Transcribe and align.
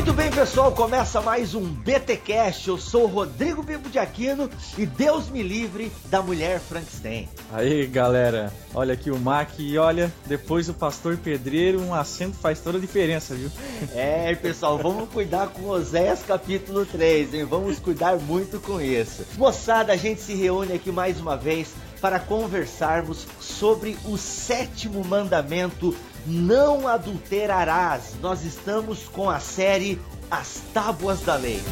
Muito 0.00 0.14
bem, 0.14 0.30
pessoal, 0.30 0.72
começa 0.72 1.20
mais 1.20 1.54
um 1.54 1.60
BTcast. 1.60 2.66
Eu 2.66 2.78
sou 2.78 3.04
o 3.04 3.06
Rodrigo 3.06 3.62
Vivo 3.62 3.90
de 3.90 3.98
Aquino 3.98 4.48
e 4.78 4.86
Deus 4.86 5.28
me 5.28 5.42
livre 5.42 5.92
da 6.06 6.22
mulher 6.22 6.58
Frankenstein. 6.58 7.28
Aí, 7.52 7.86
galera, 7.86 8.50
olha 8.72 8.94
aqui 8.94 9.10
o 9.10 9.18
Mac 9.18 9.50
e 9.58 9.76
olha, 9.76 10.10
depois 10.24 10.68
do 10.68 10.72
pastor 10.72 11.18
pedreiro, 11.18 11.82
um 11.82 11.92
acento 11.92 12.38
faz 12.38 12.60
toda 12.60 12.78
a 12.78 12.80
diferença, 12.80 13.34
viu? 13.34 13.50
É, 13.94 14.34
pessoal, 14.36 14.78
vamos 14.78 15.06
cuidar 15.10 15.48
com 15.48 15.68
Oséias 15.68 16.22
capítulo 16.22 16.86
3, 16.86 17.34
hein? 17.34 17.44
Vamos 17.44 17.78
cuidar 17.78 18.16
muito 18.16 18.58
com 18.58 18.80
isso. 18.80 19.22
Moçada, 19.36 19.92
a 19.92 19.96
gente 19.96 20.22
se 20.22 20.32
reúne 20.32 20.72
aqui 20.72 20.90
mais 20.90 21.20
uma 21.20 21.36
vez 21.36 21.74
para 22.00 22.18
conversarmos 22.18 23.26
sobre 23.38 23.98
o 24.06 24.16
sétimo 24.16 25.04
mandamento: 25.04 25.94
não 26.26 26.86
adulterarás. 26.86 28.14
Nós 28.20 28.44
estamos 28.44 29.08
com 29.08 29.28
a 29.28 29.40
série 29.40 30.00
As 30.30 30.60
Tábuas 30.72 31.20
da 31.20 31.36
Lei. 31.36 31.62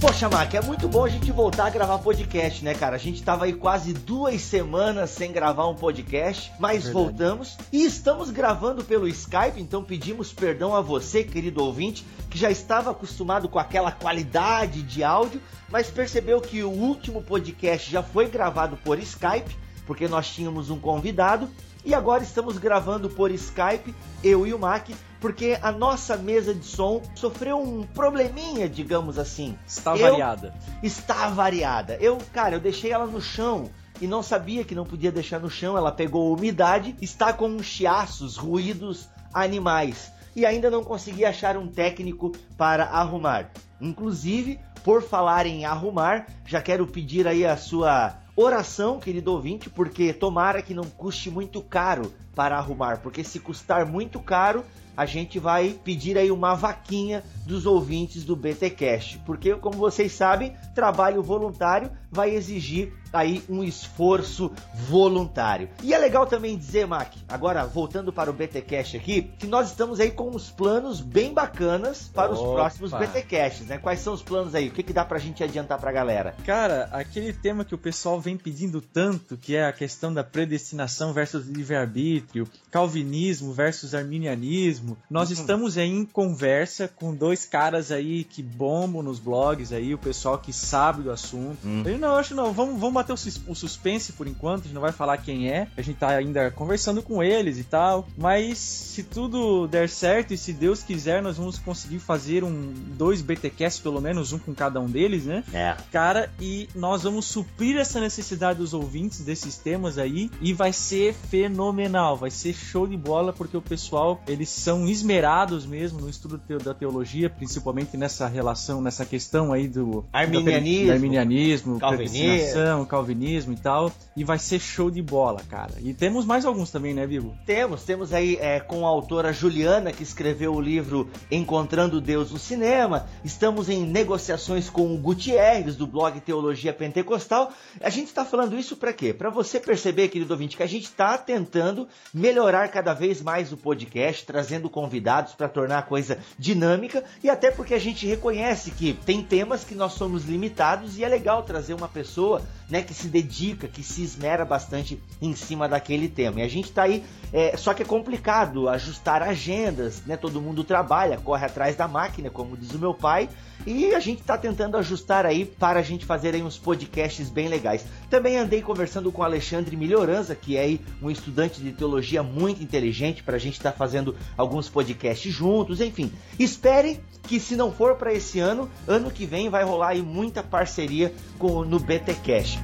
Poxa, 0.00 0.30
Mac, 0.30 0.54
é 0.54 0.62
muito 0.62 0.88
bom 0.88 1.04
a 1.04 1.10
gente 1.10 1.30
voltar 1.30 1.66
a 1.66 1.70
gravar 1.70 1.98
podcast, 1.98 2.64
né, 2.64 2.72
cara? 2.72 2.96
A 2.96 2.98
gente 2.98 3.22
tava 3.22 3.44
aí 3.44 3.52
quase 3.52 3.92
duas 3.92 4.40
semanas 4.40 5.10
sem 5.10 5.30
gravar 5.30 5.68
um 5.68 5.74
podcast, 5.74 6.50
mas 6.58 6.84
Verdade. 6.84 6.92
voltamos 6.94 7.58
e 7.70 7.84
estamos 7.84 8.30
gravando 8.30 8.82
pelo 8.82 9.06
Skype, 9.06 9.60
então 9.60 9.84
pedimos 9.84 10.32
perdão 10.32 10.74
a 10.74 10.80
você, 10.80 11.22
querido 11.22 11.62
ouvinte, 11.62 12.02
que 12.30 12.38
já 12.38 12.50
estava 12.50 12.92
acostumado 12.92 13.46
com 13.46 13.58
aquela 13.58 13.92
qualidade 13.92 14.82
de 14.82 15.04
áudio, 15.04 15.38
mas 15.68 15.90
percebeu 15.90 16.40
que 16.40 16.62
o 16.62 16.70
último 16.70 17.20
podcast 17.20 17.90
já 17.90 18.02
foi 18.02 18.26
gravado 18.26 18.78
por 18.78 18.98
Skype, 18.98 19.54
porque 19.86 20.08
nós 20.08 20.30
tínhamos 20.30 20.70
um 20.70 20.80
convidado, 20.80 21.46
e 21.84 21.94
agora 21.94 22.22
estamos 22.22 22.56
gravando 22.56 23.10
por 23.10 23.30
Skype, 23.30 23.94
eu 24.24 24.46
e 24.46 24.54
o 24.54 24.58
Mac, 24.58 24.88
porque 25.20 25.58
a 25.60 25.70
nossa 25.70 26.16
mesa 26.16 26.54
de 26.54 26.64
som 26.64 27.02
sofreu 27.14 27.60
um 27.60 27.82
probleminha, 27.82 28.68
digamos 28.68 29.18
assim. 29.18 29.56
Está 29.66 29.96
eu, 29.96 30.10
variada. 30.10 30.54
Está 30.82 31.28
variada. 31.28 31.96
Eu, 32.00 32.18
cara, 32.32 32.56
eu 32.56 32.60
deixei 32.60 32.90
ela 32.90 33.06
no 33.06 33.20
chão 33.20 33.70
e 34.00 34.06
não 34.06 34.22
sabia 34.22 34.64
que 34.64 34.74
não 34.74 34.86
podia 34.86 35.12
deixar 35.12 35.38
no 35.38 35.50
chão. 35.50 35.76
Ela 35.76 35.92
pegou 35.92 36.34
umidade, 36.34 36.96
está 37.02 37.32
com 37.32 37.62
chiaços, 37.62 38.36
ruídos 38.36 39.08
animais. 39.32 40.10
E 40.34 40.46
ainda 40.46 40.70
não 40.70 40.82
consegui 40.82 41.24
achar 41.24 41.56
um 41.56 41.66
técnico 41.66 42.32
para 42.56 42.84
arrumar. 42.84 43.50
Inclusive, 43.80 44.58
por 44.82 45.02
falar 45.02 45.44
em 45.46 45.66
arrumar, 45.66 46.26
já 46.46 46.62
quero 46.62 46.86
pedir 46.86 47.28
aí 47.28 47.44
a 47.44 47.56
sua 47.56 48.16
oração, 48.34 48.98
querido 48.98 49.32
ouvinte, 49.32 49.68
porque 49.68 50.12
tomara 50.12 50.62
que 50.62 50.72
não 50.72 50.84
custe 50.84 51.30
muito 51.30 51.60
caro 51.60 52.12
para 52.34 52.56
arrumar, 52.56 52.98
porque 52.98 53.22
se 53.22 53.38
custar 53.38 53.84
muito 53.84 54.18
caro, 54.20 54.64
a 55.00 55.06
gente 55.06 55.38
vai 55.38 55.80
pedir 55.82 56.18
aí 56.18 56.30
uma 56.30 56.54
vaquinha 56.54 57.24
dos 57.46 57.64
ouvintes 57.64 58.22
do 58.22 58.36
BTcast, 58.36 59.18
porque 59.24 59.54
como 59.54 59.78
vocês 59.78 60.12
sabem, 60.12 60.52
trabalho 60.74 61.22
voluntário 61.22 61.90
vai 62.12 62.34
exigir 62.34 62.92
aí 63.12 63.42
um 63.48 63.62
esforço 63.62 64.52
voluntário. 64.88 65.68
E 65.82 65.92
é 65.94 65.98
legal 65.98 66.26
também 66.26 66.56
dizer, 66.56 66.86
Mac, 66.86 67.12
agora 67.28 67.64
voltando 67.66 68.12
para 68.12 68.30
o 68.30 68.32
BTcast 68.32 68.96
aqui, 68.96 69.30
que 69.38 69.46
nós 69.46 69.68
estamos 69.68 70.00
aí 70.00 70.10
com 70.10 70.28
uns 70.30 70.50
planos 70.50 71.00
bem 71.00 71.32
bacanas 71.32 72.10
para 72.12 72.32
Opa. 72.32 72.40
os 72.40 72.54
próximos 72.54 72.92
BTcasts, 72.92 73.66
né? 73.66 73.78
Quais 73.78 74.00
são 74.00 74.14
os 74.14 74.22
planos 74.22 74.54
aí? 74.54 74.68
O 74.68 74.70
que, 74.70 74.82
que 74.82 74.92
dá 74.92 75.04
pra 75.04 75.18
gente 75.18 75.42
adiantar 75.42 75.78
pra 75.78 75.92
galera? 75.92 76.34
Cara, 76.44 76.88
aquele 76.92 77.32
tema 77.32 77.64
que 77.64 77.74
o 77.74 77.78
pessoal 77.78 78.20
vem 78.20 78.36
pedindo 78.36 78.80
tanto, 78.80 79.36
que 79.36 79.56
é 79.56 79.66
a 79.66 79.72
questão 79.72 80.12
da 80.12 80.22
predestinação 80.22 81.12
versus 81.12 81.46
livre-arbítrio, 81.46 82.48
calvinismo 82.70 83.52
versus 83.52 83.94
arminianismo, 83.94 84.96
nós 85.08 85.28
uhum. 85.28 85.34
estamos 85.34 85.78
aí 85.78 85.90
em 85.90 86.04
conversa 86.04 86.88
com 86.88 87.14
dois 87.14 87.44
caras 87.44 87.90
aí 87.90 88.24
que 88.24 88.42
bombam 88.42 89.02
nos 89.02 89.18
blogs 89.18 89.72
aí, 89.72 89.94
o 89.94 89.98
pessoal 89.98 90.38
que 90.38 90.52
sabe 90.52 91.02
do 91.02 91.10
assunto. 91.10 91.64
Uhum. 91.64 91.82
Eu 91.86 91.98
não 91.98 92.16
acho 92.16 92.34
não, 92.34 92.52
vamos, 92.52 92.80
vamos 92.80 92.99
bater 93.00 93.12
o, 93.12 93.54
suspense 93.54 94.12
por 94.12 94.26
enquanto, 94.26 94.60
a 94.60 94.64
gente 94.64 94.74
não 94.74 94.80
vai 94.80 94.92
falar 94.92 95.18
quem 95.18 95.48
é, 95.48 95.68
a 95.76 95.82
gente 95.82 95.98
tá 95.98 96.08
ainda 96.08 96.50
conversando 96.50 97.02
com 97.02 97.22
eles 97.22 97.58
e 97.58 97.64
tal, 97.64 98.06
mas 98.16 98.58
se 98.58 99.02
tudo 99.02 99.66
der 99.66 99.88
certo 99.88 100.32
e 100.32 100.38
se 100.38 100.52
Deus 100.52 100.82
quiser, 100.82 101.22
nós 101.22 101.36
vamos 101.36 101.58
conseguir 101.58 101.98
fazer 101.98 102.44
um 102.44 102.72
dois 102.96 103.22
BTcasts 103.22 103.80
pelo 103.80 104.00
menos, 104.00 104.32
um 104.32 104.38
com 104.38 104.54
cada 104.54 104.80
um 104.80 104.86
deles, 104.86 105.24
né? 105.24 105.44
É. 105.52 105.76
Cara, 105.90 106.30
e 106.40 106.68
nós 106.74 107.02
vamos 107.02 107.26
suprir 107.26 107.76
essa 107.76 108.00
necessidade 108.00 108.58
dos 108.58 108.74
ouvintes 108.74 109.20
desses 109.20 109.56
temas 109.56 109.98
aí 109.98 110.30
e 110.40 110.52
vai 110.52 110.72
ser 110.72 111.14
fenomenal, 111.14 112.16
vai 112.16 112.30
ser 112.30 112.52
show 112.52 112.86
de 112.86 112.96
bola 112.96 113.32
porque 113.32 113.56
o 113.56 113.62
pessoal, 113.62 114.20
eles 114.26 114.48
são 114.48 114.86
esmerados 114.86 115.66
mesmo 115.66 116.00
no 116.00 116.08
estudo 116.08 116.40
da 116.62 116.74
teologia, 116.74 117.30
principalmente 117.30 117.96
nessa 117.96 118.26
relação, 118.26 118.80
nessa 118.80 119.04
questão 119.04 119.52
aí 119.52 119.68
do 119.68 120.04
arminianismo, 120.12 120.86
do 120.86 120.92
arminianismo 120.92 121.78
calvinismo. 121.78 122.54
Calvinismo 122.90 123.52
e 123.52 123.56
tal, 123.56 123.92
e 124.16 124.24
vai 124.24 124.38
ser 124.38 124.58
show 124.58 124.90
de 124.90 125.00
bola, 125.00 125.40
cara. 125.48 125.74
E 125.78 125.94
temos 125.94 126.24
mais 126.24 126.44
alguns 126.44 126.72
também, 126.72 126.92
né, 126.92 127.06
Vivo? 127.06 127.36
Temos, 127.46 127.84
temos 127.84 128.12
aí 128.12 128.36
é, 128.40 128.58
com 128.58 128.84
a 128.84 128.88
autora 128.88 129.32
Juliana, 129.32 129.92
que 129.92 130.02
escreveu 130.02 130.52
o 130.52 130.60
livro 130.60 131.08
Encontrando 131.30 132.00
Deus 132.00 132.32
no 132.32 132.38
Cinema, 132.38 133.06
estamos 133.24 133.68
em 133.68 133.86
negociações 133.86 134.68
com 134.68 134.92
o 134.92 134.98
Gutierrez, 134.98 135.76
do 135.76 135.86
blog 135.86 136.18
Teologia 136.20 136.72
Pentecostal. 136.72 137.52
A 137.80 137.90
gente 137.90 138.08
está 138.08 138.24
falando 138.24 138.58
isso 138.58 138.76
para 138.76 138.92
quê? 138.92 139.14
Para 139.14 139.30
você 139.30 139.60
perceber, 139.60 140.08
querido 140.08 140.32
ouvinte, 140.32 140.56
que 140.56 140.62
a 140.62 140.68
gente 140.68 140.84
está 140.84 141.16
tentando 141.16 141.86
melhorar 142.12 142.68
cada 142.68 142.92
vez 142.92 143.22
mais 143.22 143.52
o 143.52 143.56
podcast, 143.56 144.26
trazendo 144.26 144.68
convidados 144.68 145.34
para 145.34 145.48
tornar 145.48 145.78
a 145.78 145.82
coisa 145.82 146.18
dinâmica 146.36 147.04
e 147.22 147.30
até 147.30 147.52
porque 147.52 147.74
a 147.74 147.78
gente 147.78 148.06
reconhece 148.06 148.72
que 148.72 148.94
tem 149.06 149.22
temas 149.22 149.62
que 149.62 149.74
nós 149.74 149.92
somos 149.92 150.24
limitados 150.24 150.98
e 150.98 151.04
é 151.04 151.08
legal 151.08 151.42
trazer 151.44 151.74
uma 151.74 151.88
pessoa 151.88 152.42
né, 152.70 152.82
que 152.82 152.94
se 152.94 153.08
dedica, 153.08 153.66
que 153.66 153.82
se 153.82 154.02
esmera 154.02 154.44
bastante 154.44 155.00
em 155.20 155.34
cima 155.34 155.68
daquele 155.68 156.08
tema. 156.08 156.40
E 156.40 156.42
a 156.42 156.48
gente 156.48 156.66
está 156.66 156.84
aí, 156.84 157.04
é, 157.32 157.56
só 157.56 157.74
que 157.74 157.82
é 157.82 157.84
complicado 157.84 158.68
ajustar 158.68 159.22
agendas, 159.22 160.02
né? 160.06 160.16
Todo 160.16 160.40
mundo 160.40 160.62
trabalha, 160.62 161.18
corre 161.18 161.46
atrás 161.46 161.76
da 161.76 161.88
máquina, 161.88 162.30
como 162.30 162.56
diz 162.56 162.72
o 162.72 162.78
meu 162.78 162.94
pai, 162.94 163.28
e 163.66 163.94
a 163.94 164.00
gente 164.00 164.20
está 164.20 164.38
tentando 164.38 164.76
ajustar 164.76 165.26
aí 165.26 165.44
para 165.44 165.80
a 165.80 165.82
gente 165.82 166.06
fazer 166.06 166.34
aí 166.34 166.42
uns 166.42 166.56
podcasts 166.56 167.28
bem 167.28 167.48
legais. 167.48 167.84
Também 168.08 168.38
andei 168.38 168.62
conversando 168.62 169.12
com 169.12 169.22
Alexandre 169.22 169.76
Melhoranza, 169.76 170.34
que 170.34 170.56
é 170.56 170.60
aí 170.60 170.80
um 171.02 171.10
estudante 171.10 171.60
de 171.60 171.72
teologia 171.72 172.22
muito 172.22 172.62
inteligente, 172.62 173.22
para 173.22 173.36
a 173.36 173.40
gente 173.40 173.54
estar 173.54 173.72
tá 173.72 173.76
fazendo 173.76 174.16
alguns 174.36 174.68
podcasts 174.68 175.32
juntos, 175.32 175.80
enfim. 175.80 176.12
Espere 176.38 177.00
que 177.24 177.38
se 177.38 177.54
não 177.54 177.70
for 177.70 177.96
para 177.96 178.12
esse 178.12 178.40
ano, 178.40 178.70
ano 178.88 179.10
que 179.10 179.26
vem 179.26 179.48
vai 179.48 179.62
rolar 179.62 179.88
aí 179.88 180.02
muita 180.02 180.42
parceria 180.42 181.12
com 181.38 181.64
no 181.64 181.78
BTcast. 181.78 182.59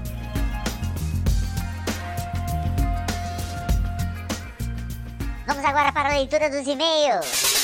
Vamos 5.46 5.64
agora 5.64 5.92
para 5.92 6.08
a 6.08 6.18
leitura 6.18 6.50
dos 6.50 6.66
e-mails. 6.66 7.56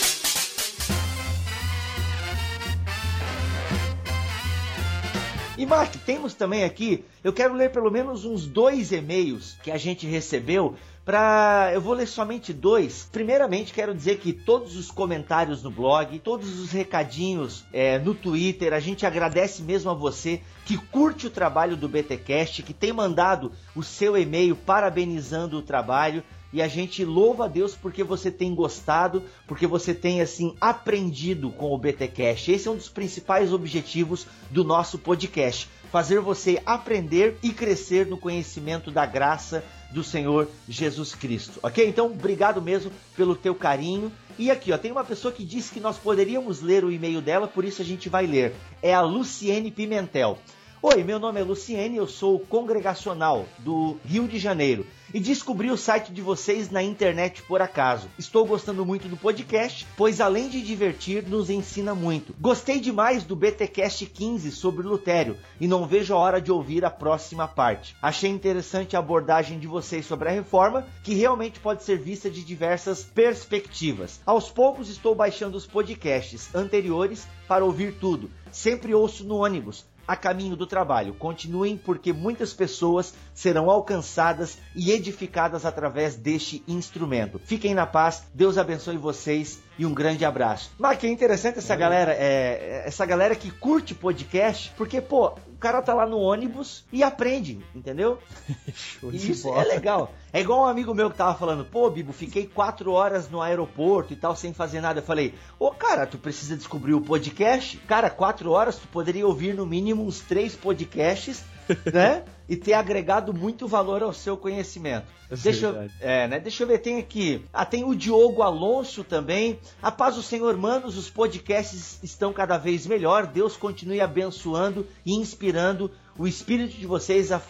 E 5.59 5.67
Mark, 5.67 5.93
temos 6.07 6.33
também 6.33 6.63
aqui, 6.63 7.05
eu 7.25 7.33
quero 7.33 7.55
ler 7.55 7.73
pelo 7.73 7.91
menos 7.91 8.25
uns 8.25 8.47
dois 8.47 8.93
e-mails 8.93 9.57
que 9.63 9.71
a 9.71 9.77
gente 9.77 10.07
recebeu 10.07 10.77
para 11.05 11.71
eu 11.75 11.81
vou 11.81 11.95
ler 11.95 12.07
somente 12.07 12.53
dois. 12.53 13.09
Primeiramente, 13.11 13.73
quero 13.73 13.93
dizer 13.93 14.19
que 14.19 14.33
todos 14.33 14.77
os 14.77 14.89
comentários 14.89 15.63
no 15.63 15.71
blog, 15.71 16.19
todos 16.21 16.61
os 16.61 16.71
recadinhos 16.71 17.65
é, 17.73 17.99
no 17.99 18.15
Twitter, 18.15 18.73
a 18.73 18.79
gente 18.79 19.05
agradece 19.05 19.63
mesmo 19.63 19.91
a 19.91 19.95
você 19.95 20.41
que 20.65 20.77
curte 20.77 21.27
o 21.27 21.31
trabalho 21.31 21.77
do 21.77 21.89
BTcast, 21.89 22.63
que 22.63 22.73
tem 22.73 22.93
mandado 22.93 23.51
o 23.75 23.83
seu 23.83 24.17
e-mail 24.17 24.55
parabenizando 24.55 25.59
o 25.59 25.63
trabalho 25.63 26.23
e 26.53 26.61
a 26.61 26.69
gente 26.69 27.05
louva 27.05 27.47
a 27.47 27.49
Deus 27.49 27.75
porque 27.75 28.05
você 28.05 28.31
tem 28.31 28.55
gostado, 28.55 29.23
porque 29.47 29.67
você 29.67 29.95
tem 29.95 30.21
assim 30.21 30.55
aprendido 30.61 31.51
com 31.51 31.73
o 31.73 31.79
BTcast. 31.79 32.53
Esse 32.53 32.69
é 32.69 32.71
um 32.71 32.77
dos 32.77 32.89
principais 32.89 33.53
objetivos 33.53 34.27
do 34.51 34.63
nosso 34.63 34.99
podcast, 34.99 35.69
fazer 35.91 36.21
você 36.21 36.61
aprender 36.67 37.39
e 37.43 37.53
crescer 37.53 38.07
no 38.07 38.19
conhecimento 38.19 38.91
da 38.91 39.07
graça 39.07 39.65
do 39.91 40.03
Senhor 40.03 40.49
Jesus 40.69 41.15
Cristo. 41.15 41.61
OK? 41.63 41.87
Então, 41.87 42.07
obrigado 42.07 42.61
mesmo 42.61 42.91
pelo 43.17 43.37
teu 43.37 43.55
carinho. 43.55 44.11
E 44.39 44.51
aqui, 44.51 44.73
ó, 44.73 44.79
tem 44.79 44.91
uma 44.91 45.05
pessoa 45.05 45.33
que 45.33 45.45
disse 45.45 45.73
que 45.73 45.81
nós 45.81 45.99
poderíamos 45.99 46.63
ler 46.63 46.85
o 46.85 46.91
e-mail 46.91 47.21
dela, 47.21 47.47
por 47.47 47.65
isso 47.65 47.83
a 47.83 47.85
gente 47.85 48.09
vai 48.09 48.27
ler. 48.27 48.55
É 48.81 48.95
a 48.95 49.03
Luciene 49.03 49.71
Pimentel. 49.71 50.39
Oi, 50.85 51.05
meu 51.05 51.21
nome 51.21 51.41
é 51.41 51.45
Luciene, 51.45 51.97
eu 51.97 52.09
sou 52.09 52.41
congregacional 52.41 53.47
do 53.61 53.99
Rio 54.05 54.27
de 54.27 54.37
Janeiro 54.37 54.85
e 55.15 55.21
descobri 55.21 55.71
o 55.71 55.77
site 55.77 56.13
de 56.13 56.21
vocês 56.21 56.73
na 56.73 56.83
internet 56.83 57.41
por 57.45 57.63
acaso. 57.63 58.09
Estou 58.19 58.45
gostando 58.45 58.85
muito 58.85 59.07
do 59.07 59.17
podcast, 59.17 59.87
pois 59.97 60.21
além 60.21 60.49
de 60.49 60.61
divertir, 60.61 61.23
nos 61.23 61.51
ensina 61.51 61.95
muito. 61.95 62.35
Gostei 62.41 62.81
demais 62.81 63.23
do 63.23 63.37
BTcast 63.37 64.07
15 64.07 64.51
sobre 64.51 64.85
Lutério 64.85 65.37
e 65.61 65.69
não 65.69 65.87
vejo 65.87 66.15
a 66.15 66.19
hora 66.19 66.41
de 66.41 66.51
ouvir 66.51 66.85
a 66.85 66.91
próxima 66.91 67.47
parte. 67.47 67.95
Achei 68.03 68.29
interessante 68.29 68.97
a 68.97 68.99
abordagem 68.99 69.61
de 69.61 69.69
vocês 69.69 70.05
sobre 70.05 70.31
a 70.31 70.33
reforma, 70.33 70.85
que 71.05 71.15
realmente 71.15 71.61
pode 71.61 71.85
ser 71.85 71.97
vista 71.97 72.29
de 72.29 72.43
diversas 72.43 73.05
perspectivas. 73.05 74.21
Aos 74.27 74.51
poucos 74.51 74.89
estou 74.89 75.15
baixando 75.15 75.57
os 75.57 75.65
podcasts 75.65 76.53
anteriores 76.53 77.29
para 77.47 77.65
ouvir 77.65 77.95
tudo. 78.01 78.29
Sempre 78.51 78.93
ouço 78.93 79.25
no 79.25 79.37
ônibus 79.37 79.87
a 80.13 80.17
caminho 80.17 80.55
do 80.55 80.67
trabalho. 80.67 81.15
Continuem, 81.15 81.77
porque 81.77 82.13
muitas 82.13 82.53
pessoas 82.53 83.15
serão 83.35 83.71
alcançadas 83.71 84.59
e 84.77 84.91
edificadas 84.91 85.65
através 85.65 86.17
deste 86.17 86.63
instrumento. 86.69 87.39
Fiquem 87.39 87.75
na 87.75 87.87
paz, 87.87 88.25
Deus 88.35 88.59
abençoe 88.59 88.99
vocês 88.99 89.61
e 89.79 89.87
um 89.87 89.95
grande 89.95 90.25
abraço. 90.25 90.71
Mas 90.79 90.99
que 90.99 91.07
é 91.07 91.11
interessante 91.11 91.59
essa 91.59 91.75
galera, 91.75 92.13
é, 92.13 92.83
essa 92.87 93.07
galera 93.07 93.35
que 93.35 93.51
curte 93.51 93.95
podcast, 93.95 94.71
porque, 94.77 95.01
pô, 95.01 95.33
cara 95.63 95.81
tá 95.81 95.95
lá 95.95 96.05
no 96.05 96.19
ônibus 96.19 96.85
e 96.93 97.05
aprende, 97.05 97.65
entendeu? 97.73 98.19
e 99.13 99.31
isso 99.31 99.49
é 99.55 99.65
legal. 99.65 100.13
É 100.33 100.41
igual 100.41 100.63
um 100.63 100.67
amigo 100.67 100.93
meu 100.93 101.09
que 101.09 101.17
tava 101.17 101.39
falando, 101.39 101.65
pô, 101.65 101.89
Bibo, 101.89 102.13
fiquei 102.13 102.47
quatro 102.47 102.91
horas 102.91 103.31
no 103.31 103.41
aeroporto 103.41 104.13
e 104.13 104.17
tal, 104.17 104.35
sem 104.35 104.53
fazer 104.53 104.81
nada. 104.81 104.99
Eu 104.99 105.05
falei, 105.05 105.35
ô, 105.61 105.71
cara, 105.71 106.05
tu 106.05 106.19
precisa 106.19 106.57
descobrir 106.57 106.95
o 106.95 107.01
podcast? 107.01 107.79
Cara, 107.87 108.11
quatro 108.11 108.51
horas 108.51 108.77
tu 108.77 108.89
poderia 108.89 109.27
ouvir 109.27 109.55
no 109.55 109.65
mínimo 109.65 110.05
uns 110.05 110.21
três 110.21 110.57
podcasts 110.57 111.45
né? 111.93 112.25
E 112.49 112.57
ter 112.57 112.75
agregado 112.75 113.33
muito 113.33 113.67
valor 113.67 114.03
ao 114.03 114.13
seu 114.13 114.37
conhecimento. 114.37 115.07
É 115.31 115.37
deixa, 115.37 115.67
eu, 115.67 115.91
é, 116.01 116.29
né? 116.29 116.39
Deixa 116.41 116.63
eu 116.63 116.67
ver, 116.67 116.79
tem 116.79 116.99
aqui. 116.99 117.43
Ah, 117.53 117.65
tem 117.65 117.85
o 117.85 117.95
Diogo 117.95 118.43
Alonso 118.43 119.03
também. 119.03 119.59
A 119.81 119.91
paz 119.91 120.17
do 120.17 120.23
Senhor, 120.23 120.57
manos, 120.57 120.99
os 120.99 121.09
podcasts 121.09 121.99
estão 122.03 122.33
cada 122.33 122.59
vez 122.59 122.87
melhor. 122.87 123.27
Deus 123.27 123.57
continue 123.57 124.01
abençoando 124.01 124.87
e 125.07 125.15
inspirando 125.15 125.91
o 126.19 126.27
espírito 126.27 126.77
de 126.77 126.87
vocês 126.87 127.33
a, 127.33 127.41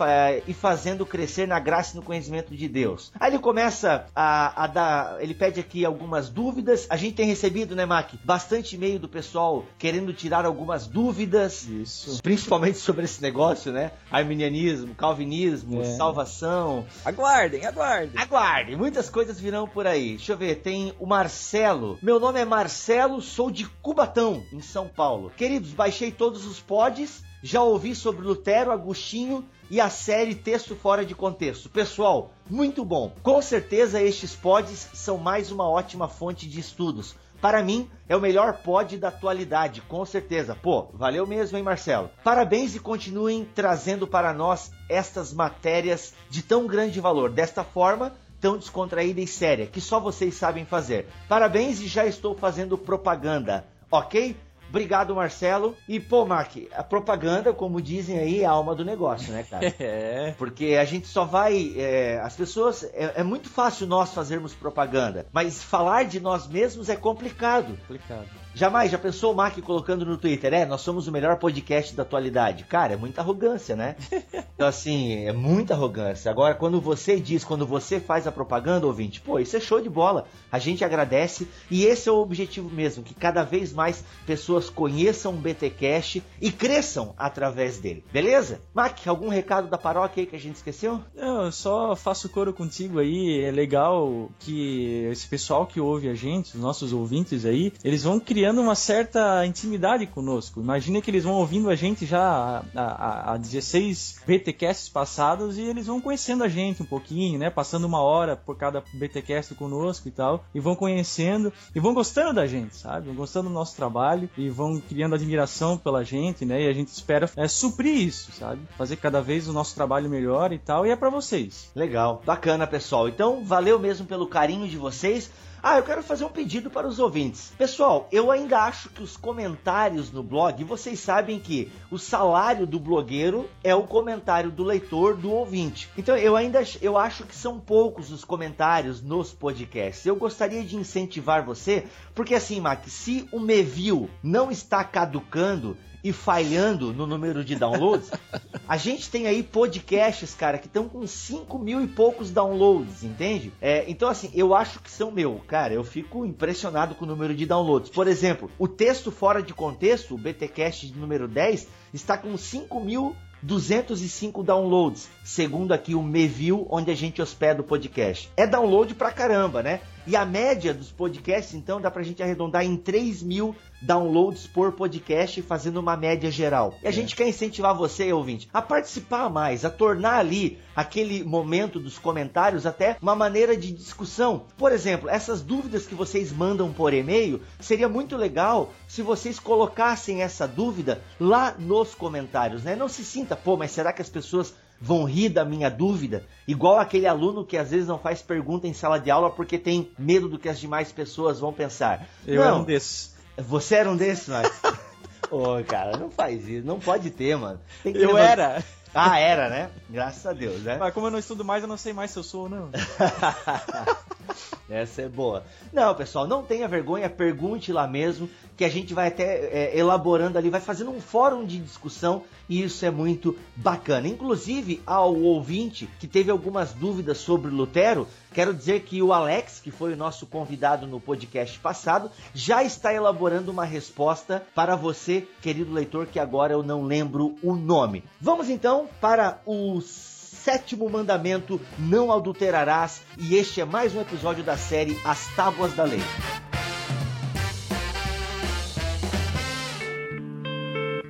e 0.46 0.54
fazendo 0.54 1.04
crescer 1.04 1.46
na 1.46 1.58
graça 1.58 1.94
e 1.94 1.96
no 1.96 2.02
conhecimento 2.02 2.54
de 2.54 2.68
Deus. 2.68 3.12
Aí 3.18 3.30
ele 3.30 3.38
começa 3.38 4.06
a, 4.14 4.64
a, 4.64 4.66
dar, 4.66 5.22
ele 5.22 5.34
pede 5.34 5.60
aqui 5.60 5.84
algumas 5.84 6.28
dúvidas. 6.28 6.86
A 6.88 6.96
gente 6.96 7.14
tem 7.14 7.26
recebido, 7.26 7.74
né, 7.74 7.84
Mac, 7.84 8.12
bastante 8.24 8.76
e-mail 8.76 8.98
do 8.98 9.08
pessoal 9.08 9.64
querendo 9.78 10.12
tirar 10.12 10.44
algumas 10.44 10.86
dúvidas, 10.86 11.64
Isso. 11.64 12.22
principalmente 12.22 12.78
sobre 12.82 13.04
esse 13.04 13.20
negócio, 13.20 13.72
né? 13.72 13.92
Arminianismo, 14.10 14.94
calvinismo, 14.94 15.82
é. 15.82 15.96
salvação. 15.96 16.86
Aguardem, 17.04 17.66
aguardem. 17.66 18.20
Aguardem, 18.20 18.76
muitas 18.76 19.10
coisas 19.10 19.40
virão 19.40 19.66
por 19.66 19.86
aí. 19.86 20.16
Deixa 20.16 20.32
eu 20.32 20.36
ver, 20.36 20.56
tem 20.56 20.94
o 20.98 21.06
Marcelo. 21.06 21.98
Meu 22.02 22.20
nome 22.20 22.40
é 22.40 22.44
Marcelo, 22.44 23.20
sou 23.20 23.50
de 23.50 23.66
Cubatão, 23.82 24.42
em 24.52 24.60
São 24.60 24.88
Paulo. 24.88 25.32
Queridos, 25.36 25.70
baixei 25.70 26.10
todos 26.10 26.46
os 26.46 26.60
pods 26.60 27.22
já 27.42 27.62
ouvi 27.62 27.94
sobre 27.94 28.24
Lutero, 28.24 28.70
Agostinho 28.70 29.44
e 29.70 29.80
a 29.80 29.90
série 29.90 30.34
Texto 30.34 30.76
Fora 30.76 31.04
de 31.04 31.14
Contexto. 31.14 31.68
Pessoal, 31.68 32.32
muito 32.48 32.84
bom. 32.84 33.12
Com 33.22 33.42
certeza 33.42 34.00
estes 34.00 34.34
pods 34.36 34.88
são 34.94 35.18
mais 35.18 35.50
uma 35.50 35.68
ótima 35.68 36.08
fonte 36.08 36.48
de 36.48 36.60
estudos. 36.60 37.16
Para 37.40 37.60
mim, 37.60 37.90
é 38.08 38.16
o 38.16 38.20
melhor 38.20 38.58
pod 38.58 38.96
da 38.96 39.08
atualidade, 39.08 39.80
com 39.80 40.04
certeza. 40.04 40.54
Pô, 40.54 40.86
valeu 40.94 41.26
mesmo, 41.26 41.58
hein, 41.58 41.64
Marcelo? 41.64 42.08
Parabéns 42.22 42.76
e 42.76 42.78
continuem 42.78 43.44
trazendo 43.44 44.06
para 44.06 44.32
nós 44.32 44.70
estas 44.88 45.32
matérias 45.32 46.14
de 46.30 46.40
tão 46.40 46.68
grande 46.68 47.00
valor. 47.00 47.30
Desta 47.30 47.64
forma, 47.64 48.12
tão 48.40 48.56
descontraída 48.56 49.20
e 49.20 49.26
séria, 49.26 49.66
que 49.66 49.80
só 49.80 49.98
vocês 49.98 50.34
sabem 50.34 50.64
fazer. 50.64 51.08
Parabéns 51.28 51.80
e 51.80 51.88
já 51.88 52.06
estou 52.06 52.36
fazendo 52.36 52.78
propaganda, 52.78 53.66
ok? 53.90 54.36
Obrigado, 54.72 55.14
Marcelo. 55.14 55.76
E, 55.86 56.00
pô, 56.00 56.24
Mark, 56.24 56.56
a 56.74 56.82
propaganda, 56.82 57.52
como 57.52 57.80
dizem 57.80 58.18
aí, 58.18 58.40
é 58.40 58.46
a 58.46 58.50
alma 58.50 58.74
do 58.74 58.82
negócio, 58.84 59.30
né, 59.30 59.44
cara? 59.48 59.62
É. 59.78 60.34
Porque 60.38 60.76
a 60.80 60.84
gente 60.84 61.06
só 61.06 61.24
vai. 61.24 61.74
É, 61.76 62.18
as 62.22 62.34
pessoas. 62.34 62.82
É, 62.94 63.12
é, 63.16 63.22
muito 63.22 63.50
fácil 63.50 63.86
nós 63.86 64.14
fazermos 64.14 64.54
propaganda, 64.54 65.26
mas 65.32 65.62
falar 65.62 66.04
de 66.04 66.20
nós 66.20 66.46
mesmos 66.46 66.88
é 66.88 66.96
complicado. 66.96 67.76
Complicado. 67.86 68.28
Jamais, 68.54 68.90
já 68.90 68.98
pensou 68.98 69.32
o 69.32 69.34
Mac 69.34 69.58
colocando 69.60 70.04
no 70.04 70.18
Twitter, 70.18 70.52
é, 70.52 70.66
nós 70.66 70.82
somos 70.82 71.08
o 71.08 71.12
melhor 71.12 71.38
podcast 71.38 71.94
da 71.94 72.02
atualidade. 72.02 72.64
Cara, 72.64 72.92
é 72.92 72.96
muita 72.96 73.22
arrogância, 73.22 73.74
né? 73.74 73.96
Então, 74.54 74.68
assim, 74.68 75.24
é 75.24 75.32
muita 75.32 75.74
arrogância. 75.74 76.30
Agora, 76.30 76.54
quando 76.54 76.80
você 76.80 77.18
diz, 77.18 77.42
quando 77.42 77.66
você 77.66 77.98
faz 77.98 78.28
a 78.28 78.32
propaganda, 78.32 78.86
ouvinte, 78.86 79.20
pô, 79.20 79.40
isso 79.40 79.56
é 79.56 79.60
show 79.60 79.80
de 79.80 79.88
bola. 79.88 80.26
A 80.52 80.58
gente 80.58 80.84
agradece 80.84 81.48
e 81.68 81.84
esse 81.84 82.08
é 82.08 82.12
o 82.12 82.20
objetivo 82.20 82.70
mesmo, 82.70 83.02
que 83.02 83.12
cada 83.12 83.42
vez 83.42 83.72
mais 83.72 84.04
pessoas 84.24 84.70
conheçam 84.70 85.34
o 85.34 85.36
BTcast 85.36 86.22
e 86.40 86.52
cresçam 86.52 87.12
através 87.18 87.78
dele. 87.78 88.04
Beleza? 88.12 88.60
Mac, 88.72 89.04
algum 89.06 89.28
recado 89.28 89.68
da 89.68 89.78
paróquia 89.78 90.22
aí 90.22 90.26
que 90.26 90.36
a 90.36 90.40
gente 90.40 90.56
esqueceu? 90.56 91.00
Não, 91.12 91.46
eu 91.46 91.52
só 91.52 91.96
faço 91.96 92.28
coro 92.28 92.52
contigo 92.52 93.00
aí. 93.00 93.42
É 93.42 93.50
legal 93.50 94.30
que 94.38 95.08
esse 95.10 95.26
pessoal 95.26 95.66
que 95.66 95.80
ouve 95.80 96.08
a 96.08 96.14
gente, 96.14 96.54
os 96.54 96.60
nossos 96.60 96.92
ouvintes 96.92 97.44
aí, 97.44 97.72
eles 97.82 98.04
vão 98.04 98.20
criar 98.20 98.41
criando 98.42 98.60
uma 98.60 98.74
certa 98.74 99.46
intimidade 99.46 100.04
conosco. 100.04 100.60
Imagina 100.60 101.00
que 101.00 101.08
eles 101.08 101.22
vão 101.22 101.34
ouvindo 101.34 101.70
a 101.70 101.76
gente 101.76 102.04
já 102.04 102.64
há, 102.74 103.36
16 103.36 104.22
BTcasts 104.26 104.88
passados 104.88 105.56
e 105.56 105.60
eles 105.60 105.86
vão 105.86 106.00
conhecendo 106.00 106.42
a 106.42 106.48
gente 106.48 106.82
um 106.82 106.84
pouquinho, 106.84 107.38
né? 107.38 107.50
Passando 107.50 107.84
uma 107.84 108.00
hora 108.00 108.34
por 108.34 108.56
cada 108.56 108.82
BTcast 108.94 109.54
conosco 109.54 110.08
e 110.08 110.10
tal. 110.10 110.44
E 110.52 110.58
vão 110.58 110.74
conhecendo 110.74 111.52
e 111.72 111.78
vão 111.78 111.94
gostando 111.94 112.32
da 112.32 112.44
gente, 112.44 112.74
sabe? 112.74 113.06
Vão 113.06 113.14
gostando 113.14 113.48
do 113.48 113.54
nosso 113.54 113.76
trabalho 113.76 114.28
e 114.36 114.50
vão 114.50 114.80
criando 114.80 115.14
admiração 115.14 115.78
pela 115.78 116.02
gente, 116.02 116.44
né? 116.44 116.62
E 116.62 116.68
a 116.68 116.72
gente 116.72 116.88
espera 116.88 117.30
é, 117.36 117.46
suprir 117.46 117.94
isso, 117.96 118.32
sabe? 118.32 118.60
Fazer 118.76 118.96
cada 118.96 119.22
vez 119.22 119.46
o 119.46 119.52
nosso 119.52 119.72
trabalho 119.72 120.10
melhor 120.10 120.52
e 120.52 120.58
tal. 120.58 120.84
E 120.84 120.90
é 120.90 120.96
para 120.96 121.10
vocês. 121.10 121.70
Legal, 121.76 122.20
bacana, 122.26 122.66
pessoal. 122.66 123.08
Então, 123.08 123.44
valeu 123.44 123.78
mesmo 123.78 124.04
pelo 124.04 124.26
carinho 124.26 124.66
de 124.66 124.76
vocês. 124.76 125.30
Ah, 125.62 125.76
eu 125.76 125.84
quero 125.84 126.02
fazer 126.02 126.24
um 126.24 126.28
pedido 126.28 126.68
para 126.68 126.88
os 126.88 126.98
ouvintes. 126.98 127.52
Pessoal, 127.56 128.08
eu 128.10 128.31
ainda 128.32 128.62
acho 128.62 128.88
que 128.88 129.02
os 129.02 129.16
comentários 129.16 130.10
no 130.10 130.22
blog, 130.22 130.64
vocês 130.64 130.98
sabem 130.98 131.38
que 131.38 131.70
o 131.90 131.98
salário 131.98 132.66
do 132.66 132.80
blogueiro 132.80 133.48
é 133.62 133.74
o 133.74 133.86
comentário 133.86 134.50
do 134.50 134.64
leitor, 134.64 135.16
do 135.16 135.30
ouvinte. 135.30 135.88
Então 135.96 136.16
eu 136.16 136.34
ainda 136.34 136.62
eu 136.80 136.98
acho 136.98 137.24
que 137.24 137.34
são 137.34 137.60
poucos 137.60 138.10
os 138.10 138.24
comentários 138.24 139.02
nos 139.02 139.32
podcasts. 139.32 140.06
Eu 140.06 140.16
gostaria 140.16 140.62
de 140.64 140.76
incentivar 140.76 141.44
você, 141.44 141.86
porque 142.14 142.34
assim, 142.34 142.60
Mac, 142.60 142.86
se 142.88 143.28
o 143.30 143.38
Meview 143.38 144.10
não 144.22 144.50
está 144.50 144.82
caducando, 144.82 145.76
e 146.02 146.12
falhando 146.12 146.92
no 146.92 147.06
número 147.06 147.44
de 147.44 147.56
downloads, 147.56 148.10
a 148.68 148.76
gente 148.76 149.10
tem 149.10 149.26
aí 149.26 149.42
podcasts, 149.42 150.34
cara, 150.34 150.58
que 150.58 150.66
estão 150.66 150.88
com 150.88 151.06
5 151.06 151.58
mil 151.58 151.82
e 151.82 151.86
poucos 151.86 152.30
downloads, 152.30 153.04
entende? 153.04 153.52
É, 153.60 153.84
então, 153.88 154.08
assim, 154.08 154.30
eu 154.34 154.54
acho 154.54 154.80
que 154.80 154.90
são 154.90 155.10
meu. 155.10 155.40
Cara, 155.46 155.74
eu 155.74 155.84
fico 155.84 156.24
impressionado 156.24 156.94
com 156.94 157.04
o 157.04 157.08
número 157.08 157.34
de 157.34 157.46
downloads. 157.46 157.90
Por 157.90 158.08
exemplo, 158.08 158.50
o 158.58 158.66
texto 158.66 159.10
fora 159.10 159.42
de 159.42 159.54
contexto, 159.54 160.14
o 160.14 160.18
BTcast 160.18 160.86
de 160.86 160.98
número 160.98 161.28
10, 161.28 161.68
está 161.92 162.16
com 162.16 162.36
5 162.36 162.80
mil 162.80 163.14
205 163.42 164.42
downloads, 164.42 165.10
segundo 165.24 165.72
aqui 165.72 165.94
o 165.94 166.02
Meview, 166.02 166.66
onde 166.70 166.92
a 166.92 166.94
gente 166.94 167.20
hospeda 167.20 167.60
o 167.60 167.64
podcast. 167.64 168.30
É 168.36 168.46
download 168.46 168.94
pra 168.94 169.10
caramba, 169.10 169.62
né? 169.62 169.80
E 170.06 170.16
a 170.16 170.24
média 170.24 170.74
dos 170.74 170.90
podcasts, 170.90 171.54
então, 171.54 171.80
dá 171.80 171.90
pra 171.90 172.02
gente 172.02 172.22
arredondar 172.22 172.64
em 172.64 172.76
3 172.76 173.22
mil 173.22 173.54
downloads 173.80 174.46
por 174.46 174.72
podcast, 174.72 175.42
fazendo 175.42 175.78
uma 175.78 175.96
média 175.96 176.30
geral. 176.30 176.74
E 176.82 176.86
a 176.86 176.90
é. 176.90 176.92
gente 176.92 177.16
quer 177.16 177.28
incentivar 177.28 177.76
você, 177.76 178.12
ouvinte, 178.12 178.48
a 178.52 178.62
participar 178.62 179.28
mais, 179.28 179.64
a 179.64 179.70
tornar 179.70 180.18
ali 180.18 180.58
aquele 180.74 181.22
momento 181.24 181.78
dos 181.78 181.98
comentários 181.98 182.64
até 182.64 182.96
uma 183.00 183.14
maneira 183.14 183.56
de 183.56 183.72
discussão. 183.72 184.46
Por 184.56 184.72
exemplo, 184.72 185.08
essas 185.08 185.42
dúvidas 185.42 185.86
que 185.86 185.94
vocês 185.94 186.32
mandam 186.32 186.72
por 186.72 186.94
e-mail, 186.94 187.40
seria 187.60 187.88
muito 187.88 188.16
legal 188.16 188.72
se 188.88 189.02
vocês 189.02 189.38
colocassem 189.38 190.22
essa 190.22 190.46
dúvida 190.46 191.02
lá 191.20 191.54
nos 191.58 191.94
comentários, 191.94 192.62
né? 192.62 192.74
Não 192.76 192.88
se 192.88 193.04
sinta, 193.04 193.36
pô, 193.36 193.56
mas 193.56 193.70
será 193.72 193.92
que 193.92 194.02
as 194.02 194.08
pessoas 194.08 194.54
vão 194.82 195.04
rir 195.04 195.28
da 195.28 195.44
minha 195.44 195.70
dúvida, 195.70 196.24
igual 196.46 196.80
aquele 196.80 197.06
aluno 197.06 197.46
que 197.46 197.56
às 197.56 197.70
vezes 197.70 197.86
não 197.86 198.00
faz 198.00 198.20
pergunta 198.20 198.66
em 198.66 198.74
sala 198.74 198.98
de 198.98 199.12
aula 199.12 199.30
porque 199.30 199.56
tem 199.56 199.92
medo 199.96 200.28
do 200.28 200.40
que 200.40 200.48
as 200.48 200.58
demais 200.58 200.90
pessoas 200.90 201.38
vão 201.38 201.52
pensar. 201.52 202.04
Eu 202.26 202.40
não, 202.40 202.48
era 202.48 202.56
um 202.56 202.64
desses. 202.64 203.14
Você 203.38 203.76
era 203.76 203.88
um 203.88 203.96
desses, 203.96 204.26
mas. 204.26 204.50
Ô, 205.30 205.56
oh, 205.56 205.64
cara, 205.64 205.96
não 205.96 206.10
faz 206.10 206.48
isso. 206.48 206.66
Não 206.66 206.80
pode 206.80 207.10
ter, 207.10 207.36
mano. 207.36 207.60
eu 207.84 208.18
era. 208.18 208.62
Ah, 208.92 209.18
era, 209.18 209.48
né? 209.48 209.70
Graças 209.88 210.26
a 210.26 210.32
Deus, 210.32 210.60
né? 210.62 210.76
Mas 210.78 210.92
como 210.92 211.06
eu 211.06 211.10
não 211.12 211.18
estudo 211.18 211.44
mais, 211.44 211.62
eu 211.62 211.68
não 211.68 211.78
sei 211.78 211.92
mais 211.92 212.10
se 212.10 212.18
eu 212.18 212.22
sou 212.22 212.42
ou 212.42 212.48
não. 212.48 212.70
Essa 214.68 215.02
é 215.02 215.08
boa. 215.08 215.44
Não, 215.72 215.94
pessoal, 215.94 216.26
não 216.26 216.42
tenha 216.42 216.68
vergonha, 216.68 217.08
pergunte 217.08 217.72
lá 217.72 217.86
mesmo, 217.86 218.28
que 218.56 218.64
a 218.64 218.68
gente 218.68 218.94
vai 218.94 219.08
até 219.08 219.24
é, 219.24 219.78
elaborando 219.78 220.38
ali, 220.38 220.50
vai 220.50 220.60
fazendo 220.60 220.90
um 220.90 221.00
fórum 221.00 221.44
de 221.44 221.58
discussão 221.58 222.22
e 222.48 222.62
isso 222.62 222.84
é 222.84 222.90
muito 222.90 223.36
bacana. 223.56 224.08
Inclusive, 224.08 224.82
ao 224.86 225.14
ouvinte 225.14 225.88
que 225.98 226.06
teve 226.06 226.30
algumas 226.30 226.72
dúvidas 226.72 227.18
sobre 227.18 227.50
Lutero, 227.50 228.06
quero 228.32 228.54
dizer 228.54 228.82
que 228.82 229.02
o 229.02 229.12
Alex, 229.12 229.60
que 229.60 229.70
foi 229.70 229.92
o 229.92 229.96
nosso 229.96 230.26
convidado 230.26 230.86
no 230.86 231.00
podcast 231.00 231.58
passado, 231.58 232.10
já 232.34 232.62
está 232.62 232.92
elaborando 232.92 233.50
uma 233.50 233.64
resposta 233.64 234.46
para 234.54 234.76
você, 234.76 235.26
querido 235.40 235.72
leitor, 235.72 236.06
que 236.06 236.18
agora 236.18 236.52
eu 236.52 236.62
não 236.62 236.84
lembro 236.84 237.36
o 237.42 237.54
nome. 237.54 238.04
Vamos 238.20 238.48
então 238.48 238.88
para 239.00 239.40
os 239.46 240.11
sétimo 240.42 240.88
mandamento: 240.88 241.60
não 241.78 242.12
adulterarás. 242.12 243.02
E 243.18 243.36
este 243.36 243.60
é 243.60 243.64
mais 243.64 243.94
um 243.94 244.00
episódio 244.00 244.42
da 244.42 244.56
série 244.56 244.98
As 245.04 245.26
Tábuas 245.34 245.72
da 245.74 245.84
Lei. 245.84 246.02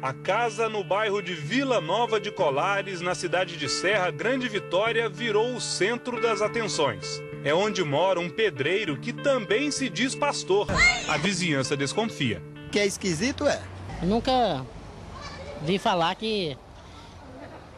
A 0.03 0.13
casa 0.13 0.69
no 0.69 0.83
bairro 0.83 1.23
de 1.23 1.33
Vila 1.33 1.81
Nova 1.81 2.21
de 2.21 2.31
Colares, 2.33 3.01
na 3.01 3.15
cidade 3.15 3.57
de 3.57 3.69
Serra 3.69 4.11
Grande 4.11 4.49
Vitória, 4.49 5.09
virou 5.09 5.55
o 5.55 5.61
centro 5.61 6.21
das 6.21 6.43
atenções. 6.43 7.23
É 7.45 7.55
onde 7.55 7.85
mora 7.85 8.19
um 8.19 8.29
pedreiro 8.29 8.99
que 8.99 9.13
também 9.13 9.71
se 9.71 9.89
diz 9.89 10.15
pastor. 10.15 10.67
A 11.09 11.17
vizinhança 11.17 11.77
desconfia. 11.77 12.43
Que 12.71 12.81
é 12.81 12.87
esquisito, 12.87 13.47
é? 13.47 13.63
Eu 14.03 14.09
nunca 14.09 14.67
vi 15.63 15.79
falar 15.79 16.15
que 16.17 16.57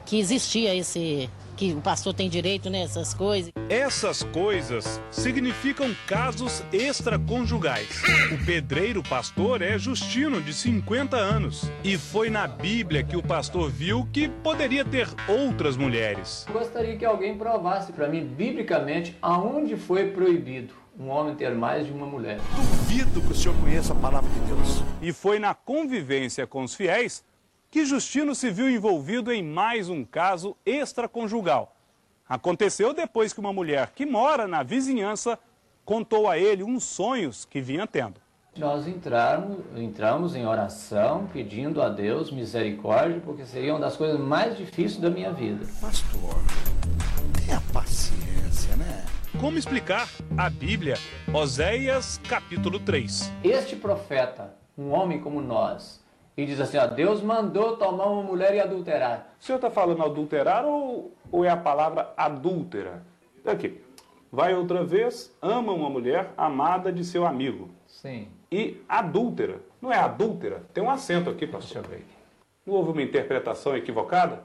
que 0.07 0.19
existia 0.19 0.75
esse 0.75 1.31
que 1.57 1.73
o 1.73 1.81
pastor 1.81 2.13
tem 2.15 2.29
direito 2.29 2.69
nessas 2.69 3.13
né, 3.13 3.19
coisas. 3.19 3.53
Essas 3.69 4.23
coisas 4.25 5.01
significam 5.11 5.95
casos 6.07 6.63
extraconjugais. 6.73 8.03
O 8.33 8.45
pedreiro 8.45 9.03
pastor 9.03 9.63
é 9.63 9.79
Justino, 9.79 10.41
de 10.41 10.53
50 10.53 11.17
anos. 11.17 11.71
E 11.83 11.97
foi 11.97 12.31
na 12.31 12.47
Bíblia 12.47 13.03
que 13.03 13.17
o 13.17 13.23
pastor 13.23 13.71
viu 13.71 14.09
que 14.13 14.29
poderia 14.29 14.85
ter 14.85 15.09
outras 15.29 15.77
mulheres. 15.77 16.47
Gostaria 16.53 16.97
que 16.97 17.05
alguém 17.05 17.37
provasse 17.37 17.93
para 17.93 18.09
mim, 18.09 18.25
biblicamente, 18.25 19.17
aonde 19.23 19.77
foi 19.77 20.11
proibido 20.11 20.75
um 20.99 21.09
homem 21.09 21.35
ter 21.35 21.55
mais 21.55 21.87
de 21.87 21.93
uma 21.93 22.07
mulher. 22.07 22.39
Duvido 22.55 23.21
que 23.21 23.33
o 23.33 23.35
senhor 23.35 23.57
conheça 23.59 23.93
a 23.93 23.97
palavra 23.97 24.31
de 24.31 24.41
Deus. 24.41 24.83
E 25.03 25.13
foi 25.13 25.39
na 25.39 25.55
convivência 25.55 26.47
com 26.47 26.63
os 26.63 26.75
fiéis 26.75 27.25
que 27.75 27.85
Justino 27.85 28.37
se 28.37 28.53
viu 28.53 28.71
envolvido 28.71 29.33
em 29.33 29.43
mais 29.43 29.89
um 29.89 30.05
caso 30.05 30.57
extraconjugal. 30.65 31.75
Aconteceu 32.29 32.95
depois 32.95 33.33
que 33.33 33.41
uma 33.41 33.53
mulher 33.53 33.91
que 33.97 34.07
mora 34.07 34.47
na 34.47 34.63
vizinhança 34.63 35.37
contou 35.85 36.31
a 36.31 36.39
ele 36.39 36.63
uns 36.63 36.85
sonhos 36.85 37.45
que 37.45 37.61
vinha 37.61 37.85
tendo. 37.85 38.21
Nós 38.57 38.87
entramos, 38.87 39.59
entramos 39.75 40.37
em 40.37 40.47
oração 40.47 41.27
pedindo 41.33 41.83
a 41.83 41.89
Deus 41.89 42.31
misericórdia, 42.31 43.21
porque 43.25 43.45
seria 43.45 43.73
uma 43.73 43.81
das 43.81 43.97
coisas 43.97 44.21
mais 44.21 44.57
difíceis 44.57 45.01
da 45.01 45.11
minha 45.11 45.33
vida. 45.33 45.67
Pastor, 45.81 46.37
tenha 47.45 47.61
paciência, 47.73 48.77
né? 48.77 49.05
Como 49.41 49.59
explicar 49.59 50.09
a 50.39 50.49
Bíblia? 50.49 50.95
Oséias 51.33 52.21
capítulo 52.29 52.79
3. 52.79 53.33
Este 53.43 53.75
profeta, 53.75 54.55
um 54.79 54.93
homem 54.93 55.21
como 55.21 55.41
nós, 55.41 56.04
e 56.37 56.45
diz 56.45 56.61
assim: 56.61 56.79
ó, 56.79 56.87
Deus 56.87 57.23
mandou 57.23 57.77
tomar 57.77 58.07
uma 58.07 58.23
mulher 58.23 58.55
e 58.55 58.61
adulterar. 58.61 59.35
O 59.41 59.45
senhor 59.45 59.59
está 59.59 59.71
falando 59.71 60.03
adulterar 60.03 60.65
ou, 60.65 61.13
ou 61.31 61.45
é 61.45 61.49
a 61.49 61.57
palavra 61.57 62.13
adúltera? 62.17 63.03
Aqui. 63.45 63.81
Vai 64.33 64.53
outra 64.53 64.83
vez, 64.83 65.33
ama 65.41 65.73
uma 65.73 65.89
mulher 65.89 66.33
amada 66.37 66.93
de 66.93 67.05
seu 67.05 67.25
amigo. 67.25 67.71
Sim. 67.87 68.29
E 68.51 68.83
adúltera. 68.89 69.61
Não 69.81 69.93
é 69.93 69.99
adúltera? 69.99 70.63
Tem 70.73 70.83
um 70.83 70.91
acento 70.91 71.31
aqui, 71.31 71.47
pastor. 71.47 71.83
Deixa 71.83 71.89
eu 71.89 71.91
ver 71.91 72.05
aqui. 72.05 72.15
Não 72.67 72.75
houve 72.75 72.91
uma 72.91 73.03
interpretação 73.03 73.77
equivocada? 73.77 74.43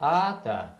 Ah, 0.00 0.38
tá. 0.42 0.74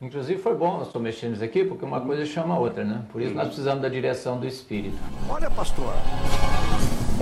Inclusive 0.00 0.40
foi 0.40 0.54
bom 0.54 0.78
nós 0.78 0.88
estou 0.88 1.00
mexendo 1.00 1.34
isso 1.34 1.44
aqui, 1.44 1.64
porque 1.64 1.84
uma 1.84 2.00
coisa 2.00 2.26
chama 2.26 2.54
a 2.54 2.58
outra, 2.58 2.84
né? 2.84 3.04
Por 3.10 3.22
isso 3.22 3.34
nós 3.34 3.46
precisamos 3.46 3.82
da 3.82 3.88
direção 3.88 4.38
do 4.38 4.46
Espírito. 4.46 4.96
Olha, 5.30 5.50
pastor, 5.50 5.94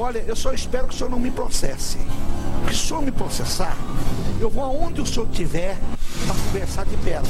Olha, 0.00 0.24
eu 0.26 0.34
só 0.34 0.54
espero 0.54 0.88
que 0.88 0.94
o 0.94 0.96
senhor 0.96 1.10
não 1.10 1.20
me 1.20 1.30
processe. 1.30 1.98
Porque 2.62 2.74
se 2.74 2.84
o 2.84 2.86
senhor 2.86 3.02
me 3.02 3.12
processar, 3.12 3.76
eu 4.40 4.48
vou 4.48 4.64
aonde 4.64 5.02
o 5.02 5.06
senhor 5.06 5.28
estiver 5.28 5.76
para 6.24 6.34
conversar 6.34 6.86
de 6.86 6.96
perto. 6.96 7.28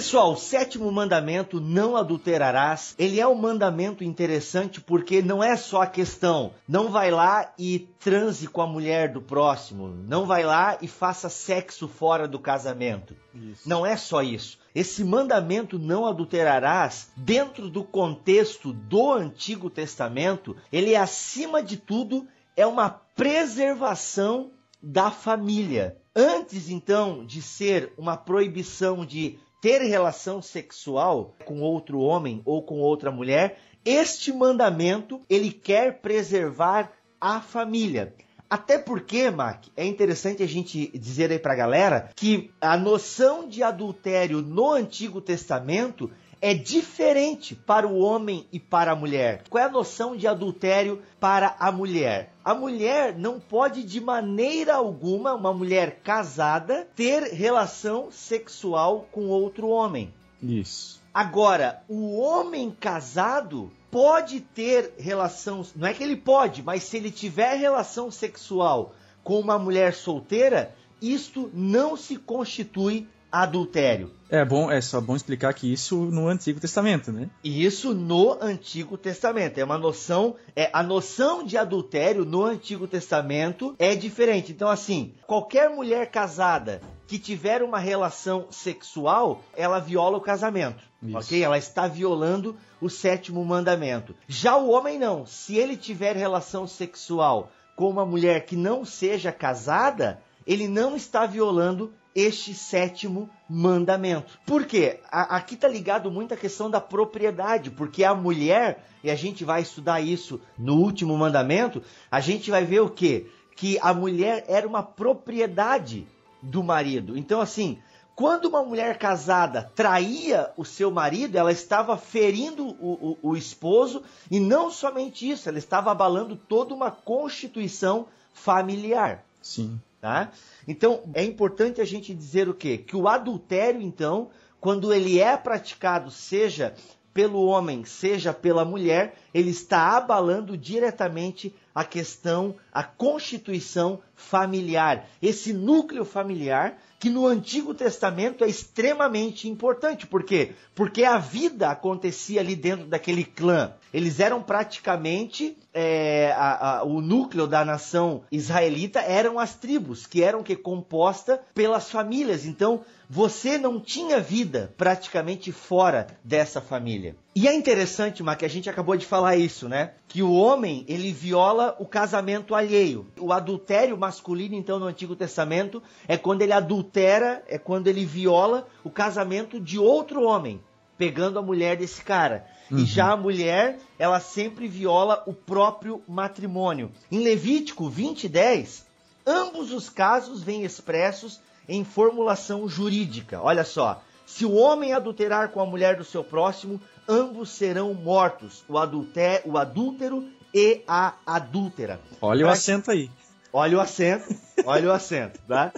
Pessoal, 0.00 0.32
o 0.32 0.36
sétimo 0.36 0.90
mandamento, 0.90 1.60
não 1.60 1.94
adulterarás, 1.94 2.94
ele 2.98 3.20
é 3.20 3.28
um 3.28 3.34
mandamento 3.34 4.02
interessante 4.02 4.80
porque 4.80 5.20
não 5.20 5.44
é 5.44 5.58
só 5.58 5.82
a 5.82 5.86
questão, 5.86 6.54
não 6.66 6.88
vai 6.88 7.10
lá 7.10 7.52
e 7.58 7.80
transe 7.98 8.46
com 8.46 8.62
a 8.62 8.66
mulher 8.66 9.12
do 9.12 9.20
próximo, 9.20 9.88
não 9.88 10.24
vai 10.24 10.42
lá 10.42 10.78
e 10.80 10.88
faça 10.88 11.28
sexo 11.28 11.86
fora 11.86 12.26
do 12.26 12.38
casamento. 12.38 13.14
Isso. 13.34 13.68
Não 13.68 13.84
é 13.84 13.94
só 13.94 14.22
isso. 14.22 14.58
Esse 14.74 15.04
mandamento 15.04 15.78
não 15.78 16.06
adulterarás, 16.06 17.10
dentro 17.14 17.68
do 17.68 17.84
contexto 17.84 18.72
do 18.72 19.12
Antigo 19.12 19.68
Testamento, 19.68 20.56
ele 20.72 20.96
acima 20.96 21.62
de 21.62 21.76
tudo 21.76 22.26
é 22.56 22.66
uma 22.66 22.88
preservação 22.88 24.50
da 24.82 25.10
família. 25.10 25.98
Antes 26.16 26.70
então 26.70 27.22
de 27.24 27.42
ser 27.42 27.92
uma 27.98 28.16
proibição 28.16 29.04
de 29.04 29.38
ter 29.60 29.82
relação 29.82 30.40
sexual 30.40 31.36
com 31.44 31.60
outro 31.60 32.00
homem 32.00 32.40
ou 32.44 32.62
com 32.62 32.80
outra 32.80 33.10
mulher, 33.10 33.58
este 33.84 34.32
mandamento 34.32 35.20
ele 35.28 35.50
quer 35.50 36.00
preservar 36.00 36.92
a 37.20 37.40
família. 37.40 38.14
Até 38.48 38.78
porque, 38.78 39.30
Mac, 39.30 39.66
é 39.76 39.84
interessante 39.84 40.42
a 40.42 40.46
gente 40.46 40.88
dizer 40.98 41.30
aí 41.30 41.38
pra 41.38 41.54
galera 41.54 42.10
que 42.16 42.50
a 42.60 42.76
noção 42.76 43.48
de 43.48 43.62
adultério 43.62 44.42
no 44.42 44.72
Antigo 44.72 45.20
Testamento 45.20 46.10
é 46.40 46.54
diferente 46.54 47.54
para 47.54 47.86
o 47.86 47.98
homem 47.98 48.46
e 48.50 48.58
para 48.58 48.92
a 48.92 48.96
mulher. 48.96 49.44
Qual 49.48 49.62
é 49.62 49.66
a 49.66 49.70
noção 49.70 50.16
de 50.16 50.26
adultério 50.26 51.02
para 51.18 51.54
a 51.58 51.70
mulher? 51.70 52.32
A 52.44 52.54
mulher 52.54 53.16
não 53.16 53.38
pode 53.38 53.82
de 53.82 54.00
maneira 54.00 54.74
alguma, 54.74 55.34
uma 55.34 55.52
mulher 55.52 56.00
casada, 56.02 56.88
ter 56.96 57.34
relação 57.34 58.10
sexual 58.10 59.06
com 59.12 59.28
outro 59.28 59.68
homem. 59.68 60.12
Isso. 60.42 61.00
Agora, 61.12 61.82
o 61.88 62.18
homem 62.18 62.70
casado 62.70 63.70
pode 63.90 64.40
ter 64.40 64.94
relação, 64.96 65.66
não 65.76 65.88
é 65.88 65.92
que 65.92 66.02
ele 66.02 66.16
pode, 66.16 66.62
mas 66.62 66.84
se 66.84 66.96
ele 66.96 67.10
tiver 67.10 67.56
relação 67.56 68.10
sexual 68.10 68.94
com 69.22 69.38
uma 69.38 69.58
mulher 69.58 69.92
solteira, 69.92 70.74
isto 71.02 71.50
não 71.52 71.96
se 71.96 72.16
constitui 72.16 73.06
adultério. 73.30 74.12
É 74.30 74.44
bom, 74.44 74.70
é 74.70 74.80
só 74.80 75.00
bom 75.00 75.16
explicar 75.16 75.52
que 75.52 75.72
isso 75.72 75.96
no 75.96 76.28
Antigo 76.28 76.60
Testamento, 76.60 77.10
né? 77.10 77.28
Isso 77.42 77.92
no 77.92 78.38
Antigo 78.40 78.96
Testamento. 78.96 79.58
É 79.58 79.64
uma 79.64 79.76
noção, 79.76 80.36
é 80.54 80.70
a 80.72 80.84
noção 80.84 81.44
de 81.44 81.58
adultério 81.58 82.24
no 82.24 82.44
Antigo 82.44 82.86
Testamento 82.86 83.74
é 83.76 83.96
diferente. 83.96 84.52
Então 84.52 84.68
assim, 84.68 85.14
qualquer 85.26 85.68
mulher 85.68 86.12
casada 86.12 86.80
que 87.08 87.18
tiver 87.18 87.60
uma 87.60 87.80
relação 87.80 88.46
sexual, 88.50 89.42
ela 89.56 89.80
viola 89.80 90.16
o 90.16 90.20
casamento. 90.20 90.84
Isso. 91.02 91.18
OK? 91.18 91.42
Ela 91.42 91.58
está 91.58 91.88
violando 91.88 92.56
o 92.80 92.88
sétimo 92.88 93.44
mandamento. 93.44 94.14
Já 94.28 94.56
o 94.56 94.70
homem 94.70 94.96
não. 94.96 95.26
Se 95.26 95.56
ele 95.56 95.76
tiver 95.76 96.14
relação 96.14 96.68
sexual 96.68 97.50
com 97.74 97.90
uma 97.90 98.06
mulher 98.06 98.46
que 98.46 98.54
não 98.54 98.84
seja 98.84 99.32
casada, 99.32 100.22
ele 100.46 100.68
não 100.68 100.94
está 100.94 101.26
violando 101.26 101.92
este 102.14 102.54
sétimo 102.54 103.28
mandamento. 103.48 104.38
Por 104.46 104.64
quê? 104.64 105.00
A, 105.10 105.36
aqui 105.36 105.54
está 105.54 105.68
ligado 105.68 106.10
muito 106.10 106.34
a 106.34 106.36
questão 106.36 106.70
da 106.70 106.80
propriedade, 106.80 107.70
porque 107.70 108.04
a 108.04 108.14
mulher, 108.14 108.84
e 109.02 109.10
a 109.10 109.14
gente 109.14 109.44
vai 109.44 109.62
estudar 109.62 110.00
isso 110.00 110.40
no 110.58 110.76
último 110.76 111.16
mandamento, 111.16 111.82
a 112.10 112.20
gente 112.20 112.50
vai 112.50 112.64
ver 112.64 112.80
o 112.80 112.90
quê? 112.90 113.26
Que 113.56 113.78
a 113.80 113.92
mulher 113.92 114.44
era 114.48 114.66
uma 114.66 114.82
propriedade 114.82 116.06
do 116.42 116.62
marido. 116.62 117.16
Então, 117.16 117.40
assim, 117.40 117.78
quando 118.14 118.46
uma 118.46 118.62
mulher 118.62 118.98
casada 118.98 119.70
traía 119.74 120.50
o 120.56 120.64
seu 120.64 120.90
marido, 120.90 121.36
ela 121.36 121.52
estava 121.52 121.96
ferindo 121.96 122.66
o, 122.66 123.16
o, 123.22 123.30
o 123.30 123.36
esposo, 123.36 124.02
e 124.30 124.38
não 124.38 124.70
somente 124.70 125.28
isso, 125.28 125.48
ela 125.48 125.58
estava 125.58 125.90
abalando 125.90 126.36
toda 126.36 126.74
uma 126.74 126.90
constituição 126.90 128.06
familiar. 128.34 129.24
Sim. 129.40 129.80
Tá? 130.00 130.32
Então 130.66 131.02
é 131.12 131.22
importante 131.22 131.80
a 131.80 131.84
gente 131.84 132.14
dizer 132.14 132.48
o 132.48 132.54
quê? 132.54 132.78
Que 132.78 132.96
o 132.96 133.06
adultério, 133.06 133.82
então, 133.82 134.30
quando 134.58 134.94
ele 134.94 135.20
é 135.20 135.36
praticado, 135.36 136.10
seja 136.10 136.74
pelo 137.12 137.44
homem, 137.44 137.84
seja 137.84 138.32
pela 138.32 138.64
mulher, 138.64 139.14
ele 139.34 139.50
está 139.50 139.96
abalando 139.96 140.56
diretamente 140.56 141.54
a 141.74 141.84
questão, 141.84 142.56
a 142.72 142.82
constituição 142.82 144.00
familiar, 144.14 145.08
esse 145.20 145.52
núcleo 145.52 146.04
familiar 146.04 146.78
que 146.98 147.10
no 147.10 147.26
Antigo 147.26 147.74
Testamento 147.74 148.44
é 148.44 148.48
extremamente 148.48 149.48
importante. 149.48 150.06
Por 150.06 150.22
quê? 150.22 150.52
Porque 150.74 151.02
a 151.02 151.16
vida 151.18 151.70
acontecia 151.70 152.40
ali 152.40 152.54
dentro 152.54 152.86
daquele 152.86 153.24
clã. 153.24 153.72
Eles 153.92 154.20
eram 154.20 154.42
praticamente 154.42 155.56
é, 155.72 156.32
a, 156.36 156.78
a, 156.78 156.84
o 156.84 157.00
núcleo 157.00 157.46
da 157.46 157.64
nação 157.64 158.22
israelita 158.30 159.00
eram 159.00 159.38
as 159.38 159.54
tribos, 159.54 160.06
que 160.06 160.22
eram 160.22 160.42
que 160.42 160.56
composta 160.56 161.40
pelas 161.54 161.90
famílias. 161.90 162.44
Então 162.44 162.84
você 163.08 163.58
não 163.58 163.80
tinha 163.80 164.20
vida 164.20 164.72
praticamente 164.76 165.50
fora 165.50 166.06
dessa 166.22 166.60
família. 166.60 167.16
E 167.34 167.48
é 167.48 167.54
interessante, 167.54 168.22
que 168.38 168.44
a 168.44 168.48
gente 168.48 168.70
acabou 168.70 168.96
de 168.96 169.06
falar 169.06 169.36
isso, 169.36 169.68
né? 169.68 169.92
Que 170.06 170.22
o 170.22 170.32
homem, 170.32 170.84
ele 170.88 171.12
viola 171.12 171.76
o 171.78 171.86
casamento 171.86 172.54
alheio. 172.54 173.06
O 173.18 173.32
adultério 173.32 173.96
masculino, 173.96 174.54
então, 174.54 174.78
no 174.78 174.86
Antigo 174.86 175.16
Testamento, 175.16 175.82
é 176.06 176.16
quando 176.16 176.42
ele 176.42 176.52
adultera, 176.52 177.42
é 177.48 177.58
quando 177.58 177.88
ele 177.88 178.04
viola 178.04 178.66
o 178.84 178.90
casamento 178.90 179.60
de 179.60 179.78
outro 179.78 180.22
homem, 180.22 180.60
pegando 180.96 181.38
a 181.38 181.42
mulher 181.42 181.76
desse 181.76 182.02
cara. 182.02 182.46
Uhum. 182.70 182.78
E 182.78 182.84
já 182.84 183.12
a 183.12 183.16
mulher, 183.16 183.78
ela 183.98 184.20
sempre 184.20 184.68
viola 184.68 185.22
o 185.26 185.32
próprio 185.32 186.02
matrimônio. 186.06 186.92
Em 187.10 187.24
Levítico 187.24 187.88
20, 187.88 188.28
10, 188.28 188.86
ambos 189.26 189.72
os 189.72 189.88
casos 189.88 190.42
vêm 190.42 190.64
expressos 190.64 191.40
em 191.68 191.84
formulação 191.84 192.68
jurídica. 192.68 193.40
Olha 193.40 193.64
só. 193.64 194.02
Se 194.26 194.44
o 194.44 194.54
homem 194.54 194.92
adulterar 194.92 195.48
com 195.48 195.60
a 195.60 195.66
mulher 195.66 195.96
do 195.96 196.04
seu 196.04 196.22
próximo, 196.22 196.80
ambos 197.08 197.50
serão 197.50 197.92
mortos, 197.92 198.62
o, 198.68 198.78
adulter, 198.78 199.42
o 199.44 199.58
adúltero 199.58 200.28
e 200.54 200.82
a 200.86 201.14
adúltera. 201.26 202.00
Olha 202.20 202.42
pra... 202.42 202.48
o 202.48 202.52
acento 202.52 202.90
aí. 202.92 203.10
Olha 203.52 203.78
o 203.78 203.80
acento, 203.80 204.32
olha 204.64 204.88
o 204.88 204.92
acento, 204.92 205.40
tá? 205.48 205.72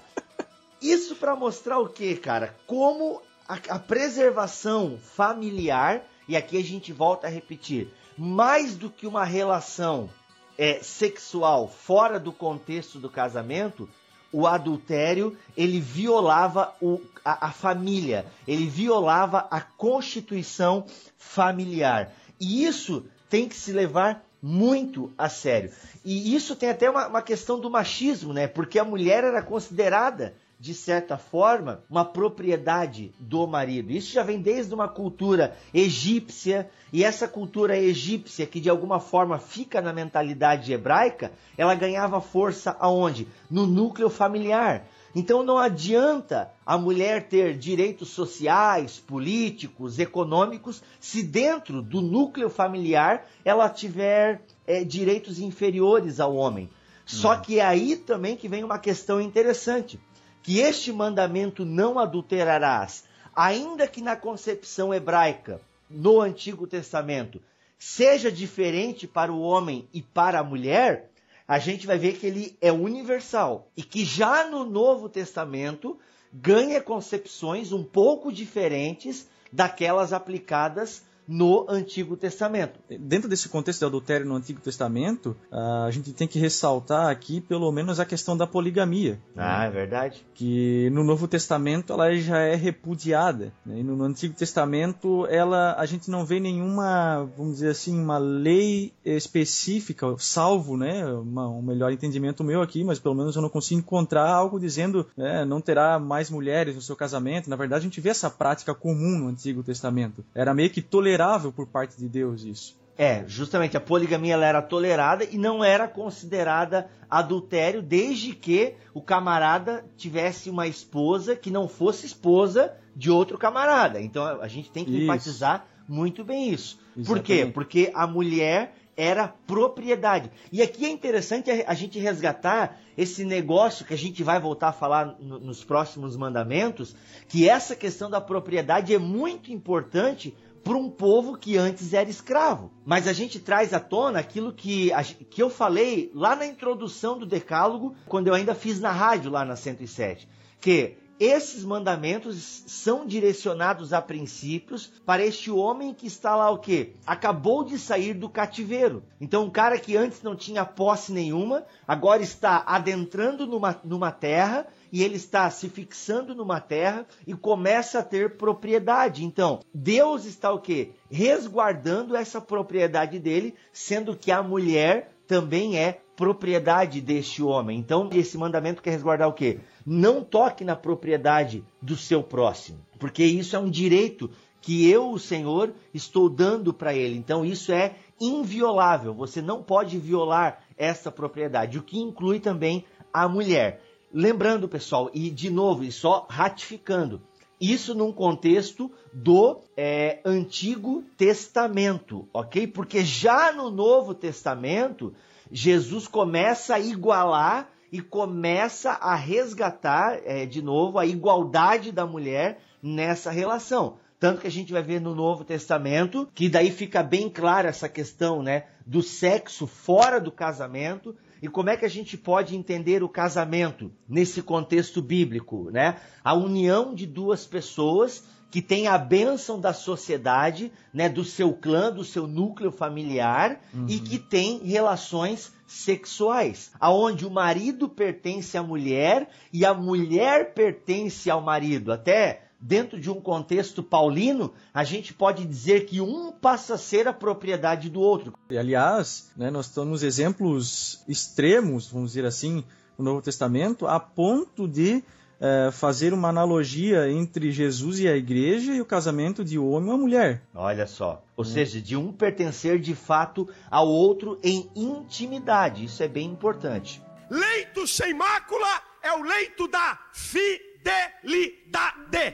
Isso 0.83 1.17
para 1.17 1.35
mostrar 1.35 1.79
o 1.79 1.89
que, 1.89 2.15
cara? 2.17 2.55
Como 2.67 3.23
a, 3.49 3.55
a 3.69 3.79
preservação 3.79 4.99
familiar, 4.99 6.03
e 6.33 6.37
aqui 6.37 6.57
a 6.57 6.65
gente 6.65 6.95
volta 6.95 7.27
a 7.27 7.31
repetir, 7.31 7.93
mais 8.17 8.75
do 8.75 8.89
que 8.89 9.07
uma 9.07 9.23
relação 9.23 10.09
é, 10.57 10.83
sexual 10.83 11.69
fora 11.69 12.19
do 12.19 12.33
contexto 12.33 12.99
do 12.99 13.11
casamento, 13.11 13.87
o 14.33 14.47
adultério 14.47 15.37
ele 15.55 15.79
violava 15.79 16.75
o, 16.81 17.03
a, 17.23 17.49
a, 17.49 17.53
família, 17.53 18.25
ele 18.49 18.67
violava 18.67 19.47
a 19.51 19.61
constituição 19.61 20.87
familiar. 21.19 22.15
E 22.41 22.65
isso 22.65 23.05
tem 23.29 23.47
que 23.47 23.55
se 23.55 23.71
levar 23.71 24.25
muito 24.41 25.13
a 25.19 25.29
sério. 25.29 25.71
E 26.03 26.35
isso 26.35 26.57
tem 26.57 26.71
até 26.71 26.89
uma, 26.89 27.09
uma 27.09 27.21
questão 27.21 27.61
do 27.61 27.69
machismo, 27.69 28.33
né? 28.33 28.47
Porque 28.49 28.79
a 28.79 28.85
mulher 28.85 29.23
era 29.23 29.43
considerada 29.43 30.35
de 30.63 30.75
certa 30.75 31.19
forma, 31.19 31.83
uma 31.91 32.05
propriedade 32.05 33.13
do 33.19 33.49
marido. 33.49 33.91
Isso 33.91 34.13
já 34.13 34.23
vem 34.23 34.41
desde 34.41 34.73
uma 34.73 34.87
cultura 34.87 35.57
egípcia, 35.75 36.71
e 36.93 37.03
essa 37.03 37.27
cultura 37.27 37.77
egípcia, 37.77 38.47
que 38.47 38.61
de 38.61 38.71
alguma 38.71 39.01
forma 39.01 39.41
fica 39.41 39.81
na 39.81 39.93
mentalidade 39.93 40.73
hebraica, 40.73 41.33
ela 41.59 41.75
ganhava 41.75 42.21
força 42.21 42.77
aonde? 42.79 43.27
No 43.51 43.67
núcleo 43.67 44.09
familiar. 44.09 44.87
Então 45.17 45.43
não 45.43 45.59
adianta 45.59 46.49
a 46.65 46.79
mulher 46.79 47.27
ter 47.27 47.59
direitos 47.59 48.11
sociais, 48.11 49.01
políticos, 49.01 49.99
econômicos, 49.99 50.81
se 51.01 51.25
dentro 51.25 51.83
do 51.83 52.01
núcleo 52.01 52.49
familiar 52.49 53.27
ela 53.45 53.69
tiver 53.69 54.41
é, 54.65 54.85
direitos 54.85 55.41
inferiores 55.41 56.21
ao 56.21 56.37
homem. 56.37 56.71
Só 57.05 57.35
que 57.35 57.59
é 57.59 57.65
aí 57.65 57.97
também 57.97 58.37
que 58.37 58.47
vem 58.47 58.63
uma 58.63 58.79
questão 58.79 59.21
interessante 59.21 59.99
que 60.43 60.59
este 60.59 60.93
mandamento 60.93 61.65
não 61.65 61.99
adulterarás, 61.99 63.05
ainda 63.35 63.87
que 63.87 64.01
na 64.01 64.17
concepção 64.17 64.93
hebraica, 64.93 65.61
no 65.89 66.21
Antigo 66.21 66.67
Testamento, 66.67 67.41
seja 67.79 68.31
diferente 68.31 69.07
para 69.07 69.33
o 69.33 69.41
homem 69.41 69.89
e 69.93 70.03
para 70.03 70.41
a 70.41 70.45
mulher, 70.45 71.11
a 71.47 71.59
gente 71.59 71.87
vai 71.87 71.99
ver 71.99 72.19
que 72.19 72.27
ele 72.27 72.57
é 72.61 72.73
universal 72.73 73.69
e 73.77 73.83
que 73.83 74.05
já 74.05 74.49
no 74.49 74.65
Novo 74.65 75.09
Testamento 75.09 75.99
ganha 76.33 76.81
concepções 76.81 77.73
um 77.73 77.85
pouco 77.85 78.33
diferentes 78.33 79.29
daquelas 79.53 80.13
aplicadas 80.13 81.03
no 81.27 81.67
Antigo 81.69 82.17
Testamento. 82.17 82.79
Dentro 83.01 83.29
desse 83.29 83.49
contexto 83.49 83.81
de 83.81 83.87
adultério 83.87 84.27
no 84.27 84.35
Antigo 84.35 84.61
Testamento, 84.61 85.37
a 85.51 85.91
gente 85.91 86.13
tem 86.13 86.29
que 86.29 86.39
ressaltar 86.39 87.11
aqui 87.11 87.41
pelo 87.41 87.71
menos 87.73 88.01
a 88.01 88.05
questão 88.05 88.37
da 88.37 88.47
poligamia. 88.47 89.19
Ah, 89.37 89.61
né? 89.61 89.67
é 89.67 89.71
verdade. 89.71 90.27
Que 90.35 90.91
no 90.91 91.05
Novo 91.05 91.29
Testamento 91.29 91.93
ela 91.93 92.15
já 92.17 92.39
é 92.39 92.55
repudiada. 92.55 93.53
Né? 93.65 93.81
E 93.81 93.83
no 93.83 94.03
Antigo 94.05 94.35
Testamento 94.35 95.27
ela 95.27 95.75
a 95.79 95.87
gente 95.87 96.11
não 96.11 96.25
vê 96.25 96.41
nenhuma, 96.41 97.29
vamos 97.37 97.55
dizer 97.55 97.71
assim, 97.71 97.99
uma 97.99 98.19
lei 98.19 98.93
específica, 99.05 100.15
salvo, 100.19 100.77
né, 100.77 101.05
uma, 101.07 101.49
um 101.49 101.63
melhor 101.63 101.93
entendimento 101.93 102.45
meu 102.45 102.61
aqui, 102.61 102.85
mas 102.85 102.99
pelo 102.99 103.15
menos 103.15 103.37
eu 103.37 103.43
não 103.43 103.49
consigo 103.49 103.81
encontrar 103.81 104.29
algo 104.29 104.59
dizendo 104.59 105.07
né, 105.17 105.45
não 105.45 105.61
terá 105.61 105.99
mais 105.99 106.31
mulheres 106.31 106.75
no 106.75 106.83
seu 106.83 106.97
casamento. 106.97 107.49
Na 107.49 107.57
verdade, 107.57 107.81
a 107.81 107.89
gente 107.89 108.01
vê 108.01 108.11
essa 108.11 108.31
prática 108.31 108.75
comum 108.75 109.19
no 109.19 109.29
Antigo 109.29 109.63
Testamento. 109.63 110.25
Era 110.35 110.53
meio 110.55 110.71
que 110.71 110.83
tolerado 110.83 111.12
tolerável 111.13 111.53
por 111.53 111.67
parte 111.67 111.97
de 111.99 112.09
Deus 112.09 112.43
isso. 112.43 112.81
É, 112.97 113.25
justamente 113.27 113.77
a 113.77 113.81
poligamia 113.81 114.35
ela 114.35 114.47
era 114.47 114.63
tolerada 114.63 115.25
e 115.25 115.39
não 115.39 115.65
era 115.65 115.89
considerada 115.89 116.91
adultério 117.11 117.83
desde 117.83 118.35
que 118.35 118.75
o 118.93 119.01
camarada 119.01 119.85
tivesse 119.97 120.51
uma 120.51 120.67
esposa 120.67 121.35
que 121.35 121.51
não 121.51 121.67
fosse 121.67 122.07
esposa 122.07 122.73
de 122.95 123.11
outro 123.11 123.39
camarada. 123.39 124.01
Então 124.01 124.41
a 124.41 124.49
gente 124.49 124.71
tem 124.71 124.85
que 124.85 124.93
isso. 124.93 125.03
enfatizar 125.03 125.67
muito 125.89 126.23
bem 126.23 126.51
isso. 126.51 126.79
Exatamente. 126.97 127.07
Por 127.07 127.21
quê? 127.23 127.47
Porque 127.47 127.91
a 127.95 128.07
mulher 128.07 128.75
era 128.95 129.27
propriedade. 129.27 130.31
E 130.53 130.61
aqui 130.61 130.85
é 130.85 130.91
interessante 130.91 131.51
a 131.51 131.75
gente 131.75 131.99
resgatar 131.99 132.79
esse 132.97 133.25
negócio 133.25 133.87
que 133.87 133.95
a 133.95 133.99
gente 133.99 134.23
vai 134.23 134.39
voltar 134.39 134.69
a 134.69 134.73
falar 134.73 135.17
nos 135.19 135.65
próximos 135.65 136.15
mandamentos, 136.15 136.95
que 137.27 137.49
essa 137.49 137.75
questão 137.75 138.11
da 138.11 138.21
propriedade 138.21 138.95
é 138.95 138.99
muito 138.99 139.51
importante 139.51 140.37
para 140.63 140.77
um 140.77 140.89
povo 140.89 141.37
que 141.37 141.57
antes 141.57 141.93
era 141.93 142.09
escravo. 142.09 142.71
Mas 142.85 143.07
a 143.07 143.13
gente 143.13 143.41
traz 143.41 143.73
à 143.73 143.81
tona 143.81 144.19
aquilo 144.19 144.53
que, 144.53 144.91
que 145.31 145.43
eu 145.43 145.51
falei 145.51 146.11
lá 146.15 146.37
na 146.37 146.47
introdução 146.47 147.19
do 147.19 147.27
Decálogo, 147.27 147.95
quando 148.07 148.29
eu 148.29 148.35
ainda 148.35 148.55
fiz 148.55 148.81
na 148.81 148.91
rádio 148.91 149.31
lá 149.31 149.45
na 149.45 149.57
107, 149.57 150.29
que 150.61 150.97
esses 151.25 151.65
mandamentos 151.65 152.65
são 152.67 153.07
direcionados 153.07 153.93
a 153.93 154.03
princípios 154.03 154.93
para 155.07 155.25
este 155.25 155.53
homem 155.53 155.95
que 155.95 156.07
está 156.07 156.35
lá 156.35 156.51
o 156.51 156.59
quê? 156.59 156.95
Acabou 157.07 157.63
de 157.63 157.79
sair 157.79 158.13
do 158.13 158.29
cativeiro. 158.29 159.05
Então, 159.21 159.45
um 159.45 159.51
cara 159.51 159.79
que 159.79 159.97
antes 159.97 160.21
não 160.21 160.35
tinha 160.35 160.65
posse 160.65 161.13
nenhuma, 161.13 161.65
agora 161.87 162.23
está 162.23 162.65
adentrando 162.67 163.47
numa, 163.47 163.81
numa 163.85 164.11
terra 164.11 164.67
e 164.93 165.03
ele 165.03 165.17
está 165.17 165.49
se 165.51 165.71
fixando 165.71 166.35
numa 166.35 166.61
terra 166.61 167.07
e 167.27 167.33
começa 167.35 168.01
a 168.01 168.03
ter 168.05 168.37
propriedade. 168.37 169.25
Então, 169.25 169.61
Deus 169.73 170.27
está 170.27 170.53
o 170.53 170.61
quê? 170.61 170.91
Resguardando 171.11 172.15
essa 172.15 172.41
propriedade 172.41 173.19
dele, 173.19 173.55
sendo 173.73 174.15
que 174.15 174.31
a 174.31 174.43
mulher 174.43 175.15
também 175.27 175.79
é 175.79 176.03
propriedade 176.15 177.01
deste 177.01 177.43
homem. 177.43 177.79
Então, 177.79 178.11
esse 178.13 178.37
mandamento 178.37 178.83
quer 178.83 178.91
resguardar 178.91 179.29
o 179.29 179.33
quê? 179.33 179.61
Não 179.85 180.23
toque 180.23 180.63
na 180.63 180.77
propriedade 180.77 181.65
do 181.81 181.97
seu 181.97 182.23
próximo, 182.23 182.79
porque 182.99 183.25
isso 183.25 183.57
é 183.57 183.59
um 183.59 183.71
direito 183.71 184.31
que 184.61 184.89
eu, 184.89 185.11
o 185.11 185.19
Senhor, 185.19 185.75
estou 185.93 186.29
dando 186.29 186.73
para 186.73 186.95
ele. 186.95 187.17
Então, 187.17 187.45
isso 187.45 187.73
é 187.73 187.97
inviolável. 188.21 189.13
Você 189.15 189.43
não 189.43 189.61
pode 189.63 189.99
violar 189.99 190.63
essa 190.77 191.11
propriedade, 191.11 191.79
o 191.79 191.83
que 191.83 191.99
inclui 191.99 192.39
também 192.39 192.85
a 193.13 193.29
mulher. 193.29 193.83
Lembrando, 194.13 194.69
pessoal, 194.69 195.11
e 195.15 195.31
de 195.31 195.49
novo, 195.49 195.85
e 195.85 195.91
só 195.91 196.27
ratificando, 196.29 197.23
isso 197.61 197.95
num 197.95 198.13
contexto 198.13 198.91
do 199.13 199.61
é, 199.77 200.21
Antigo 200.25 201.03
Testamento, 201.17 202.29
ok? 202.33 202.67
Porque 202.67 203.05
já 203.05 203.53
no 203.53 203.71
Novo 203.71 204.15
Testamento, 204.15 205.15
Jesus 205.51 206.09
começa 206.09 206.75
a 206.75 206.81
igualar 206.81 207.71
e 207.93 208.01
começa 208.01 208.93
a 208.93 209.15
resgatar 209.15 210.21
é, 210.25 210.45
de 210.45 210.61
novo 210.61 210.99
a 210.99 211.07
igualdade 211.07 211.93
da 211.93 212.07
mulher 212.07 212.61
nessa 212.83 213.31
relação. 213.31 213.99
Tanto 214.19 214.41
que 214.41 214.47
a 214.47 214.51
gente 214.51 214.73
vai 214.73 214.83
ver 214.83 215.01
no 215.01 215.15
Novo 215.15 215.45
Testamento 215.45 216.29
que 216.35 216.49
daí 216.49 216.71
fica 216.71 217.03
bem 217.03 217.29
clara 217.29 217.69
essa 217.69 217.89
questão 217.89 218.43
né, 218.43 218.65
do 218.87 219.03
sexo 219.03 219.67
fora 219.67 220.21
do 220.21 220.33
casamento 220.33 221.15
E 221.43 221.49
como 221.49 221.69
é 221.69 221.77
que 221.77 221.85
a 221.85 221.91
gente 221.91 222.17
pode 222.17 222.55
entender 222.55 223.03
o 223.03 223.09
casamento 223.09 223.91
nesse 224.09 224.41
contexto 224.41 225.03
bíblico, 225.03 225.71
né? 225.73 225.97
A 226.23 226.35
união 226.35 226.95
de 226.95 227.05
duas 227.05 227.45
pessoas 227.45 228.25
que 228.53 228.61
têm 228.61 228.87
a 228.87 228.99
bênção 228.99 229.59
da 229.59 229.73
sociedade, 229.73 230.71
né, 230.93 231.09
do 231.09 231.25
seu 231.25 231.55
clã, 231.55 231.91
do 231.91 232.05
seu 232.05 232.27
núcleo 232.27 232.71
familiar 232.71 233.63
uhum. 233.73 233.87
e 233.89 233.99
que 233.99 234.19
têm 234.19 234.59
relações 234.59 235.51
sexuais, 235.67 236.71
aonde 236.79 237.25
o 237.25 237.31
marido 237.31 237.89
pertence 237.89 238.59
à 238.59 238.63
mulher 238.63 239.27
e 239.51 239.65
a 239.65 239.73
mulher 239.73 240.53
pertence 240.53 241.31
ao 241.31 241.41
marido. 241.41 241.91
Até 241.91 242.42
dentro 242.63 243.01
de 243.01 243.11
um 243.11 243.21
contexto 243.21 243.83
paulino, 243.83 244.53
a 244.73 244.85
gente 244.85 245.13
pode 245.13 245.45
dizer 245.45 245.85
que 245.85 246.01
um 246.01 246.31
passa 246.31 246.75
a 246.75 246.79
ser 246.79 247.09
a 247.09 247.13
propriedade 247.13 247.91
do 247.91 248.01
outro. 248.01 248.35
E, 248.49 248.57
aliás, 248.57 249.31
né, 249.37 249.51
nós 249.51 249.69
temos 249.69 250.05
exemplos 250.05 251.03
extremos, 251.09 251.89
vamos 251.89 252.11
dizer 252.11 252.25
assim, 252.25 252.65
no 252.97 253.05
Novo 253.05 253.21
Testamento, 253.21 253.87
a 253.87 253.99
ponto 253.99 254.69
de 254.69 255.03
é, 255.41 255.71
fazer 255.73 256.15
uma 256.15 256.29
analogia 256.29 257.11
entre 257.11 257.51
Jesus 257.51 257.99
e 257.99 258.07
a 258.07 258.17
igreja 258.17 258.73
e 258.73 258.81
o 258.81 258.87
casamento 258.87 259.45
de 259.45 259.59
homem 259.59 259.89
e 259.89 259.93
uma 259.93 259.99
mulher. 259.99 260.43
Olha 260.55 260.87
só. 260.87 261.21
Ou 261.37 261.45
hum. 261.45 261.49
seja, 261.49 261.81
de 261.81 261.97
um 261.97 262.13
pertencer 262.13 262.79
de 262.79 262.95
fato 262.95 263.49
ao 263.69 263.89
outro 263.89 264.39
em 264.41 264.71
intimidade. 264.77 265.85
Isso 265.85 266.01
é 266.01 266.07
bem 266.07 266.31
importante. 266.31 267.03
Leito 267.29 267.89
sem 267.89 268.15
mácula 268.15 268.69
é 269.03 269.13
o 269.13 269.23
leito 269.23 269.67
da 269.67 269.99
fidelidade. 270.13 270.63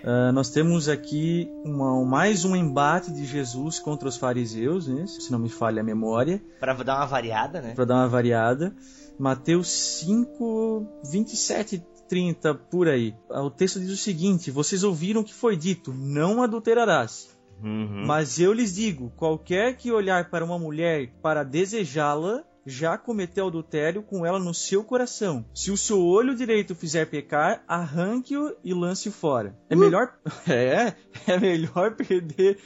Uh, 0.04 0.32
nós 0.32 0.50
temos 0.50 0.88
aqui 0.88 1.50
uma, 1.64 2.04
mais 2.04 2.44
um 2.44 2.56
embate 2.56 3.12
de 3.12 3.24
Jesus 3.24 3.78
contra 3.78 4.08
os 4.08 4.16
fariseus, 4.16 4.88
né? 4.88 5.06
se 5.06 5.30
não 5.30 5.38
me 5.38 5.48
falha 5.48 5.80
a 5.80 5.84
memória. 5.84 6.42
Para 6.58 6.72
dar 6.74 6.96
uma 6.96 7.06
variada, 7.06 7.60
né? 7.60 7.74
Para 7.74 7.84
dar 7.84 7.94
uma 7.96 8.08
variada. 8.08 8.74
Mateus 9.18 9.68
5, 9.68 10.86
27 11.10 11.82
30 12.08 12.54
por 12.54 12.88
aí. 12.88 13.14
O 13.28 13.50
texto 13.50 13.78
diz 13.78 13.90
o 13.90 13.96
seguinte: 13.96 14.50
Vocês 14.50 14.82
ouviram 14.82 15.22
que 15.22 15.34
foi 15.34 15.56
dito, 15.56 15.92
não 15.92 16.42
adulterarás. 16.42 17.36
Uhum. 17.62 18.04
Mas 18.06 18.40
eu 18.40 18.52
lhes 18.52 18.74
digo: 18.74 19.12
qualquer 19.16 19.76
que 19.76 19.92
olhar 19.92 20.30
para 20.30 20.44
uma 20.44 20.58
mulher 20.58 21.12
para 21.22 21.44
desejá-la, 21.44 22.42
já 22.68 22.98
cometeu 22.98 23.46
adultério 23.46 24.02
com 24.02 24.24
ela 24.24 24.38
no 24.38 24.52
seu 24.52 24.84
coração. 24.84 25.44
Se 25.54 25.70
o 25.70 25.76
seu 25.76 26.04
olho 26.04 26.36
direito 26.36 26.74
fizer 26.74 27.06
pecar, 27.06 27.64
arranque-o 27.66 28.54
e 28.62 28.74
lance-o 28.74 29.12
fora. 29.12 29.56
É 29.70 29.74
uh. 29.74 29.78
melhor, 29.78 30.12
é, 30.46 30.94
é 31.26 31.38
melhor 31.38 31.96
perder 31.96 32.58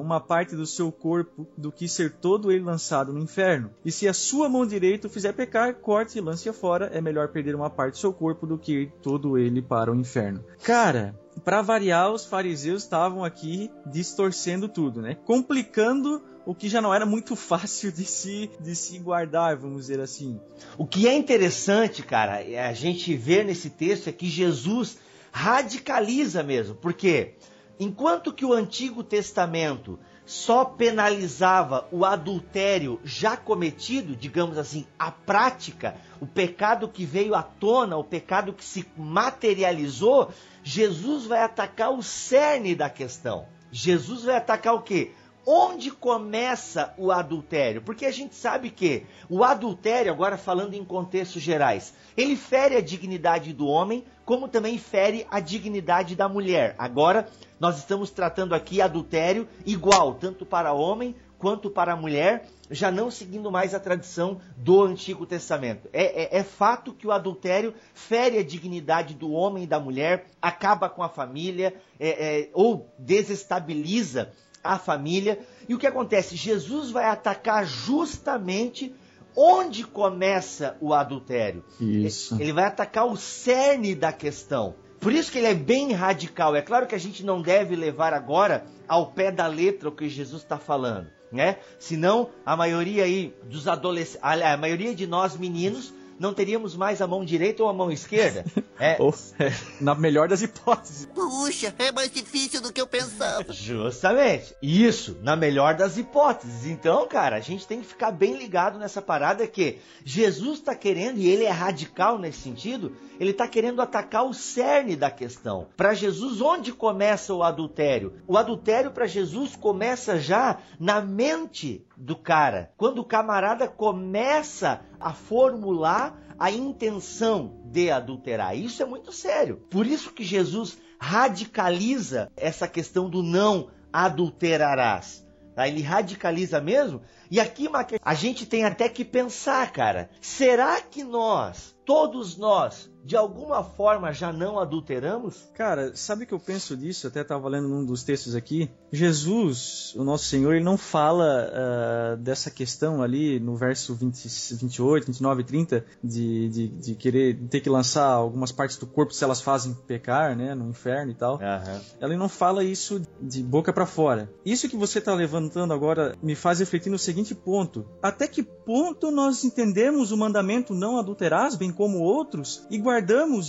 uma 0.00 0.20
parte 0.20 0.56
do 0.56 0.66
seu 0.66 0.90
corpo 0.90 1.46
do 1.56 1.70
que 1.70 1.86
ser 1.86 2.14
todo 2.14 2.50
ele 2.50 2.64
lançado 2.64 3.12
no 3.12 3.20
inferno. 3.20 3.70
E 3.84 3.92
se 3.92 4.08
a 4.08 4.12
sua 4.12 4.48
mão 4.48 4.66
direita 4.66 5.06
o 5.06 5.10
fizer 5.10 5.32
pecar, 5.32 5.74
corte 5.74 6.18
e 6.18 6.20
lance-a 6.20 6.52
fora. 6.52 6.86
É 6.92 7.00
melhor 7.00 7.28
perder 7.28 7.54
uma 7.54 7.70
parte 7.70 7.94
do 7.94 7.98
seu 7.98 8.12
corpo 8.12 8.46
do 8.46 8.58
que 8.58 8.72
ir 8.72 8.92
todo 9.02 9.38
ele 9.38 9.62
para 9.62 9.92
o 9.92 9.94
inferno. 9.94 10.44
Cara, 10.64 11.18
para 11.44 11.62
variar, 11.62 12.10
os 12.12 12.26
fariseus 12.26 12.82
estavam 12.82 13.24
aqui 13.24 13.70
distorcendo 13.86 14.68
tudo, 14.68 15.00
né? 15.00 15.16
Complicando 15.24 16.20
o 16.46 16.54
que 16.54 16.68
já 16.68 16.80
não 16.80 16.94
era 16.94 17.06
muito 17.06 17.34
fácil 17.36 17.90
de 17.92 18.04
se, 18.04 18.50
de 18.60 18.74
se 18.74 18.98
guardar, 18.98 19.56
vamos 19.56 19.82
dizer 19.82 20.00
assim. 20.00 20.40
O 20.78 20.86
que 20.86 21.08
é 21.08 21.14
interessante, 21.14 22.02
cara, 22.02 22.42
é 22.42 22.66
a 22.66 22.72
gente 22.72 23.14
ver 23.16 23.44
nesse 23.44 23.70
texto 23.70 24.08
é 24.08 24.12
que 24.12 24.28
Jesus 24.28 24.98
radicaliza 25.32 26.42
mesmo, 26.42 26.74
porque 26.76 27.34
Enquanto 27.78 28.32
que 28.32 28.44
o 28.44 28.52
Antigo 28.52 29.02
Testamento 29.02 29.98
só 30.24 30.64
penalizava 30.64 31.86
o 31.90 32.04
adultério 32.04 33.00
já 33.04 33.36
cometido, 33.36 34.14
digamos 34.14 34.56
assim, 34.56 34.86
a 34.98 35.10
prática, 35.10 35.96
o 36.20 36.26
pecado 36.26 36.88
que 36.88 37.04
veio 37.04 37.34
à 37.34 37.42
tona, 37.42 37.96
o 37.96 38.04
pecado 38.04 38.52
que 38.52 38.64
se 38.64 38.86
materializou, 38.96 40.30
Jesus 40.62 41.26
vai 41.26 41.42
atacar 41.42 41.92
o 41.92 42.02
cerne 42.02 42.74
da 42.74 42.88
questão. 42.88 43.46
Jesus 43.72 44.22
vai 44.22 44.36
atacar 44.36 44.74
o 44.74 44.82
quê? 44.82 45.12
Onde 45.46 45.90
começa 45.90 46.94
o 46.96 47.12
adultério? 47.12 47.82
Porque 47.82 48.06
a 48.06 48.10
gente 48.10 48.34
sabe 48.34 48.70
que 48.70 49.04
o 49.28 49.44
adultério, 49.44 50.10
agora 50.10 50.38
falando 50.38 50.74
em 50.74 50.84
contextos 50.84 51.42
gerais, 51.42 51.92
ele 52.16 52.34
fere 52.34 52.76
a 52.76 52.80
dignidade 52.80 53.52
do 53.52 53.66
homem, 53.66 54.04
como 54.24 54.48
também 54.48 54.78
fere 54.78 55.26
a 55.30 55.40
dignidade 55.40 56.16
da 56.16 56.28
mulher. 56.28 56.74
Agora, 56.78 57.28
nós 57.60 57.76
estamos 57.76 58.10
tratando 58.10 58.54
aqui 58.54 58.80
adultério 58.80 59.46
igual, 59.66 60.14
tanto 60.14 60.46
para 60.46 60.72
homem 60.72 61.14
quanto 61.36 61.68
para 61.68 61.94
mulher, 61.94 62.46
já 62.70 62.90
não 62.90 63.10
seguindo 63.10 63.50
mais 63.50 63.74
a 63.74 63.80
tradição 63.80 64.40
do 64.56 64.82
Antigo 64.82 65.26
Testamento. 65.26 65.90
É, 65.92 66.36
é, 66.36 66.38
é, 66.38 66.42
fato 66.42 66.94
que 66.94 67.06
o 67.06 67.12
adultério 67.12 67.74
fere 67.92 68.38
a 68.38 68.42
dignidade 68.42 69.12
do 69.12 69.30
homem 69.30 69.64
e 69.64 69.66
da 69.66 69.78
mulher, 69.78 70.24
acaba 70.40 70.88
com 70.88 71.02
a 71.02 71.08
família 71.10 71.74
é, 72.00 72.08
é 72.08 72.50
ou 72.54 72.88
desestabiliza 72.98 74.32
a 74.64 74.78
família. 74.78 75.38
E 75.68 75.74
o 75.74 75.78
que 75.78 75.86
acontece? 75.86 76.34
Jesus 76.34 76.90
vai 76.90 77.04
atacar 77.04 77.66
justamente 77.66 78.94
onde 79.36 79.84
começa 79.84 80.76
o 80.80 80.94
adultério. 80.94 81.64
Isso. 81.78 82.40
Ele 82.40 82.52
vai 82.52 82.64
atacar 82.64 83.06
o 83.06 83.16
cerne 83.16 83.94
da 83.94 84.12
questão. 84.12 84.74
Por 85.00 85.12
isso 85.12 85.30
que 85.30 85.38
ele 85.38 85.48
é 85.48 85.54
bem 85.54 85.92
radical. 85.92 86.56
É 86.56 86.62
claro 86.62 86.86
que 86.86 86.94
a 86.94 86.98
gente 86.98 87.22
não 87.24 87.42
deve 87.42 87.76
levar 87.76 88.14
agora 88.14 88.64
ao 88.88 89.12
pé 89.12 89.30
da 89.30 89.46
letra 89.46 89.88
o 89.88 89.92
que 89.92 90.08
Jesus 90.08 90.42
está 90.42 90.56
falando, 90.56 91.08
né? 91.30 91.58
Senão 91.78 92.30
a 92.46 92.56
maioria 92.56 93.04
aí 93.04 93.34
dos 93.44 93.68
adolescentes, 93.68 94.24
a 94.24 94.56
maioria 94.56 94.94
de 94.94 95.06
nós 95.06 95.36
meninos 95.36 95.92
não 96.18 96.32
teríamos 96.32 96.76
mais 96.76 97.00
a 97.02 97.06
mão 97.06 97.24
direita 97.24 97.62
ou 97.62 97.68
a 97.68 97.72
mão 97.72 97.90
esquerda? 97.90 98.44
É. 98.78 98.96
Ou, 99.00 99.14
é, 99.38 99.52
na 99.80 99.94
melhor 99.94 100.28
das 100.28 100.42
hipóteses. 100.42 101.06
Puxa, 101.06 101.74
é 101.78 101.92
mais 101.92 102.10
difícil 102.10 102.60
do 102.60 102.72
que 102.72 102.80
eu 102.80 102.86
pensava. 102.86 103.52
Justamente. 103.52 104.54
Isso, 104.60 105.16
na 105.22 105.36
melhor 105.36 105.74
das 105.74 105.96
hipóteses. 105.96 106.66
Então, 106.66 107.06
cara, 107.06 107.36
a 107.36 107.40
gente 107.40 107.66
tem 107.66 107.80
que 107.80 107.86
ficar 107.86 108.10
bem 108.10 108.36
ligado 108.36 108.78
nessa 108.78 109.00
parada 109.00 109.46
que 109.46 109.78
Jesus 110.04 110.58
está 110.58 110.74
querendo, 110.74 111.18
e 111.18 111.28
ele 111.28 111.44
é 111.44 111.50
radical 111.50 112.18
nesse 112.18 112.40
sentido, 112.40 112.96
ele 113.18 113.30
está 113.30 113.46
querendo 113.46 113.80
atacar 113.80 114.24
o 114.24 114.34
cerne 114.34 114.96
da 114.96 115.10
questão. 115.10 115.68
Para 115.76 115.94
Jesus, 115.94 116.40
onde 116.40 116.72
começa 116.72 117.32
o 117.32 117.42
adultério? 117.42 118.14
O 118.26 118.36
adultério 118.36 118.90
para 118.90 119.06
Jesus 119.06 119.54
começa 119.56 120.18
já 120.18 120.58
na 120.78 121.00
mente 121.00 121.84
do 121.96 122.16
cara. 122.16 122.72
Quando 122.76 122.98
o 122.98 123.04
camarada 123.04 123.68
começa 123.68 124.80
a 124.98 125.12
formular 125.12 126.18
a 126.38 126.50
intenção 126.50 127.60
de 127.66 127.90
adulterar. 127.90 128.56
Isso 128.56 128.82
é 128.82 128.86
muito 128.86 129.12
sério. 129.12 129.62
Por 129.70 129.86
isso 129.86 130.12
que 130.12 130.24
Jesus 130.24 130.78
radicaliza 130.98 132.30
essa 132.36 132.66
questão 132.66 133.08
do 133.08 133.22
não 133.22 133.70
adulterarás. 133.92 135.24
Tá? 135.54 135.68
Ele 135.68 135.82
radicaliza 135.82 136.60
mesmo. 136.60 137.02
E 137.30 137.38
aqui 137.38 137.68
a 138.02 138.14
gente 138.14 138.46
tem 138.46 138.64
até 138.64 138.88
que 138.88 139.04
pensar, 139.04 139.70
cara. 139.72 140.10
Será 140.20 140.80
que 140.80 141.04
nós, 141.04 141.76
todos 141.84 142.36
nós, 142.36 142.90
de 143.04 143.16
alguma 143.16 143.62
forma 143.62 144.12
já 144.12 144.32
não 144.32 144.58
adulteramos? 144.58 145.48
Cara, 145.54 145.94
sabe 145.94 146.24
que 146.24 146.32
eu 146.32 146.40
penso 146.40 146.76
disso? 146.76 147.06
Até 147.06 147.20
estava 147.20 147.48
lendo 147.48 147.68
num 147.68 147.84
dos 147.84 148.02
textos 148.02 148.34
aqui. 148.34 148.70
Jesus, 148.90 149.94
o 149.96 150.04
nosso 150.04 150.24
Senhor, 150.24 150.54
ele 150.54 150.64
não 150.64 150.76
fala 150.76 151.48
uh, 151.48 152.16
dessa 152.16 152.50
questão 152.50 153.02
ali 153.02 153.38
no 153.38 153.56
verso 153.56 153.94
20, 153.94 154.28
28, 154.56 155.06
29 155.06 155.40
e 155.40 155.44
30 155.44 155.84
de, 156.02 156.48
de, 156.48 156.68
de, 156.68 156.94
querer 156.94 157.36
ter 157.48 157.60
que 157.60 157.68
lançar 157.68 158.06
algumas 158.06 158.52
partes 158.52 158.76
do 158.76 158.86
corpo 158.86 159.12
se 159.12 159.22
elas 159.22 159.40
fazem 159.40 159.74
pecar, 159.86 160.36
né, 160.36 160.54
no 160.54 160.70
inferno 160.70 161.10
e 161.10 161.14
tal. 161.14 161.34
Uhum. 161.34 161.80
Ela 162.00 162.16
não 162.16 162.28
fala 162.28 162.64
isso 162.64 163.02
de 163.20 163.42
boca 163.42 163.72
para 163.72 163.86
fora. 163.86 164.30
Isso 164.44 164.68
que 164.68 164.76
você 164.76 164.98
está 164.98 165.12
levantando 165.12 165.74
agora 165.74 166.16
me 166.22 166.34
faz 166.34 166.60
refletir 166.60 166.90
no 166.90 166.98
seguinte 166.98 167.34
ponto: 167.34 167.84
até 168.02 168.26
que 168.26 168.42
ponto 168.42 169.10
nós 169.10 169.44
entendemos 169.44 170.12
o 170.12 170.16
mandamento 170.16 170.74
não 170.74 170.98
adulterarás, 170.98 171.56
bem 171.56 171.72
como 171.72 171.98
outros, 171.98 172.66
e 172.70 172.78
guardamos 172.78 172.93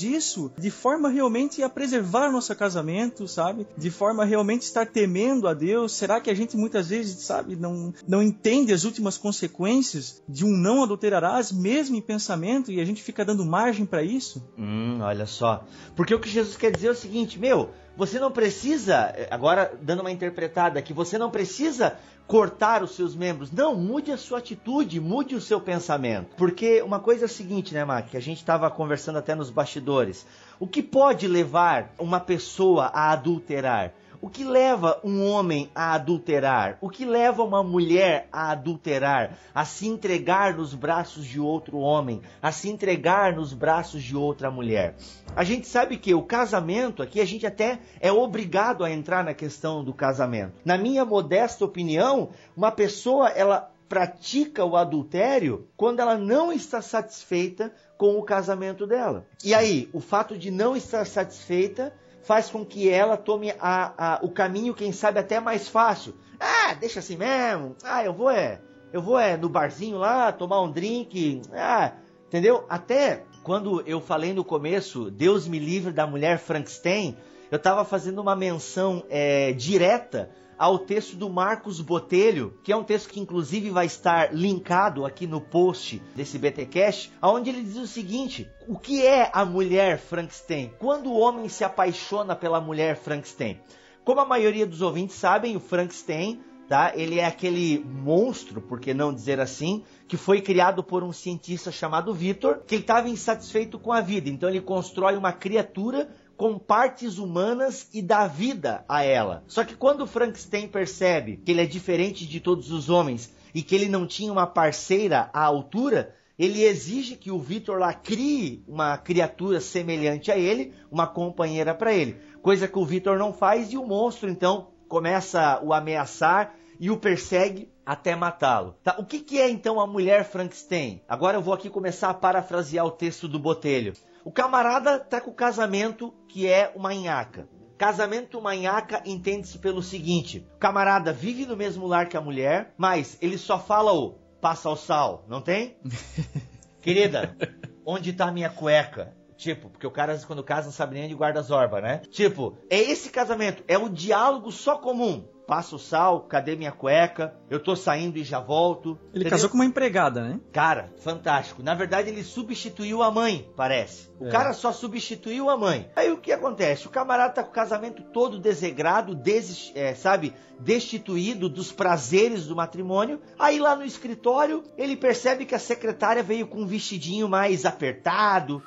isso 0.03 0.51
de 0.58 0.69
forma 0.69 1.10
realmente 1.10 1.62
a 1.63 1.69
preservar 1.69 2.31
nosso 2.31 2.55
casamento, 2.55 3.27
sabe? 3.27 3.67
De 3.77 3.89
forma 3.89 4.25
realmente 4.25 4.63
estar 4.63 4.86
temendo 4.86 5.47
a 5.47 5.53
Deus. 5.53 5.91
Será 5.91 6.19
que 6.19 6.29
a 6.29 6.34
gente 6.34 6.55
muitas 6.55 6.89
vezes, 6.89 7.23
sabe, 7.23 7.55
não, 7.55 7.93
não 8.08 8.21
entende 8.21 8.73
as 8.73 8.84
últimas 8.84 9.17
consequências 9.17 10.21
de 10.27 10.45
um 10.45 10.55
não 10.55 10.84
adulterarás, 10.84 11.51
mesmo 11.51 11.95
em 11.95 12.01
pensamento, 12.01 12.71
e 12.71 12.79
a 12.79 12.86
gente 12.86 13.03
fica 13.03 13.25
dando 13.25 13.45
margem 13.45 13.86
para 13.86 14.03
isso? 14.03 14.43
Hum, 14.58 14.99
olha 15.01 15.25
só. 15.25 15.65
Porque 15.95 16.13
o 16.13 16.19
que 16.19 16.29
Jesus 16.29 16.55
quer 16.55 16.71
dizer 16.71 16.88
é 16.88 16.91
o 16.91 16.95
seguinte, 16.95 17.39
meu, 17.39 17.69
você 17.97 18.19
não 18.19 18.31
precisa, 18.31 19.13
agora 19.31 19.73
dando 19.81 20.01
uma 20.01 20.12
interpretada 20.12 20.79
aqui, 20.79 20.93
você 20.93 21.17
não 21.17 21.31
precisa 21.31 21.97
cortar 22.27 22.84
os 22.84 22.95
seus 22.95 23.15
membros. 23.15 23.51
Não, 23.51 23.75
mude 23.75 24.12
a 24.12 24.17
sua 24.17 24.39
atitude, 24.39 24.99
mude 24.99 25.36
o 25.36 25.41
seu 25.41 25.62
pensamento. 25.62 26.36
Porque 26.36 26.81
uma 26.81 26.99
coisa 26.99 27.25
é 27.25 27.27
a 27.27 27.29
seguinte, 27.29 27.73
né, 27.73 27.86
Mac, 27.86 28.10
que 28.10 28.17
a 28.17 28.21
gente 28.21 28.38
estava 28.38 28.69
conversando 28.69 29.17
até 29.17 29.36
nos 29.36 29.49
bastidores. 29.49 30.25
O 30.60 30.67
que 30.67 30.81
pode 30.81 31.27
levar 31.27 31.93
uma 31.99 32.19
pessoa 32.19 32.86
a 32.86 33.12
adulterar? 33.12 33.93
O 34.21 34.30
que 34.30 34.43
leva 34.43 34.99
um 35.04 35.30
homem 35.30 35.69
a 35.73 35.93
adulterar? 35.93 36.78
O 36.82 36.89
que 36.89 37.06
leva 37.06 37.43
uma 37.43 37.63
mulher 37.63 38.28
a 38.32 38.51
adulterar? 38.51 39.38
A 39.54 39.65
se 39.65 39.88
entregar 39.88 40.56
nos 40.56 40.73
braços 40.73 41.25
de 41.25 41.39
outro 41.39 41.78
homem? 41.78 42.21
A 42.41 42.51
se 42.51 42.69
entregar 42.69 43.36
nos 43.36 43.54
braços 43.54 44.04
de 44.04 44.15
outra 44.15 44.49
mulher? 44.49 44.95
A 45.36 45.43
gente 45.43 45.67
sabe 45.67 45.97
que 45.97 46.13
o 46.13 46.23
casamento, 46.23 47.01
aqui 47.01 47.19
a 47.19 47.25
gente 47.25 47.45
até 47.45 47.80
é 47.99 48.12
obrigado 48.12 48.84
a 48.84 48.91
entrar 48.91 49.23
na 49.23 49.34
questão 49.34 49.84
do 49.84 49.93
casamento. 49.93 50.54
Na 50.63 50.78
minha 50.78 51.04
modesta 51.04 51.65
opinião, 51.65 52.30
uma 52.56 52.71
pessoa, 52.71 53.30
ela 53.30 53.71
pratica 53.88 54.65
o 54.65 54.75
adultério 54.75 55.67
quando 55.78 55.99
ela 55.99 56.17
não 56.17 56.51
está 56.51 56.82
satisfeita 56.82 57.71
com 57.97 58.17
o 58.17 58.23
casamento 58.23 58.86
dela. 58.86 59.25
E 59.43 59.54
aí, 59.54 59.89
o 59.93 59.99
fato 59.99 60.38
de 60.38 60.51
não 60.51 60.75
estar 60.75 61.06
satisfeita 61.06 61.93
faz 62.25 62.49
com 62.49 62.65
que 62.65 62.89
ela 62.89 63.15
tome 63.15 63.53
a, 63.59 64.15
a, 64.15 64.19
o 64.23 64.29
caminho, 64.29 64.73
quem 64.73 64.91
sabe, 64.91 65.19
até 65.19 65.39
mais 65.39 65.69
fácil. 65.69 66.15
Ah, 66.39 66.73
deixa 66.73 66.99
assim 66.99 67.15
mesmo. 67.15 67.75
Ah, 67.83 68.03
eu 68.03 68.13
vou 68.13 68.29
é, 68.29 68.59
eu 68.91 69.01
vou 69.01 69.17
é 69.17 69.38
no 69.38 69.47
barzinho 69.47 69.97
lá 69.97 70.31
tomar 70.31 70.61
um 70.61 70.71
drink. 70.71 71.43
Ah, 71.53 71.93
entendeu? 72.27 72.65
Até 72.67 73.23
quando 73.43 73.81
eu 73.85 74.01
falei 74.01 74.33
no 74.33 74.43
começo, 74.43 75.11
Deus 75.11 75.47
me 75.47 75.59
livre 75.59 75.93
da 75.93 76.07
mulher 76.07 76.39
Frankenstein, 76.39 77.15
eu 77.51 77.57
estava 77.57 77.85
fazendo 77.85 78.19
uma 78.19 78.35
menção 78.35 79.05
é, 79.07 79.53
direta 79.53 80.31
ao 80.58 80.80
texto 80.80 81.15
do 81.15 81.30
Marcos 81.30 81.82
Botelho, 81.82 82.58
que 82.63 82.72
é 82.72 82.76
um 82.76 82.84
texto 82.84 83.10
que 83.10 83.20
inclusive 83.20 83.70
vai 83.70 83.86
estar 83.86 84.34
linkado 84.34 85.06
aqui 85.06 85.28
no 85.28 85.41
post 85.41 86.02
desse 86.15 86.38
BTcast, 86.38 87.12
onde 87.22 87.50
ele 87.50 87.62
diz 87.62 87.78
o 87.78 87.88
seguinte: 87.88 88.50
o 88.68 88.78
que 88.78 89.06
é 89.06 89.30
a 89.34 89.46
mulher 89.46 89.98
Frankenstein? 90.00 90.72
Quando 90.80 91.12
o 91.12 91.20
homem 91.20 91.50
se 91.50 91.63
apaixona 91.63 92.36
pela 92.36 92.62
mulher 92.62 92.96
Frankenstein? 92.96 93.60
Como 94.04 94.20
a 94.20 94.26
maioria 94.26 94.65
dos 94.65 94.82
ouvintes 94.82 95.15
sabem, 95.15 95.56
o 95.56 95.60
Frankenstein 95.60 96.39
Tá? 96.68 96.94
Ele 96.96 97.20
é 97.20 97.26
aquele 97.26 97.78
monstro, 97.80 98.60
por 98.60 98.80
que 98.80 98.91
não 98.91 99.13
dizer 99.13 99.39
assim, 99.39 99.84
que 100.08 100.18
foi 100.18 100.41
criado 100.41 100.84
por 100.84 101.04
um 101.04 101.13
cientista 101.13 101.72
chamado 101.72 102.12
Victor, 102.12 102.63
que 102.65 102.78
estava 102.78 103.08
insatisfeito 103.08 103.78
com 103.78 103.94
a 103.94 104.02
vida. 104.02 104.30
Então 104.30 104.50
ele 104.50 104.62
constrói 104.62 105.15
uma 105.15 105.32
criatura 105.32 106.10
com 106.38 106.60
partes 106.60 107.17
humanas 107.17 107.88
e 107.93 108.02
dá 108.02 108.28
vida 108.28 108.84
a 108.88 109.04
ela. 109.04 109.43
Só 109.48 109.63
que 109.63 109.76
quando 109.76 110.08
Frankenstein 110.08 110.67
percebe 110.67 111.38
que 111.38 111.52
ele 111.52 111.62
é 111.62 111.65
diferente 111.65 112.26
de 112.26 112.39
todos 112.39 112.71
os 112.71 112.89
homens 112.89 113.34
e 113.54 113.62
que 113.62 113.74
ele 113.76 113.88
não 113.88 114.06
tinha 114.06 114.32
uma 114.32 114.45
parceira 114.45 115.30
à 115.34 115.43
altura, 115.43 116.13
ele 116.38 116.63
exige 116.63 117.15
que 117.15 117.32
o 117.32 117.39
Victor 117.39 117.80
lá 117.80 117.93
crie 117.93 118.63
uma 118.67 118.98
criatura 118.98 119.62
semelhante 119.62 120.32
a 120.32 120.38
ele, 120.38 120.74
uma 120.91 121.08
companheira 121.08 121.74
para 121.74 121.93
ele. 121.93 122.17
Coisa 122.41 122.67
que 122.67 122.78
o 122.78 122.86
Victor 122.86 123.17
não 123.17 123.32
faz 123.32 123.71
e 123.71 123.78
o 123.78 123.86
monstro 123.86 124.30
então 124.30 124.67
começa 124.88 125.41
a 125.41 125.63
o 125.63 125.74
ameaçar 125.74 126.54
e 126.80 126.91
o 126.91 126.98
persegue 126.98 127.71
até 127.86 128.15
matá-lo. 128.15 128.76
Tá? 128.84 128.95
O 129.00 129.06
que, 129.06 129.19
que 129.19 129.39
é 129.39 129.50
então 129.50 129.80
a 129.80 129.88
mulher 129.88 130.26
Frankenstein? 130.26 131.02
Agora 131.08 131.38
eu 131.38 131.41
vou 131.41 131.54
aqui 131.54 131.69
começar 131.69 132.10
a 132.10 132.13
parafrasear 132.13 132.86
o 132.86 132.91
texto 132.91 133.28
do 133.28 133.39
Botelho. 133.39 133.93
O 134.25 134.31
camarada 134.31 134.97
tá 134.97 135.21
com 135.21 135.29
o 135.29 135.35
casamento 135.35 136.11
que 136.27 136.47
é 136.47 136.73
uma 136.75 136.91
nhaca. 136.95 137.47
Casamento 137.77 138.41
manhaca 138.41 139.03
entende-se 139.05 139.59
pelo 139.59 139.83
seguinte: 139.83 140.43
o 140.55 140.57
camarada 140.57 141.13
vive 141.13 141.45
no 141.45 141.55
mesmo 141.55 141.85
lar 141.85 142.09
que 142.09 142.17
a 142.17 142.21
mulher, 142.21 142.73
mas 142.75 143.19
ele 143.21 143.38
só 143.38 143.59
fala 143.59 143.93
o 143.93 144.15
passa 144.41 144.67
o 144.67 144.75
sal, 144.75 145.23
não 145.27 145.41
tem? 145.41 145.77
Querida, 146.81 147.38
onde 147.85 148.13
tá 148.13 148.31
minha 148.31 148.49
cueca? 148.49 149.15
Tipo, 149.38 149.69
porque 149.69 149.85
o 149.85 149.91
cara 149.91 150.17
quando 150.25 150.43
casa 150.43 150.65
não 150.65 150.73
sabe 150.73 150.95
nem 150.95 151.05
onde 151.05 151.13
guarda 151.13 151.39
as 151.39 151.51
orbas, 151.51 151.83
né? 151.83 152.01
Tipo, 152.09 152.57
é 152.67 152.79
esse 152.79 153.11
casamento, 153.11 153.63
é 153.67 153.77
o 153.77 153.89
diálogo 153.89 154.51
só 154.51 154.77
comum 154.77 155.27
passa 155.45 155.75
o 155.75 155.79
sal, 155.79 156.21
cadê 156.21 156.55
minha 156.55 156.71
cueca? 156.71 157.36
Eu 157.49 157.60
tô 157.60 157.75
saindo 157.75 158.17
e 158.17 158.23
já 158.23 158.39
volto. 158.39 158.97
Ele 159.13 159.21
Entendeu? 159.21 159.31
casou 159.31 159.49
com 159.49 159.55
uma 159.55 159.65
empregada, 159.65 160.21
né? 160.21 160.39
Cara, 160.51 160.93
fantástico. 160.97 161.63
Na 161.63 161.75
verdade, 161.75 162.10
ele 162.10 162.23
substituiu 162.23 163.01
a 163.01 163.12
mãe, 163.12 163.49
parece. 163.55 164.10
O 164.19 164.27
é. 164.27 164.31
cara 164.31 164.53
só 164.53 164.71
substituiu 164.71 165.49
a 165.49 165.58
mãe. 165.58 165.89
Aí 165.95 166.12
o 166.12 166.17
que 166.17 166.31
acontece? 166.31 166.88
O 166.88 166.89
camarada 166.89 167.34
tá 167.34 167.43
com 167.43 167.49
o 167.49 167.53
casamento 167.53 168.03
todo 168.03 168.39
desegrado, 168.39 169.13
des, 169.13 169.71
é, 169.75 169.93
sabe, 169.93 170.34
destituído 170.60 171.49
dos 171.49 171.71
prazeres 171.71 172.47
do 172.47 172.55
matrimônio. 172.55 173.21
Aí 173.38 173.60
lá 173.60 173.75
no 173.75 173.84
escritório, 173.84 174.63
ele 174.77 174.95
percebe 174.95 175.45
que 175.45 175.55
a 175.55 175.60
secretária 175.60 176.23
veio 176.23 176.47
com 176.47 176.62
um 176.62 176.67
vestidinho 176.67 177.29
mais 177.29 177.65
apertado 177.65 178.63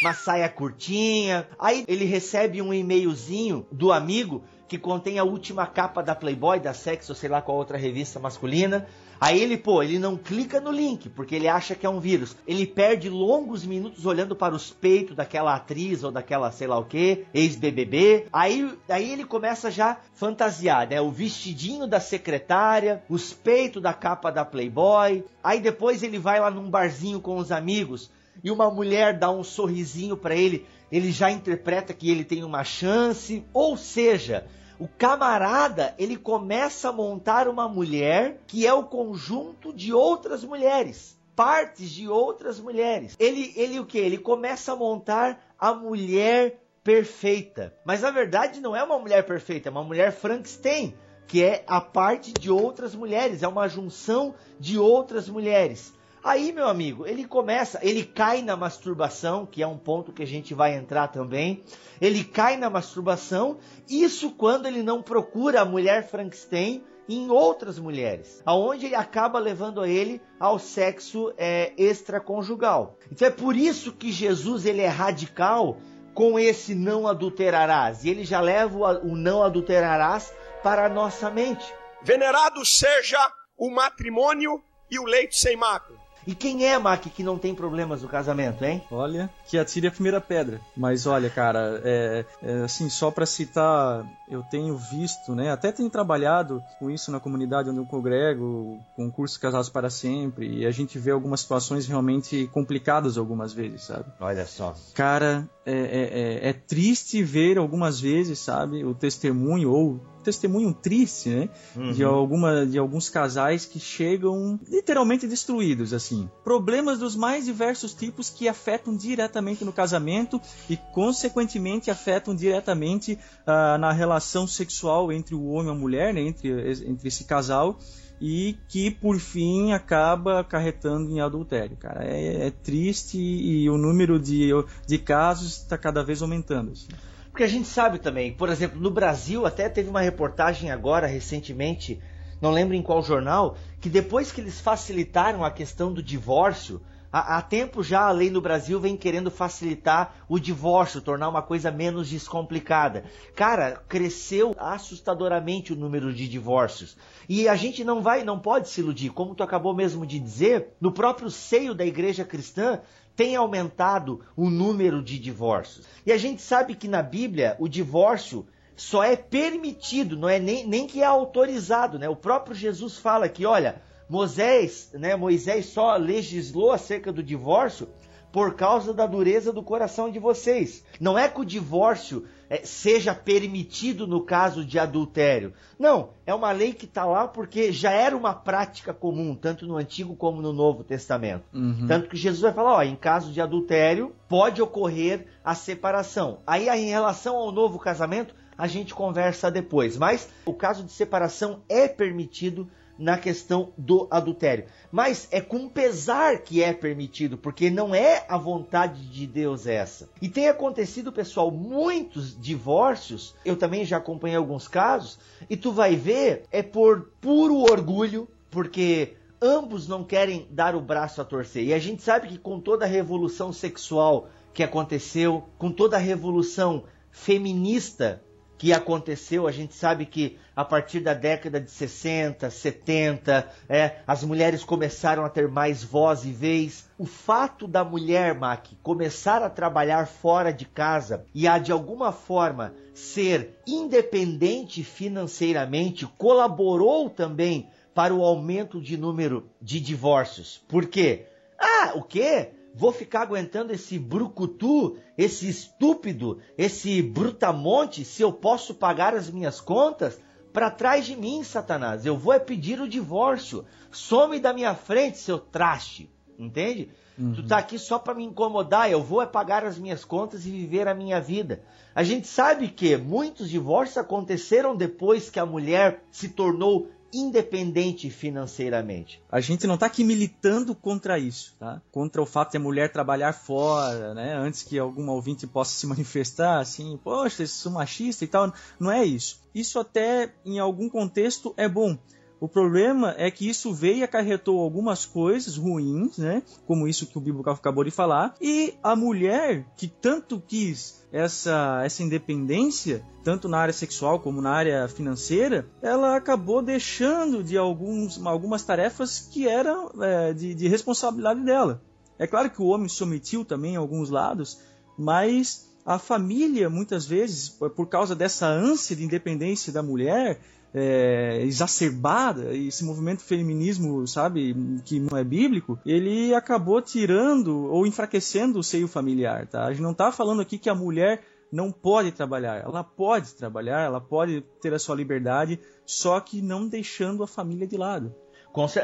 uma 0.00 0.14
saia 0.14 0.48
curtinha. 0.48 1.48
Aí 1.58 1.84
ele 1.88 2.04
recebe 2.04 2.62
um 2.62 2.72
e-mailzinho 2.72 3.66
do 3.70 3.92
amigo 3.92 4.44
que 4.68 4.78
contém 4.78 5.18
a 5.18 5.24
última 5.24 5.66
capa 5.66 6.02
da 6.02 6.14
Playboy, 6.14 6.60
da 6.60 6.74
Sex 6.74 7.08
ou 7.08 7.14
sei 7.14 7.30
lá 7.30 7.40
qual 7.40 7.56
outra 7.56 7.78
revista 7.78 8.20
masculina. 8.20 8.86
Aí 9.20 9.40
ele, 9.42 9.56
pô, 9.56 9.82
ele 9.82 9.98
não 9.98 10.16
clica 10.16 10.60
no 10.60 10.70
link, 10.70 11.08
porque 11.08 11.34
ele 11.34 11.48
acha 11.48 11.74
que 11.74 11.84
é 11.84 11.90
um 11.90 11.98
vírus. 11.98 12.36
Ele 12.46 12.66
perde 12.66 13.08
longos 13.08 13.64
minutos 13.64 14.06
olhando 14.06 14.36
para 14.36 14.54
os 14.54 14.70
peitos 14.70 15.16
daquela 15.16 15.56
atriz 15.56 16.04
ou 16.04 16.12
daquela 16.12 16.52
sei 16.52 16.68
lá 16.68 16.78
o 16.78 16.84
que, 16.84 17.24
ex-BBB. 17.34 18.26
Aí, 18.32 18.70
aí 18.88 19.10
ele 19.10 19.24
começa 19.24 19.70
já 19.70 19.98
fantasiar, 20.14 20.86
né? 20.86 21.00
O 21.00 21.10
vestidinho 21.10 21.86
da 21.86 21.98
secretária, 21.98 23.02
os 23.08 23.32
peitos 23.32 23.82
da 23.82 23.94
capa 23.94 24.30
da 24.30 24.44
Playboy. 24.44 25.24
Aí 25.42 25.60
depois 25.60 26.02
ele 26.02 26.18
vai 26.18 26.38
lá 26.38 26.50
num 26.50 26.70
barzinho 26.70 27.20
com 27.20 27.38
os 27.38 27.50
amigos 27.50 28.10
e 28.42 28.50
uma 28.50 28.70
mulher 28.70 29.18
dá 29.18 29.30
um 29.30 29.42
sorrisinho 29.42 30.16
para 30.16 30.36
ele. 30.36 30.66
Ele 30.90 31.12
já 31.12 31.30
interpreta 31.30 31.92
que 31.92 32.10
ele 32.10 32.24
tem 32.24 32.44
uma 32.44 32.64
chance, 32.64 33.44
ou 33.52 33.76
seja, 33.76 34.46
o 34.78 34.86
camarada, 34.86 35.94
ele 35.98 36.16
começa 36.16 36.88
a 36.88 36.92
montar 36.92 37.48
uma 37.48 37.68
mulher 37.68 38.40
que 38.46 38.66
é 38.66 38.72
o 38.72 38.84
conjunto 38.84 39.72
de 39.72 39.92
outras 39.92 40.44
mulheres, 40.44 41.18
partes 41.34 41.90
de 41.90 42.08
outras 42.08 42.60
mulheres. 42.60 43.16
Ele, 43.18 43.52
ele 43.56 43.80
o 43.80 43.86
que? 43.86 43.98
Ele 43.98 44.18
começa 44.18 44.72
a 44.72 44.76
montar 44.76 45.54
a 45.58 45.74
mulher 45.74 46.60
perfeita. 46.84 47.74
Mas 47.84 48.02
na 48.02 48.10
verdade 48.10 48.60
não 48.60 48.74
é 48.74 48.82
uma 48.82 48.98
mulher 48.98 49.26
perfeita, 49.26 49.68
é 49.68 49.72
uma 49.72 49.84
mulher 49.84 50.12
Frankenstein, 50.12 50.94
que 51.26 51.42
é 51.42 51.64
a 51.66 51.80
parte 51.80 52.32
de 52.32 52.50
outras 52.50 52.94
mulheres, 52.94 53.42
é 53.42 53.48
uma 53.48 53.68
junção 53.68 54.34
de 54.58 54.78
outras 54.78 55.28
mulheres. 55.28 55.92
Aí, 56.22 56.52
meu 56.52 56.68
amigo, 56.68 57.06
ele 57.06 57.24
começa, 57.24 57.78
ele 57.82 58.04
cai 58.04 58.42
na 58.42 58.56
masturbação, 58.56 59.46
que 59.46 59.62
é 59.62 59.66
um 59.66 59.78
ponto 59.78 60.12
que 60.12 60.22
a 60.22 60.26
gente 60.26 60.52
vai 60.54 60.74
entrar 60.74 61.08
também. 61.08 61.62
Ele 62.00 62.24
cai 62.24 62.56
na 62.56 62.68
masturbação, 62.68 63.58
isso 63.88 64.32
quando 64.32 64.66
ele 64.66 64.82
não 64.82 65.02
procura 65.02 65.60
a 65.60 65.64
mulher 65.64 66.08
Frankenstein 66.08 66.82
em 67.08 67.30
outras 67.30 67.78
mulheres, 67.78 68.42
aonde 68.44 68.86
ele 68.86 68.94
acaba 68.94 69.38
levando 69.38 69.84
ele 69.84 70.20
ao 70.38 70.58
sexo 70.58 71.32
é, 71.38 71.72
extraconjugal. 71.78 72.98
Então 73.10 73.26
é 73.26 73.30
por 73.30 73.56
isso 73.56 73.92
que 73.92 74.12
Jesus 74.12 74.66
ele 74.66 74.82
é 74.82 74.88
radical 74.88 75.78
com 76.12 76.38
esse 76.38 76.74
não 76.74 77.06
adulterarás 77.06 78.04
e 78.04 78.10
ele 78.10 78.24
já 78.24 78.40
leva 78.40 78.76
o, 78.76 79.12
o 79.12 79.16
não 79.16 79.42
adulterarás 79.42 80.32
para 80.62 80.84
a 80.84 80.88
nossa 80.88 81.30
mente. 81.30 81.64
Venerado 82.02 82.64
seja 82.66 83.18
o 83.56 83.70
matrimônio 83.70 84.62
e 84.90 84.98
o 84.98 85.04
leito 85.04 85.34
sem 85.34 85.56
mácula. 85.56 86.07
E 86.28 86.34
quem 86.34 86.66
é, 86.66 86.78
Mac, 86.78 87.04
que 87.04 87.22
não 87.22 87.38
tem 87.38 87.54
problemas 87.54 88.02
no 88.02 88.08
casamento, 88.08 88.62
hein? 88.62 88.84
Olha, 88.90 89.30
que 89.46 89.56
atire 89.56 89.86
a 89.86 89.90
primeira 89.90 90.20
pedra. 90.20 90.60
Mas 90.76 91.06
olha, 91.06 91.30
cara, 91.30 91.80
é, 91.82 92.22
é 92.42 92.52
assim, 92.64 92.90
só 92.90 93.10
para 93.10 93.24
citar, 93.24 94.04
eu 94.28 94.42
tenho 94.42 94.76
visto, 94.76 95.34
né? 95.34 95.50
Até 95.50 95.72
tenho 95.72 95.88
trabalhado 95.88 96.62
com 96.78 96.90
isso 96.90 97.10
na 97.10 97.18
comunidade 97.18 97.70
onde 97.70 97.78
eu 97.78 97.86
congrego, 97.86 98.78
com 98.94 99.06
o 99.06 99.10
curso 99.10 99.40
Casados 99.40 99.70
para 99.70 99.88
Sempre, 99.88 100.58
e 100.58 100.66
a 100.66 100.70
gente 100.70 100.98
vê 100.98 101.12
algumas 101.12 101.40
situações 101.40 101.88
realmente 101.88 102.46
complicadas 102.52 103.16
algumas 103.16 103.54
vezes, 103.54 103.84
sabe? 103.84 104.04
Olha 104.20 104.44
só. 104.44 104.74
Cara, 104.92 105.48
é, 105.68 105.72
é, 105.72 106.46
é, 106.46 106.48
é 106.48 106.52
triste 106.52 107.22
ver 107.22 107.58
algumas 107.58 108.00
vezes, 108.00 108.38
sabe, 108.38 108.84
o 108.84 108.94
testemunho 108.94 109.70
ou 109.70 110.00
testemunho 110.24 110.72
triste, 110.74 111.28
né? 111.28 111.48
Uhum. 111.76 111.92
De, 111.92 112.04
alguma, 112.04 112.66
de 112.66 112.78
alguns 112.78 113.08
casais 113.08 113.64
que 113.64 113.78
chegam 113.78 114.58
literalmente 114.68 115.26
destruídos, 115.26 115.92
assim. 115.92 116.28
Problemas 116.42 116.98
dos 116.98 117.14
mais 117.14 117.44
diversos 117.44 117.94
tipos 117.94 118.28
que 118.28 118.48
afetam 118.48 118.96
diretamente 118.96 119.64
no 119.64 119.72
casamento 119.72 120.40
e, 120.68 120.76
consequentemente, 120.92 121.90
afetam 121.90 122.34
diretamente 122.34 123.18
uh, 123.46 123.78
na 123.78 123.92
relação 123.92 124.46
sexual 124.46 125.12
entre 125.12 125.34
o 125.34 125.46
homem 125.48 125.68
e 125.68 125.76
a 125.76 125.78
mulher, 125.78 126.14
né? 126.14 126.20
Entre, 126.20 126.50
entre 126.86 127.08
esse 127.08 127.24
casal 127.24 127.78
e 128.20 128.56
que 128.68 128.90
por 128.90 129.18
fim 129.18 129.72
acaba 129.72 130.40
acarretando 130.40 131.10
em 131.10 131.20
adultério, 131.20 131.76
cara. 131.76 132.04
É, 132.04 132.46
é 132.46 132.50
triste 132.50 133.18
e 133.18 133.68
o 133.70 133.78
número 133.78 134.18
de, 134.18 134.50
de 134.86 134.98
casos 134.98 135.58
está 135.58 135.78
cada 135.78 136.02
vez 136.02 136.20
aumentando. 136.22 136.72
Assim. 136.72 136.88
Porque 137.30 137.44
a 137.44 137.48
gente 137.48 137.68
sabe 137.68 137.98
também, 137.98 138.32
por 138.32 138.48
exemplo, 138.48 138.80
no 138.80 138.90
Brasil 138.90 139.46
até 139.46 139.68
teve 139.68 139.88
uma 139.88 140.00
reportagem 140.00 140.70
agora 140.70 141.06
recentemente, 141.06 142.00
não 142.40 142.50
lembro 142.50 142.74
em 142.74 142.82
qual 142.82 143.02
jornal, 143.02 143.56
que 143.80 143.88
depois 143.88 144.32
que 144.32 144.40
eles 144.40 144.60
facilitaram 144.60 145.44
a 145.44 145.50
questão 145.50 145.92
do 145.92 146.02
divórcio, 146.02 146.80
Há, 147.12 147.38
há 147.38 147.42
tempo 147.42 147.82
já 147.82 148.06
a 148.06 148.10
lei 148.10 148.30
no 148.30 148.40
Brasil 148.40 148.78
vem 148.78 148.96
querendo 148.96 149.30
facilitar 149.30 150.14
o 150.28 150.38
divórcio, 150.38 151.00
tornar 151.00 151.28
uma 151.28 151.40
coisa 151.42 151.70
menos 151.70 152.10
descomplicada. 152.10 153.04
Cara, 153.34 153.82
cresceu 153.88 154.54
assustadoramente 154.58 155.72
o 155.72 155.76
número 155.76 156.12
de 156.12 156.28
divórcios. 156.28 156.96
E 157.28 157.48
a 157.48 157.56
gente 157.56 157.82
não 157.82 158.02
vai, 158.02 158.24
não 158.24 158.38
pode 158.38 158.68
se 158.68 158.80
iludir, 158.80 159.10
como 159.10 159.34
tu 159.34 159.42
acabou 159.42 159.74
mesmo 159.74 160.06
de 160.06 160.18
dizer, 160.18 160.68
no 160.80 160.92
próprio 160.92 161.30
seio 161.30 161.74
da 161.74 161.84
igreja 161.84 162.24
cristã 162.24 162.80
tem 163.16 163.34
aumentado 163.34 164.20
o 164.36 164.48
número 164.48 165.02
de 165.02 165.18
divórcios. 165.18 165.86
E 166.06 166.12
a 166.12 166.18
gente 166.18 166.40
sabe 166.40 166.74
que 166.74 166.86
na 166.86 167.02
Bíblia 167.02 167.56
o 167.58 167.68
divórcio 167.68 168.46
só 168.76 169.02
é 169.02 169.16
permitido, 169.16 170.16
não 170.16 170.28
é 170.28 170.38
nem, 170.38 170.64
nem 170.64 170.86
que 170.86 171.02
é 171.02 171.04
autorizado, 171.04 171.98
né? 171.98 172.08
O 172.08 172.14
próprio 172.14 172.54
Jesus 172.54 172.96
fala 172.96 173.28
que, 173.28 173.44
olha, 173.44 173.82
Moisés, 174.08 174.90
né, 174.94 175.14
Moisés 175.16 175.66
só 175.66 175.96
legislou 175.96 176.72
acerca 176.72 177.12
do 177.12 177.22
divórcio 177.22 177.88
por 178.32 178.54
causa 178.54 178.92
da 178.92 179.06
dureza 179.06 179.52
do 179.52 179.62
coração 179.62 180.10
de 180.10 180.18
vocês. 180.18 180.84
Não 181.00 181.18
é 181.18 181.28
que 181.28 181.40
o 181.40 181.44
divórcio 181.44 182.26
é, 182.50 182.58
seja 182.64 183.14
permitido 183.14 184.06
no 184.06 184.22
caso 184.22 184.64
de 184.64 184.78
adultério. 184.78 185.52
Não, 185.78 186.10
é 186.26 186.34
uma 186.34 186.52
lei 186.52 186.72
que 186.72 186.84
está 186.84 187.04
lá 187.04 187.26
porque 187.26 187.72
já 187.72 187.90
era 187.90 188.16
uma 188.16 188.34
prática 188.34 188.92
comum, 188.92 189.34
tanto 189.34 189.66
no 189.66 189.76
Antigo 189.76 190.14
como 190.14 190.42
no 190.42 190.52
Novo 190.52 190.84
Testamento. 190.84 191.44
Uhum. 191.52 191.86
Tanto 191.86 192.08
que 192.08 192.16
Jesus 192.16 192.42
vai 192.42 192.52
falar, 192.52 192.74
ó, 192.74 192.82
em 192.82 192.96
caso 192.96 193.32
de 193.32 193.40
adultério, 193.40 194.14
pode 194.28 194.60
ocorrer 194.60 195.26
a 195.44 195.54
separação. 195.54 196.40
Aí, 196.46 196.68
em 196.68 196.90
relação 196.90 197.36
ao 197.36 197.52
novo 197.52 197.78
casamento, 197.78 198.34
a 198.56 198.66
gente 198.66 198.94
conversa 198.94 199.50
depois. 199.50 199.96
Mas 199.96 200.28
o 200.44 200.52
caso 200.52 200.84
de 200.84 200.92
separação 200.92 201.62
é 201.68 201.86
permitido 201.86 202.68
na 202.98 203.16
questão 203.16 203.72
do 203.78 204.08
adultério. 204.10 204.64
Mas 204.90 205.28
é 205.30 205.40
com 205.40 205.68
pesar 205.68 206.38
que 206.38 206.62
é 206.62 206.72
permitido, 206.72 207.38
porque 207.38 207.70
não 207.70 207.94
é 207.94 208.24
a 208.28 208.36
vontade 208.36 209.08
de 209.08 209.26
Deus 209.26 209.66
essa. 209.66 210.08
E 210.20 210.28
tem 210.28 210.48
acontecido, 210.48 211.12
pessoal, 211.12 211.50
muitos 211.50 212.38
divórcios. 212.38 213.34
Eu 213.44 213.56
também 213.56 213.84
já 213.84 213.98
acompanhei 213.98 214.36
alguns 214.36 214.66
casos, 214.66 215.18
e 215.48 215.56
tu 215.56 215.70
vai 215.70 215.94
ver, 215.94 216.42
é 216.50 216.62
por 216.62 217.10
puro 217.20 217.58
orgulho, 217.58 218.28
porque 218.50 219.14
ambos 219.40 219.86
não 219.86 220.02
querem 220.02 220.48
dar 220.50 220.74
o 220.74 220.80
braço 220.80 221.20
a 221.20 221.24
torcer. 221.24 221.64
E 221.64 221.74
a 221.74 221.78
gente 221.78 222.02
sabe 222.02 222.28
que 222.28 222.38
com 222.38 222.58
toda 222.60 222.84
a 222.84 222.88
revolução 222.88 223.52
sexual 223.52 224.28
que 224.52 224.62
aconteceu, 224.62 225.44
com 225.56 225.70
toda 225.70 225.96
a 225.96 226.00
revolução 226.00 226.84
feminista 227.12 228.22
que 228.58 228.72
aconteceu. 228.72 229.46
A 229.46 229.52
gente 229.52 229.72
sabe 229.74 230.04
que 230.04 230.36
a 230.54 230.64
partir 230.64 231.00
da 231.00 231.14
década 231.14 231.60
de 231.60 231.70
60, 231.70 232.50
70, 232.50 233.48
é, 233.68 233.98
as 234.04 234.24
mulheres 234.24 234.64
começaram 234.64 235.24
a 235.24 235.30
ter 235.30 235.48
mais 235.48 235.84
voz 235.84 236.24
e 236.24 236.32
vez. 236.32 236.88
O 236.98 237.06
fato 237.06 237.68
da 237.68 237.84
mulher, 237.84 238.34
Mac, 238.34 238.66
começar 238.82 239.42
a 239.42 239.48
trabalhar 239.48 240.08
fora 240.08 240.52
de 240.52 240.64
casa 240.64 241.24
e 241.32 241.46
a 241.46 241.58
de 241.58 241.70
alguma 241.70 242.10
forma 242.10 242.74
ser 242.92 243.60
independente 243.64 244.82
financeiramente 244.82 246.04
colaborou 246.18 247.08
também 247.08 247.68
para 247.94 248.12
o 248.12 248.24
aumento 248.24 248.80
de 248.80 248.96
número 248.96 249.48
de 249.62 249.78
divórcios. 249.78 250.60
Por 250.68 250.86
quê? 250.86 251.26
Ah, 251.58 251.92
o 251.94 252.02
quê? 252.02 252.50
Vou 252.74 252.92
ficar 252.92 253.22
aguentando 253.22 253.72
esse 253.72 253.98
brucutu, 253.98 254.96
esse 255.16 255.48
estúpido, 255.48 256.38
esse 256.56 257.02
brutamonte, 257.02 258.04
se 258.04 258.22
eu 258.22 258.32
posso 258.32 258.74
pagar 258.74 259.14
as 259.14 259.30
minhas 259.30 259.60
contas? 259.60 260.20
Para 260.52 260.70
trás 260.70 261.06
de 261.06 261.16
mim, 261.16 261.44
Satanás, 261.44 262.06
eu 262.06 262.16
vou 262.16 262.32
é 262.32 262.38
pedir 262.38 262.80
o 262.80 262.88
divórcio. 262.88 263.64
Some 263.90 264.40
da 264.40 264.52
minha 264.52 264.74
frente, 264.74 265.18
seu 265.18 265.38
traste. 265.38 266.10
Entende? 266.38 266.90
Uhum. 267.18 267.34
Tu 267.34 267.42
tá 267.46 267.58
aqui 267.58 267.78
só 267.78 267.98
para 267.98 268.14
me 268.14 268.22
incomodar, 268.22 268.90
eu 268.90 269.02
vou 269.02 269.20
é 269.20 269.26
pagar 269.26 269.64
as 269.64 269.76
minhas 269.76 270.04
contas 270.04 270.46
e 270.46 270.50
viver 270.50 270.86
a 270.86 270.94
minha 270.94 271.20
vida. 271.20 271.62
A 271.92 272.04
gente 272.04 272.28
sabe 272.28 272.68
que 272.68 272.96
muitos 272.96 273.50
divórcios 273.50 273.98
aconteceram 273.98 274.76
depois 274.76 275.28
que 275.28 275.40
a 275.40 275.46
mulher 275.46 276.04
se 276.12 276.28
tornou 276.28 276.88
independente 277.12 278.10
financeiramente. 278.10 279.22
A 279.30 279.40
gente 279.40 279.66
não 279.66 279.74
está 279.74 279.86
aqui 279.86 280.04
militando 280.04 280.74
contra 280.74 281.18
isso, 281.18 281.54
tá? 281.58 281.80
Contra 281.90 282.20
o 282.20 282.26
fato 282.26 282.52
de 282.52 282.56
a 282.56 282.60
mulher 282.60 282.92
trabalhar 282.92 283.32
fora, 283.32 284.14
né? 284.14 284.34
Antes 284.34 284.62
que 284.62 284.78
algum 284.78 285.08
ouvinte 285.10 285.46
possa 285.46 285.74
se 285.74 285.86
manifestar 285.86 286.60
assim, 286.60 286.98
poxa, 287.02 287.42
isso 287.42 287.58
sou 287.60 287.72
machista 287.72 288.24
e 288.24 288.28
tal. 288.28 288.52
Não 288.78 288.90
é 288.90 289.04
isso. 289.04 289.40
Isso 289.54 289.78
até 289.78 290.32
em 290.44 290.58
algum 290.58 290.88
contexto 290.88 291.54
é 291.56 291.68
bom. 291.68 291.98
O 292.40 292.48
problema 292.48 293.14
é 293.18 293.30
que 293.30 293.48
isso 293.48 293.72
veio 293.72 293.98
e 293.98 294.02
acarretou 294.02 294.60
algumas 294.60 295.04
coisas 295.04 295.56
ruins, 295.56 296.18
né? 296.18 296.42
Como 296.66 296.86
isso 296.86 297.06
que 297.06 297.18
o 297.18 297.20
Bíblico 297.20 297.50
acabou 297.50 297.82
de 297.82 297.90
falar. 297.90 298.34
E 298.40 298.74
a 298.82 298.94
mulher 298.94 299.66
que 299.76 299.88
tanto 299.88 300.40
quis 300.40 301.04
essa, 301.12 301.82
essa 301.84 302.02
independência, 302.02 303.02
tanto 303.24 303.48
na 303.48 303.58
área 303.58 303.72
sexual 303.72 304.20
como 304.20 304.40
na 304.40 304.50
área 304.50 304.86
financeira, 304.88 305.68
ela 305.82 306.16
acabou 306.16 306.62
deixando 306.62 307.42
de 307.42 307.56
alguns, 307.58 308.24
algumas 308.24 308.62
tarefas 308.62 309.28
que 309.32 309.48
eram 309.48 309.90
é, 310.00 310.32
de, 310.32 310.54
de 310.54 310.68
responsabilidade 310.68 311.40
dela. 311.40 311.82
É 312.18 312.26
claro 312.26 312.50
que 312.50 312.62
o 312.62 312.66
homem 312.66 312.88
se 312.88 313.02
omitiu 313.02 313.44
também 313.44 313.74
em 313.74 313.76
alguns 313.76 314.10
lados, 314.10 314.60
mas 314.96 315.68
a 315.86 315.98
família, 315.98 316.68
muitas 316.68 317.06
vezes, 317.06 317.48
por 317.48 317.86
causa 317.88 318.14
dessa 318.14 318.46
ânsia 318.46 318.94
de 318.94 319.04
independência 319.04 319.72
da 319.72 319.82
mulher, 319.82 320.38
é, 320.74 321.40
exacerbada, 321.42 322.54
esse 322.54 322.84
movimento 322.84 323.22
feminismo, 323.22 324.06
sabe, 324.06 324.54
que 324.84 325.00
não 325.00 325.16
é 325.16 325.24
bíblico, 325.24 325.78
ele 325.84 326.34
acabou 326.34 326.80
tirando 326.82 327.66
ou 327.66 327.86
enfraquecendo 327.86 328.58
o 328.58 328.64
seio 328.64 328.88
familiar, 328.88 329.46
tá? 329.46 329.64
A 329.64 329.72
gente 329.72 329.82
não 329.82 329.92
está 329.92 330.12
falando 330.12 330.42
aqui 330.42 330.58
que 330.58 330.68
a 330.68 330.74
mulher 330.74 331.22
não 331.50 331.72
pode 331.72 332.12
trabalhar, 332.12 332.62
ela 332.62 332.84
pode 332.84 333.34
trabalhar, 333.34 333.80
ela 333.80 334.00
pode 334.00 334.42
ter 334.60 334.74
a 334.74 334.78
sua 334.78 334.94
liberdade, 334.94 335.58
só 335.86 336.20
que 336.20 336.42
não 336.42 336.68
deixando 336.68 337.22
a 337.22 337.26
família 337.26 337.66
de 337.66 337.76
lado. 337.76 338.14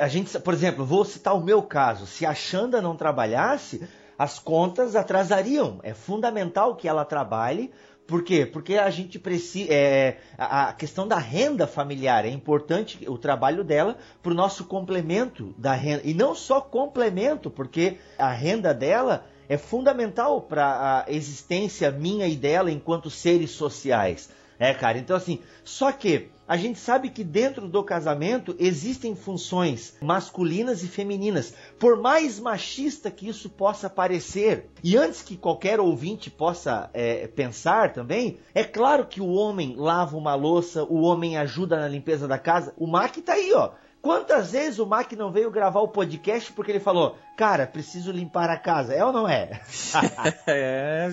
A 0.00 0.08
gente, 0.08 0.38
por 0.38 0.54
exemplo, 0.54 0.84
vou 0.84 1.04
citar 1.04 1.36
o 1.36 1.42
meu 1.42 1.60
caso. 1.60 2.06
Se 2.06 2.24
a 2.24 2.32
Xanda 2.32 2.80
não 2.80 2.96
trabalhasse, 2.96 3.82
as 4.16 4.38
contas 4.38 4.94
atrasariam. 4.94 5.80
É 5.82 5.92
fundamental 5.92 6.76
que 6.76 6.86
ela 6.86 7.04
trabalhe 7.04 7.72
por 8.06 8.22
quê? 8.22 8.44
Porque 8.44 8.76
a 8.76 8.90
gente 8.90 9.18
precisa. 9.18 9.72
É, 9.72 10.18
a 10.36 10.72
questão 10.72 11.08
da 11.08 11.18
renda 11.18 11.66
familiar 11.66 12.26
é 12.26 12.28
importante 12.28 12.98
o 13.08 13.16
trabalho 13.16 13.64
dela 13.64 13.96
para 14.22 14.32
o 14.32 14.34
nosso 14.34 14.64
complemento 14.64 15.54
da 15.56 15.72
renda. 15.72 16.02
E 16.04 16.12
não 16.12 16.34
só 16.34 16.60
complemento, 16.60 17.50
porque 17.50 17.96
a 18.18 18.30
renda 18.30 18.74
dela 18.74 19.26
é 19.48 19.56
fundamental 19.56 20.42
para 20.42 21.04
a 21.06 21.12
existência 21.12 21.90
minha 21.90 22.26
e 22.26 22.36
dela 22.36 22.70
enquanto 22.70 23.08
seres 23.08 23.52
sociais. 23.52 24.30
É, 24.58 24.72
cara. 24.72 24.98
Então, 24.98 25.16
assim, 25.16 25.40
só 25.64 25.90
que 25.90 26.30
a 26.46 26.56
gente 26.56 26.78
sabe 26.78 27.08
que 27.08 27.24
dentro 27.24 27.68
do 27.68 27.82
casamento 27.82 28.54
existem 28.58 29.16
funções 29.16 29.96
masculinas 30.00 30.82
e 30.82 30.88
femininas, 30.88 31.54
por 31.78 32.00
mais 32.00 32.38
machista 32.38 33.10
que 33.10 33.28
isso 33.28 33.48
possa 33.48 33.88
parecer. 33.88 34.68
E 34.82 34.96
antes 34.96 35.22
que 35.22 35.36
qualquer 35.36 35.80
ouvinte 35.80 36.30
possa 36.30 36.90
é, 36.92 37.26
pensar 37.26 37.92
também, 37.92 38.38
é 38.54 38.62
claro 38.62 39.06
que 39.06 39.20
o 39.20 39.32
homem 39.32 39.74
lava 39.76 40.16
uma 40.16 40.34
louça, 40.34 40.84
o 40.84 41.00
homem 41.00 41.38
ajuda 41.38 41.78
na 41.78 41.88
limpeza 41.88 42.28
da 42.28 42.38
casa. 42.38 42.74
O 42.76 42.86
Mac 42.86 43.16
tá 43.16 43.32
aí, 43.32 43.52
ó. 43.54 43.72
Quantas 44.04 44.52
vezes 44.52 44.78
o 44.78 44.84
Mac 44.84 45.10
não 45.12 45.32
veio 45.32 45.50
gravar 45.50 45.80
o 45.80 45.88
podcast 45.88 46.52
porque 46.52 46.70
ele 46.70 46.78
falou, 46.78 47.16
cara, 47.38 47.66
preciso 47.66 48.12
limpar 48.12 48.50
a 48.50 48.58
casa? 48.58 48.92
É 48.92 49.02
ou 49.02 49.14
não 49.14 49.26
é? 49.26 49.62
é, 50.46 51.10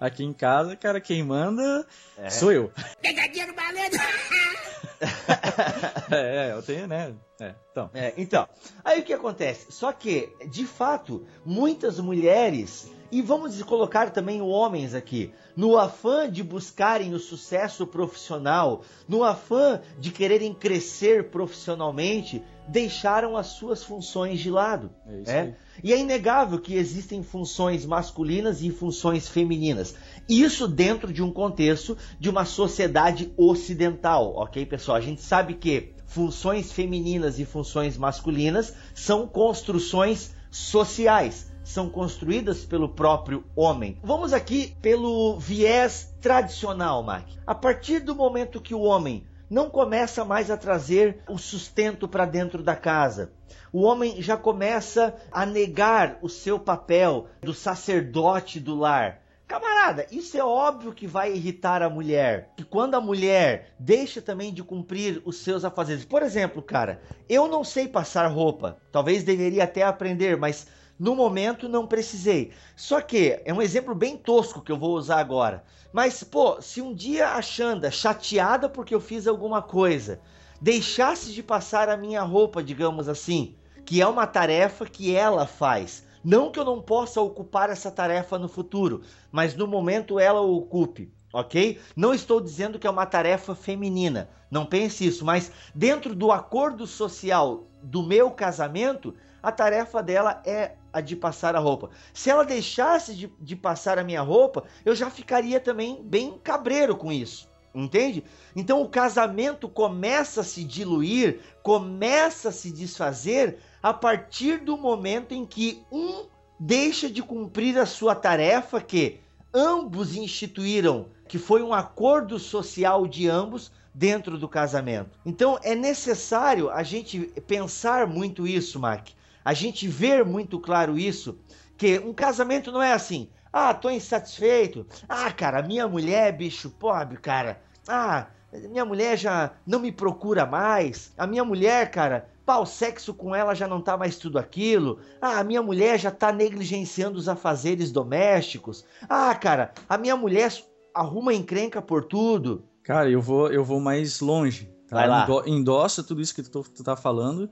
aqui 0.00 0.24
em 0.24 0.32
casa, 0.32 0.74
cara, 0.74 1.00
quem 1.00 1.22
manda 1.22 1.86
é. 2.18 2.28
sou 2.28 2.50
eu. 2.50 2.72
Pegadinha 3.00 3.46
no 3.46 3.54
balão! 3.54 3.78
é, 6.10 6.50
eu 6.50 6.60
tenho, 6.64 6.88
né? 6.88 7.14
É, 7.40 7.54
então. 7.70 7.90
É, 7.94 8.12
então, 8.16 8.48
aí 8.84 8.98
o 8.98 9.04
que 9.04 9.12
acontece? 9.12 9.70
Só 9.70 9.92
que, 9.92 10.34
de 10.50 10.66
fato, 10.66 11.24
muitas 11.46 12.00
mulheres, 12.00 12.90
e 13.12 13.22
vamos 13.22 13.62
colocar 13.62 14.10
também 14.10 14.42
homens 14.42 14.96
aqui, 14.96 15.32
no 15.56 15.76
afã 15.76 16.30
de 16.30 16.42
buscarem 16.42 17.14
o 17.14 17.18
sucesso 17.18 17.86
profissional, 17.86 18.82
no 19.08 19.22
afã 19.22 19.80
de 19.98 20.10
quererem 20.10 20.54
crescer 20.54 21.30
profissionalmente, 21.30 22.42
deixaram 22.68 23.36
as 23.36 23.48
suas 23.48 23.82
funções 23.82 24.40
de 24.40 24.50
lado. 24.50 24.90
É 25.26 25.32
é? 25.32 25.56
E 25.82 25.92
é 25.92 25.98
inegável 25.98 26.58
que 26.58 26.74
existem 26.74 27.22
funções 27.22 27.84
masculinas 27.84 28.62
e 28.62 28.70
funções 28.70 29.28
femininas. 29.28 29.94
Isso 30.28 30.68
dentro 30.68 31.12
de 31.12 31.22
um 31.22 31.32
contexto 31.32 31.96
de 32.18 32.30
uma 32.30 32.44
sociedade 32.44 33.32
ocidental, 33.36 34.34
ok, 34.36 34.64
pessoal? 34.66 34.96
A 34.96 35.00
gente 35.00 35.20
sabe 35.20 35.54
que 35.54 35.94
funções 36.06 36.70
femininas 36.70 37.38
e 37.38 37.44
funções 37.44 37.96
masculinas 37.96 38.74
são 38.94 39.26
construções 39.26 40.34
sociais, 40.50 41.50
são 41.64 41.88
construídas 41.88 42.64
pelo 42.64 42.88
próprio 42.88 43.44
homem. 43.54 43.98
Vamos 44.02 44.32
aqui 44.32 44.76
pelo 44.80 45.38
viés 45.38 46.14
tradicional, 46.20 47.02
Mark. 47.02 47.28
A 47.46 47.54
partir 47.54 48.00
do 48.00 48.14
momento 48.14 48.60
que 48.60 48.74
o 48.74 48.82
homem 48.82 49.26
não 49.48 49.68
começa 49.68 50.24
mais 50.24 50.50
a 50.50 50.56
trazer 50.56 51.22
o 51.28 51.36
sustento 51.36 52.08
para 52.08 52.24
dentro 52.24 52.62
da 52.62 52.74
casa. 52.74 53.32
O 53.70 53.82
homem 53.82 54.22
já 54.22 54.36
começa 54.36 55.14
a 55.30 55.44
negar 55.44 56.18
o 56.22 56.28
seu 56.28 56.58
papel 56.58 57.26
do 57.42 57.52
sacerdote 57.52 58.58
do 58.58 58.74
lar. 58.74 59.20
Camarada, 59.46 60.06
isso 60.10 60.38
é 60.38 60.42
óbvio 60.42 60.94
que 60.94 61.06
vai 61.06 61.34
irritar 61.34 61.82
a 61.82 61.90
mulher. 61.90 62.54
Que 62.56 62.64
quando 62.64 62.94
a 62.94 63.00
mulher 63.02 63.74
deixa 63.78 64.22
também 64.22 64.54
de 64.54 64.62
cumprir 64.62 65.20
os 65.26 65.40
seus 65.40 65.62
afazeres. 65.62 66.06
Por 66.06 66.22
exemplo, 66.22 66.62
cara, 66.62 67.02
eu 67.28 67.46
não 67.46 67.62
sei 67.62 67.86
passar 67.86 68.26
roupa. 68.28 68.78
Talvez 68.90 69.22
deveria 69.22 69.64
até 69.64 69.82
aprender, 69.82 70.38
mas 70.38 70.66
no 71.02 71.16
momento 71.16 71.68
não 71.68 71.84
precisei. 71.84 72.52
Só 72.76 73.00
que 73.00 73.42
é 73.44 73.52
um 73.52 73.60
exemplo 73.60 73.92
bem 73.92 74.16
tosco 74.16 74.60
que 74.60 74.70
eu 74.70 74.78
vou 74.78 74.92
usar 74.92 75.18
agora. 75.18 75.64
Mas, 75.92 76.22
pô, 76.22 76.62
se 76.62 76.80
um 76.80 76.94
dia 76.94 77.30
a 77.30 77.42
Xanda, 77.42 77.90
chateada 77.90 78.68
porque 78.68 78.94
eu 78.94 79.00
fiz 79.00 79.26
alguma 79.26 79.60
coisa, 79.60 80.20
deixasse 80.60 81.32
de 81.32 81.42
passar 81.42 81.88
a 81.88 81.96
minha 81.96 82.22
roupa, 82.22 82.62
digamos 82.62 83.08
assim, 83.08 83.56
que 83.84 84.00
é 84.00 84.06
uma 84.06 84.28
tarefa 84.28 84.86
que 84.86 85.12
ela 85.12 85.44
faz. 85.44 86.06
Não 86.22 86.52
que 86.52 86.60
eu 86.60 86.64
não 86.64 86.80
possa 86.80 87.20
ocupar 87.20 87.68
essa 87.68 87.90
tarefa 87.90 88.38
no 88.38 88.48
futuro, 88.48 89.02
mas 89.32 89.56
no 89.56 89.66
momento 89.66 90.20
ela 90.20 90.40
ocupe, 90.40 91.12
ok? 91.32 91.80
Não 91.96 92.14
estou 92.14 92.40
dizendo 92.40 92.78
que 92.78 92.86
é 92.86 92.90
uma 92.90 93.06
tarefa 93.06 93.56
feminina, 93.56 94.30
não 94.48 94.64
pense 94.64 95.04
isso, 95.04 95.24
mas 95.24 95.50
dentro 95.74 96.14
do 96.14 96.30
acordo 96.30 96.86
social 96.86 97.66
do 97.82 98.04
meu 98.04 98.30
casamento, 98.30 99.12
a 99.42 99.50
tarefa 99.50 100.00
dela 100.00 100.40
é 100.46 100.76
a 100.92 101.00
de 101.00 101.16
passar 101.16 101.56
a 101.56 101.58
roupa. 101.58 101.90
Se 102.12 102.30
ela 102.30 102.44
deixasse 102.44 103.14
de, 103.14 103.32
de 103.40 103.56
passar 103.56 103.98
a 103.98 104.04
minha 104.04 104.20
roupa, 104.20 104.64
eu 104.84 104.94
já 104.94 105.08
ficaria 105.08 105.58
também 105.58 106.02
bem 106.02 106.38
cabreiro 106.42 106.96
com 106.96 107.10
isso. 107.10 107.50
Entende? 107.74 108.22
Então 108.54 108.82
o 108.82 108.88
casamento 108.88 109.66
começa 109.66 110.42
a 110.42 110.44
se 110.44 110.62
diluir, 110.62 111.40
começa 111.62 112.50
a 112.50 112.52
se 112.52 112.70
desfazer 112.70 113.58
a 113.82 113.94
partir 113.94 114.58
do 114.58 114.76
momento 114.76 115.32
em 115.32 115.46
que 115.46 115.82
um 115.90 116.26
deixa 116.60 117.08
de 117.08 117.22
cumprir 117.22 117.78
a 117.78 117.86
sua 117.86 118.14
tarefa 118.14 118.78
que 118.78 119.20
ambos 119.54 120.14
instituíram, 120.14 121.06
que 121.26 121.38
foi 121.38 121.62
um 121.62 121.72
acordo 121.72 122.38
social 122.38 123.06
de 123.06 123.26
ambos 123.26 123.72
dentro 123.94 124.36
do 124.36 124.48
casamento. 124.48 125.18
Então 125.24 125.58
é 125.62 125.74
necessário 125.74 126.70
a 126.70 126.82
gente 126.82 127.20
pensar 127.46 128.06
muito 128.06 128.46
isso, 128.46 128.78
Mac 128.78 129.08
a 129.44 129.52
gente 129.54 129.88
ver 129.88 130.24
muito 130.24 130.58
claro 130.58 130.98
isso, 130.98 131.38
que 131.76 131.98
um 131.98 132.12
casamento 132.12 132.70
não 132.70 132.82
é 132.82 132.92
assim, 132.92 133.28
ah, 133.52 133.74
tô 133.74 133.90
insatisfeito, 133.90 134.86
ah, 135.08 135.30
cara, 135.30 135.62
minha 135.62 135.86
mulher, 135.86 136.32
bicho, 136.32 136.70
pobre, 136.70 137.16
cara, 137.16 137.60
ah, 137.88 138.26
minha 138.70 138.84
mulher 138.84 139.16
já 139.16 139.52
não 139.66 139.80
me 139.80 139.90
procura 139.90 140.46
mais, 140.46 141.12
a 141.18 141.26
minha 141.26 141.44
mulher, 141.44 141.90
cara, 141.90 142.28
pá, 142.44 142.58
o 142.58 142.66
sexo 142.66 143.14
com 143.14 143.34
ela 143.34 143.54
já 143.54 143.66
não 143.66 143.80
tá 143.80 143.96
mais 143.96 144.16
tudo 144.16 144.38
aquilo, 144.38 144.98
ah, 145.20 145.38
a 145.38 145.44
minha 145.44 145.62
mulher 145.62 145.98
já 145.98 146.10
tá 146.10 146.32
negligenciando 146.32 147.18
os 147.18 147.28
afazeres 147.28 147.90
domésticos, 147.90 148.84
ah, 149.08 149.34
cara, 149.34 149.72
a 149.88 149.98
minha 149.98 150.16
mulher 150.16 150.52
arruma 150.94 151.34
encrenca 151.34 151.80
por 151.80 152.04
tudo. 152.04 152.64
Cara, 152.82 153.08
eu 153.08 153.20
vou, 153.20 153.50
eu 153.50 153.64
vou 153.64 153.80
mais 153.80 154.20
longe. 154.20 154.66
Tá? 154.88 154.96
Vai 154.96 155.08
lá. 155.08 155.26
Endossa 155.46 156.02
tudo 156.02 156.20
isso 156.20 156.34
que 156.34 156.42
tu, 156.42 156.62
tu 156.62 156.84
tá 156.84 156.94
falando 156.94 157.48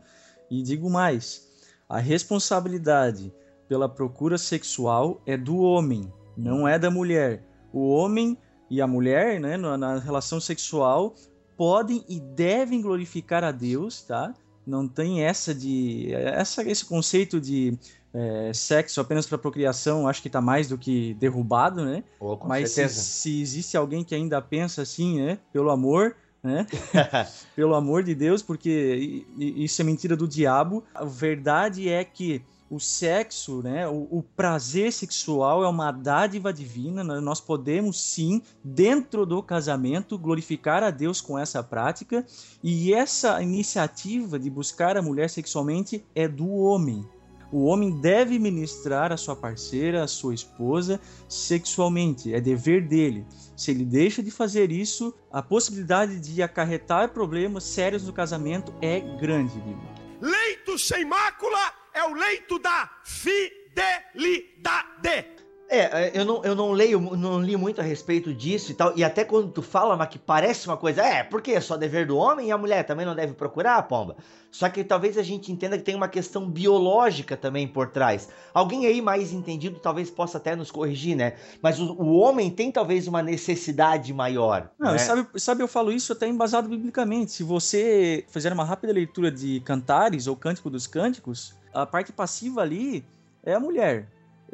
e 0.50 0.62
digo 0.62 0.90
mais 0.90 1.49
a 1.90 1.98
responsabilidade 1.98 3.32
pela 3.68 3.88
procura 3.88 4.38
sexual 4.38 5.20
é 5.26 5.36
do 5.36 5.58
homem, 5.58 6.10
não 6.36 6.66
é 6.66 6.78
da 6.78 6.88
mulher. 6.88 7.42
O 7.72 7.90
homem 7.90 8.38
e 8.70 8.80
a 8.80 8.86
mulher, 8.86 9.40
né, 9.40 9.56
na 9.56 9.98
relação 9.98 10.40
sexual, 10.40 11.14
podem 11.56 12.04
e 12.08 12.20
devem 12.20 12.80
glorificar 12.80 13.42
a 13.42 13.50
Deus, 13.50 14.02
tá? 14.02 14.32
Não 14.64 14.86
tem 14.86 15.24
essa 15.24 15.52
de 15.52 16.14
essa 16.14 16.62
esse 16.62 16.84
conceito 16.84 17.40
de 17.40 17.76
é, 18.14 18.52
sexo 18.54 19.00
apenas 19.00 19.26
para 19.26 19.38
procriação, 19.38 20.06
acho 20.06 20.22
que 20.22 20.28
está 20.28 20.40
mais 20.40 20.68
do 20.68 20.78
que 20.78 21.14
derrubado, 21.14 21.84
né? 21.84 22.04
Oh, 22.20 22.36
Mas 22.46 22.70
se, 22.70 22.88
se, 22.88 23.40
existe 23.40 23.76
alguém 23.76 24.04
que 24.04 24.14
ainda 24.14 24.40
pensa 24.40 24.82
assim, 24.82 25.20
né? 25.20 25.38
Pelo 25.52 25.70
amor, 25.70 26.16
né? 26.42 26.66
Pelo 27.54 27.74
amor 27.74 28.02
de 28.02 28.14
Deus, 28.14 28.42
porque 28.42 29.24
isso 29.36 29.80
é 29.80 29.84
mentira 29.84 30.16
do 30.16 30.26
diabo. 30.26 30.84
A 30.94 31.04
verdade 31.04 31.88
é 31.88 32.04
que 32.04 32.42
o 32.70 32.78
sexo, 32.78 33.62
né, 33.62 33.88
o, 33.88 34.06
o, 34.10 34.22
prazer 34.22 34.92
sexual 34.92 35.64
é 35.64 35.68
uma 35.68 35.90
dádiva 35.90 36.52
divina. 36.52 37.02
Nós 37.20 37.40
podemos 37.40 38.00
sim, 38.00 38.40
dentro 38.62 39.26
do 39.26 39.42
casamento, 39.42 40.16
glorificar 40.16 40.84
a 40.84 40.90
Deus 40.90 41.20
com 41.20 41.36
essa 41.36 41.64
prática. 41.64 42.24
E 42.62 42.94
essa 42.94 43.42
iniciativa 43.42 44.38
de 44.38 44.48
buscar 44.48 44.96
a 44.96 45.02
mulher 45.02 45.28
sexualmente 45.28 46.04
é 46.14 46.28
do 46.28 46.48
homem. 46.48 47.04
O 47.52 47.64
homem 47.64 47.90
deve 47.90 48.38
ministrar 48.38 49.12
a 49.12 49.16
sua 49.16 49.34
parceira, 49.34 50.04
a 50.04 50.08
sua 50.08 50.34
esposa, 50.34 51.00
sexualmente. 51.28 52.32
É 52.32 52.40
dever 52.40 52.86
dele. 52.86 53.26
Se 53.56 53.72
ele 53.72 53.84
deixa 53.84 54.22
de 54.22 54.30
fazer 54.30 54.70
isso, 54.70 55.12
a 55.32 55.42
possibilidade 55.42 56.20
de 56.20 56.42
acarretar 56.42 57.10
problemas 57.10 57.64
sérios 57.64 58.06
no 58.06 58.12
casamento 58.12 58.72
é 58.80 59.00
grande, 59.00 59.54
Bíblia. 59.54 59.90
Leito 60.20 60.78
sem 60.78 61.04
mácula 61.04 61.58
é 61.92 62.04
o 62.04 62.14
leito 62.14 62.58
da 62.58 62.88
fidelidade. 63.04 65.39
É, 65.72 66.08
é, 66.08 66.10
eu 66.14 66.24
não, 66.24 66.44
eu 66.44 66.56
não 66.56 66.72
leio, 66.72 67.00
não 67.00 67.40
li 67.40 67.56
muito 67.56 67.80
a 67.80 67.84
respeito 67.84 68.34
disso 68.34 68.72
e 68.72 68.74
tal. 68.74 68.92
E 68.96 69.04
até 69.04 69.22
quando 69.22 69.52
tu 69.52 69.62
fala, 69.62 69.96
mas 69.96 70.08
que 70.08 70.18
parece 70.18 70.66
uma 70.66 70.76
coisa, 70.76 71.00
é, 71.00 71.22
porque 71.22 71.52
é 71.52 71.60
só 71.60 71.76
dever 71.76 72.08
do 72.08 72.16
homem 72.16 72.48
e 72.48 72.50
a 72.50 72.58
mulher 72.58 72.82
também 72.84 73.06
não 73.06 73.14
deve 73.14 73.34
procurar, 73.34 73.80
pomba. 73.84 74.16
Só 74.50 74.68
que 74.68 74.82
talvez 74.82 75.16
a 75.16 75.22
gente 75.22 75.52
entenda 75.52 75.78
que 75.78 75.84
tem 75.84 75.94
uma 75.94 76.08
questão 76.08 76.50
biológica 76.50 77.36
também 77.36 77.68
por 77.68 77.88
trás. 77.90 78.28
Alguém 78.52 78.84
aí 78.84 79.00
mais 79.00 79.32
entendido 79.32 79.78
talvez 79.78 80.10
possa 80.10 80.38
até 80.38 80.56
nos 80.56 80.72
corrigir, 80.72 81.16
né? 81.16 81.34
Mas 81.62 81.78
o, 81.78 81.92
o 81.92 82.16
homem 82.16 82.50
tem 82.50 82.72
talvez 82.72 83.06
uma 83.06 83.22
necessidade 83.22 84.12
maior. 84.12 84.68
Não, 84.76 84.90
né? 84.90 84.98
sabe, 84.98 85.28
sabe, 85.36 85.62
eu 85.62 85.68
falo 85.68 85.92
isso 85.92 86.12
até 86.12 86.26
embasado 86.26 86.68
biblicamente. 86.68 87.30
Se 87.30 87.44
você 87.44 88.24
fizer 88.28 88.52
uma 88.52 88.64
rápida 88.64 88.92
leitura 88.92 89.30
de 89.30 89.60
Cantares 89.60 90.26
ou 90.26 90.34
Cântico 90.34 90.68
dos 90.68 90.88
Cânticos, 90.88 91.54
a 91.72 91.86
parte 91.86 92.10
passiva 92.10 92.60
ali 92.60 93.04
é 93.44 93.54
a 93.54 93.60
mulher. 93.60 94.08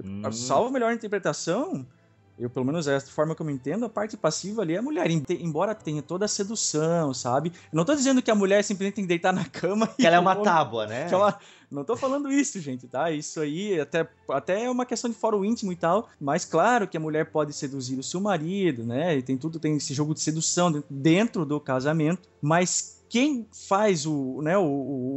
Hum. 0.04 0.30
Salvo 0.32 0.68
a 0.68 0.72
melhor 0.72 0.92
interpretação, 0.92 1.86
eu 2.38 2.50
pelo 2.50 2.66
menos 2.66 2.86
essa 2.86 3.10
forma 3.10 3.34
que 3.34 3.40
eu 3.40 3.46
me 3.46 3.52
entendo, 3.52 3.86
a 3.86 3.88
parte 3.88 4.16
passiva 4.16 4.62
ali 4.62 4.74
é 4.74 4.78
a 4.78 4.82
mulher, 4.82 5.10
embora 5.10 5.74
tenha 5.74 6.02
toda 6.02 6.26
a 6.26 6.28
sedução, 6.28 7.14
sabe? 7.14 7.50
Eu 7.72 7.76
não 7.76 7.84
tô 7.84 7.94
dizendo 7.94 8.20
que 8.20 8.30
a 8.30 8.34
mulher 8.34 8.62
simplesmente 8.62 8.96
tem 8.96 9.04
que 9.04 9.08
deitar 9.08 9.32
na 9.32 9.44
cama 9.44 9.86
que 9.86 10.06
ela 10.06 10.16
é 10.16 10.18
uma 10.18 10.36
tábua, 10.36 10.86
né? 10.86 11.08
Ela... 11.10 11.38
Não 11.68 11.82
tô 11.82 11.96
falando 11.96 12.30
isso, 12.30 12.60
gente, 12.60 12.86
tá? 12.86 13.10
Isso 13.10 13.40
aí 13.40 13.80
até, 13.80 14.08
até 14.30 14.64
é 14.64 14.70
uma 14.70 14.86
questão 14.86 15.10
de 15.10 15.16
foro 15.16 15.44
íntimo 15.44 15.72
e 15.72 15.76
tal, 15.76 16.08
mas 16.20 16.44
claro 16.44 16.86
que 16.86 16.96
a 16.96 17.00
mulher 17.00 17.30
pode 17.32 17.52
seduzir 17.52 17.98
o 17.98 18.04
seu 18.04 18.20
marido, 18.20 18.84
né? 18.84 19.16
E 19.16 19.22
tem 19.22 19.36
tudo, 19.36 19.58
tem 19.58 19.76
esse 19.76 19.92
jogo 19.92 20.14
de 20.14 20.20
sedução 20.20 20.84
dentro 20.88 21.44
do 21.44 21.58
casamento, 21.58 22.28
mas 22.40 22.96
quem 23.08 23.46
faz 23.52 24.04
o, 24.06 24.40
né, 24.42 24.58
o, 24.58 24.62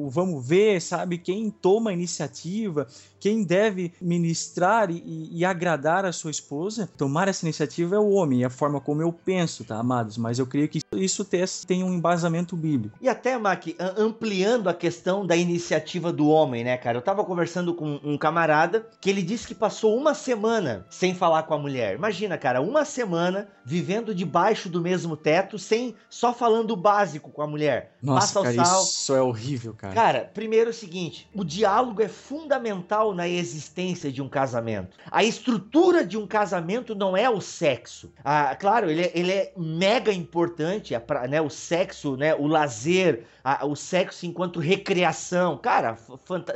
o, 0.05 0.09
vamos 0.09 0.47
ver, 0.47 0.81
sabe? 0.81 1.17
Quem 1.17 1.49
toma 1.49 1.89
a 1.89 1.93
iniciativa, 1.93 2.87
quem 3.19 3.43
deve 3.43 3.93
ministrar 4.01 4.89
e, 4.89 5.29
e, 5.31 5.45
agradar 5.45 6.05
a 6.05 6.11
sua 6.11 6.31
esposa, 6.31 6.89
tomar 6.97 7.27
essa 7.27 7.45
iniciativa 7.45 7.95
é 7.95 7.99
o 7.99 8.09
homem, 8.09 8.43
é 8.43 8.45
a 8.45 8.49
forma 8.49 8.79
como 8.79 9.01
eu 9.01 9.11
penso, 9.11 9.63
tá, 9.63 9.77
amados? 9.77 10.17
Mas 10.17 10.39
eu 10.39 10.45
creio 10.45 10.69
que 10.69 10.79
isso 10.95 11.25
tem 11.65 11.83
um 11.83 11.93
embasamento 11.93 12.55
bíblico. 12.55 12.97
E 13.01 13.09
até, 13.09 13.37
Mac, 13.37 13.65
ampliando 13.97 14.69
a 14.69 14.73
questão 14.73 15.25
da 15.25 15.35
iniciativa 15.35 16.11
do 16.11 16.27
homem, 16.27 16.63
né, 16.63 16.77
cara? 16.77 16.97
Eu 16.97 17.01
tava 17.01 17.23
conversando 17.23 17.73
com 17.73 17.99
um 18.03 18.17
camarada 18.17 18.87
que 18.99 19.09
ele 19.09 19.21
disse 19.21 19.47
que 19.47 19.55
passou 19.55 19.97
uma 19.97 20.13
semana 20.13 20.85
sem 20.89 21.13
falar 21.13 21.43
com 21.43 21.53
a 21.53 21.57
mulher. 21.57 21.95
Imagina, 21.95 22.37
cara, 22.37 22.61
uma 22.61 22.85
semana 22.85 23.47
vivendo 23.65 24.15
debaixo 24.15 24.69
do 24.69 24.81
mesmo 24.81 25.15
teto, 25.15 25.59
sem 25.59 25.95
só 26.09 26.33
falando 26.33 26.71
o 26.71 26.75
básico 26.75 27.31
com 27.31 27.41
a 27.41 27.47
mulher. 27.47 27.95
Nossa, 28.01 28.41
Passa 28.41 28.55
cara, 28.55 28.65
sal. 28.65 28.83
isso 28.83 29.15
é 29.15 29.21
horrível, 29.21 29.73
cara. 29.73 29.93
Cara, 29.93 30.31
primeiro 30.33 30.69
é 30.69 30.71
o 30.71 30.75
seguinte, 30.75 31.29
o 31.35 31.43
diálogo 31.43 32.01
é 32.01 32.07
fundamental 32.07 33.08
na 33.13 33.27
existência 33.27 34.11
de 34.11 34.21
um 34.21 34.29
casamento. 34.29 34.97
A 35.11 35.23
estrutura 35.23 36.05
de 36.05 36.17
um 36.17 36.27
casamento 36.27 36.95
não 36.95 37.15
é 37.15 37.29
o 37.29 37.41
sexo. 37.41 38.11
Ah, 38.23 38.55
claro, 38.55 38.89
ele 38.89 39.01
é, 39.01 39.11
ele 39.13 39.31
é 39.31 39.53
mega 39.57 40.11
importante, 40.11 40.95
a, 40.95 41.01
né, 41.27 41.41
o 41.41 41.49
sexo, 41.49 42.15
né, 42.15 42.35
o 42.35 42.47
lazer, 42.47 43.23
a, 43.43 43.65
o 43.65 43.75
sexo 43.75 44.25
enquanto 44.25 44.59
recreação. 44.59 45.57
Cara, 45.57 45.97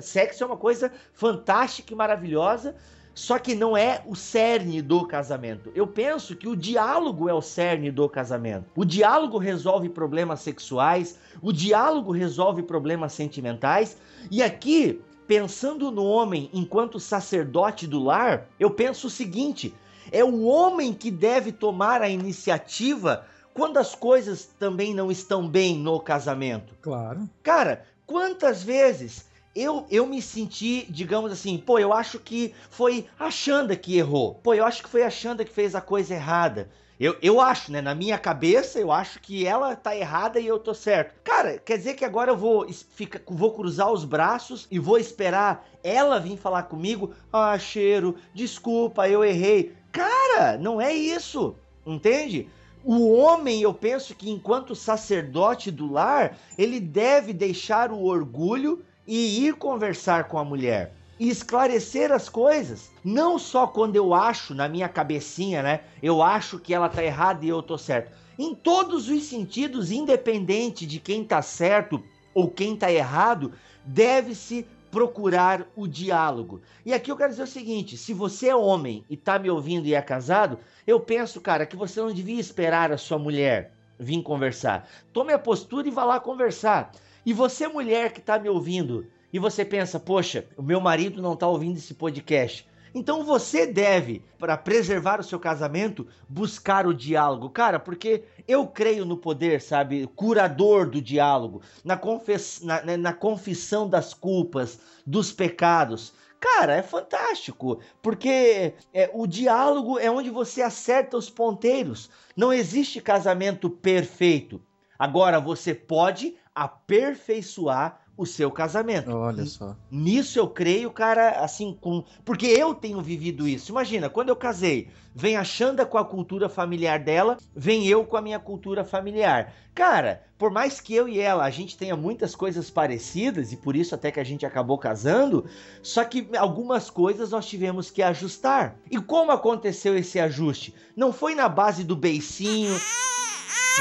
sexo 0.02 0.44
é 0.44 0.48
uma 0.48 0.58
coisa 0.58 0.92
fantástica 1.14 1.94
e 1.94 1.96
maravilhosa, 1.96 2.76
só 3.14 3.38
que 3.38 3.54
não 3.54 3.78
é 3.78 4.02
o 4.08 4.16
cerne 4.16 4.82
do 4.82 5.06
casamento. 5.06 5.72
Eu 5.76 5.86
penso 5.86 6.36
que 6.36 6.48
o 6.48 6.56
diálogo 6.56 7.30
é 7.30 7.34
o 7.34 7.42
cerne 7.42 7.92
do 7.92 8.10
casamento. 8.10 8.66
O 8.76 8.84
diálogo 8.84 9.38
resolve 9.38 9.88
problemas 9.90 10.42
sexuais, 10.42 11.20
o 11.42 11.52
diálogo 11.52 12.12
resolve 12.12 12.64
problemas 12.64 13.14
sentimentais. 13.14 13.98
E 14.32 14.42
aqui 14.42 15.00
pensando 15.28 15.92
no 15.92 16.04
homem 16.04 16.50
enquanto 16.54 17.00
sacerdote 17.00 17.88
do 17.88 18.04
lar, 18.04 18.48
eu 18.60 18.70
penso 18.70 19.08
o 19.08 19.10
seguinte: 19.10 19.74
é 20.12 20.24
o 20.24 20.44
homem 20.44 20.94
que 20.94 21.10
deve 21.10 21.52
tomar 21.52 22.02
a 22.02 22.10
iniciativa 22.10 23.26
quando 23.54 23.78
as 23.78 23.94
coisas 23.94 24.46
também 24.60 24.94
não 24.94 25.12
estão 25.12 25.48
bem 25.48 25.78
no 25.78 26.00
casamento. 26.00 26.74
Claro. 26.82 27.30
Cara, 27.42 27.86
quantas 28.06 28.64
vezes 28.64 29.26
eu, 29.56 29.86
eu 29.90 30.08
me 30.08 30.22
senti, 30.22 30.86
digamos 30.90 31.32
assim, 31.32 31.58
pô, 31.58 31.78
eu 31.78 31.94
acho 31.94 32.20
que 32.20 32.54
foi 32.70 33.06
a 33.20 33.30
Xanda 33.30 33.76
que 33.76 33.98
errou. 33.98 34.36
Pô, 34.36 34.54
eu 34.54 34.66
acho 34.66 34.82
que 34.82 34.90
foi 34.90 35.04
a 35.04 35.10
Xanda 35.10 35.46
que 35.46 35.54
fez 35.54 35.76
a 35.76 35.82
coisa 35.82 36.16
errada. 36.16 36.70
Eu, 37.00 37.18
eu 37.22 37.42
acho, 37.42 37.72
né? 37.72 37.82
Na 37.82 37.96
minha 37.96 38.18
cabeça, 38.18 38.80
eu 38.80 38.92
acho 38.92 39.20
que 39.20 39.46
ela 39.46 39.76
tá 39.76 39.96
errada 39.96 40.40
e 40.40 40.48
eu 40.48 40.60
tô 40.60 40.74
certo. 40.74 41.16
Cara, 41.24 41.58
quer 41.58 41.78
dizer 41.78 41.96
que 41.96 42.06
agora 42.06 42.32
eu 42.32 42.38
vou, 42.38 42.68
fica, 42.72 43.22
vou 43.28 43.54
cruzar 43.54 43.92
os 43.92 44.06
braços 44.06 44.68
e 44.70 44.78
vou 44.78 44.98
esperar 44.98 45.68
ela 45.84 46.20
vir 46.20 46.38
falar 46.38 46.64
comigo? 46.64 47.14
Ah, 47.32 47.58
cheiro, 47.58 48.16
desculpa, 48.34 49.10
eu 49.10 49.24
errei. 49.24 49.74
Cara, 49.92 50.58
não 50.58 50.80
é 50.80 50.94
isso. 50.94 51.56
Entende? 51.86 52.48
O 52.84 53.14
homem, 53.14 53.62
eu 53.62 53.74
penso 53.74 54.14
que 54.14 54.30
enquanto 54.30 54.76
sacerdote 54.76 55.72
do 55.72 55.92
lar, 55.92 56.38
ele 56.58 56.80
deve 56.80 57.34
deixar 57.34 57.92
o 57.92 58.04
orgulho 58.04 58.84
e 59.08 59.48
ir 59.48 59.56
conversar 59.56 60.26
com 60.26 60.38
a 60.38 60.44
mulher 60.44 60.94
e 61.24 61.30
esclarecer 61.30 62.12
as 62.12 62.28
coisas. 62.28 62.92
Não 63.02 63.40
só 63.40 63.66
quando 63.66 63.96
eu 63.96 64.14
acho 64.14 64.54
na 64.54 64.68
minha 64.68 64.90
cabecinha, 64.90 65.64
né? 65.64 65.80
Eu 66.02 66.22
acho 66.22 66.60
que 66.60 66.74
ela 66.74 66.90
tá 66.90 67.02
errada 67.02 67.46
e 67.46 67.48
eu 67.48 67.64
tô 67.64 67.78
certo. 67.78 68.12
Em 68.38 68.54
todos 68.54 69.08
os 69.08 69.24
sentidos, 69.24 69.90
independente 69.90 70.86
de 70.86 71.00
quem 71.00 71.24
tá 71.24 71.42
certo 71.42 72.04
ou 72.34 72.50
quem 72.50 72.76
tá 72.76 72.92
errado, 72.92 73.54
deve-se 73.86 74.68
procurar 74.92 75.66
o 75.78 75.88
diálogo. 75.88 76.62
E 76.86 76.94
aqui 76.94 77.10
eu 77.10 77.16
quero 77.16 77.30
dizer 77.30 77.44
o 77.44 77.48
seguinte: 77.48 77.96
se 77.96 78.14
você 78.14 78.50
é 78.50 78.56
homem 78.56 79.06
e 79.10 79.16
tá 79.16 79.40
me 79.40 79.50
ouvindo 79.50 79.88
e 79.88 79.96
é 79.96 80.02
casado, 80.02 80.60
eu 80.86 81.00
penso, 81.00 81.40
cara, 81.40 81.66
que 81.66 81.78
você 81.78 82.02
não 82.02 82.12
devia 82.12 82.38
esperar 82.38 82.92
a 82.92 82.98
sua 82.98 83.18
mulher 83.18 83.72
vir 83.98 84.22
conversar. 84.24 84.90
Tome 85.14 85.32
a 85.32 85.40
postura 85.40 85.88
e 85.88 85.92
vá 85.92 86.04
lá 86.04 86.20
conversar. 86.20 86.92
E 87.26 87.32
você, 87.32 87.66
mulher 87.66 88.12
que 88.12 88.20
tá 88.20 88.38
me 88.38 88.50
ouvindo, 88.50 89.08
e 89.34 89.40
você 89.40 89.66
pensa, 89.66 90.00
poxa, 90.00 90.46
o 90.56 90.62
meu 90.62 90.80
marido 90.80 91.20
não 91.20 91.34
está 91.34 91.48
ouvindo 91.48 91.78
esse 91.78 91.96
podcast. 91.96 92.70
Então 92.94 93.24
você 93.24 93.66
deve, 93.66 94.24
para 94.38 94.56
preservar 94.56 95.20
o 95.20 95.24
seu 95.24 95.40
casamento, 95.40 96.08
buscar 96.30 96.86
o 96.86 96.94
diálogo, 96.94 97.50
cara, 97.50 97.80
porque 97.80 98.24
eu 98.48 98.68
creio 98.68 99.04
no 99.04 99.18
poder, 99.18 99.60
sabe, 99.60 100.06
curador 100.16 100.88
do 100.88 101.02
diálogo, 101.02 101.64
na, 101.84 101.98
confess... 101.98 102.62
na, 102.62 102.84
né, 102.84 102.96
na 102.96 103.12
confissão 103.12 103.90
das 103.90 104.14
culpas, 104.14 104.80
dos 105.04 105.32
pecados. 105.32 106.14
Cara, 106.40 106.76
é 106.76 106.84
fantástico, 106.84 107.80
porque 108.02 108.76
é, 108.94 109.10
o 109.14 109.26
diálogo 109.26 109.98
é 109.98 110.12
onde 110.12 110.30
você 110.30 110.62
acerta 110.62 111.18
os 111.18 111.32
ponteiros. 111.32 112.12
Não 112.36 112.54
existe 112.54 113.02
casamento 113.02 113.70
perfeito. 113.70 114.62
Agora 115.00 115.40
você 115.40 115.74
pode 115.74 116.36
aperfeiçoar 116.54 118.03
o 118.16 118.26
seu 118.26 118.52
casamento. 118.52 119.12
Olha 119.12 119.46
só. 119.46 119.76
Nisso 119.90 120.38
eu 120.38 120.48
creio, 120.48 120.92
cara, 120.92 121.32
assim, 121.44 121.78
com. 121.80 122.04
Porque 122.24 122.46
eu 122.46 122.74
tenho 122.74 123.02
vivido 123.02 123.48
isso. 123.48 123.72
Imagina, 123.72 124.10
quando 124.10 124.30
eu 124.30 124.36
casei, 124.36 124.90
vem 125.16 125.36
a 125.36 125.44
Xanda 125.44 125.86
com 125.86 125.98
a 125.98 126.06
cultura 126.06 126.48
familiar 126.48 127.00
dela, 127.00 127.38
vem 127.56 127.88
eu 127.88 128.06
com 128.06 128.16
a 128.16 128.22
minha 128.22 128.40
cultura 128.40 128.84
familiar. 128.84 129.54
Cara, 129.74 130.24
por 130.38 130.52
mais 130.52 130.80
que 130.80 130.94
eu 130.94 131.08
e 131.08 131.20
ela 131.20 131.44
a 131.44 131.50
gente 131.50 131.76
tenha 131.76 131.96
muitas 131.96 132.36
coisas 132.36 132.70
parecidas, 132.70 133.52
e 133.52 133.58
por 133.58 133.76
isso 133.76 133.96
até 133.96 134.12
que 134.12 134.20
a 134.20 134.24
gente 134.24 134.46
acabou 134.46 134.78
casando, 134.78 135.46
só 135.82 136.04
que 136.04 136.28
algumas 136.38 136.90
coisas 136.90 137.32
nós 137.32 137.48
tivemos 137.48 137.90
que 137.90 138.04
ajustar. 138.04 138.78
E 138.92 139.00
como 139.00 139.32
aconteceu 139.32 139.98
esse 139.98 140.20
ajuste? 140.20 140.76
Não 140.96 141.12
foi 141.12 141.34
na 141.34 141.50
base 141.50 141.84
do 141.84 141.96
beicinho 141.96 142.76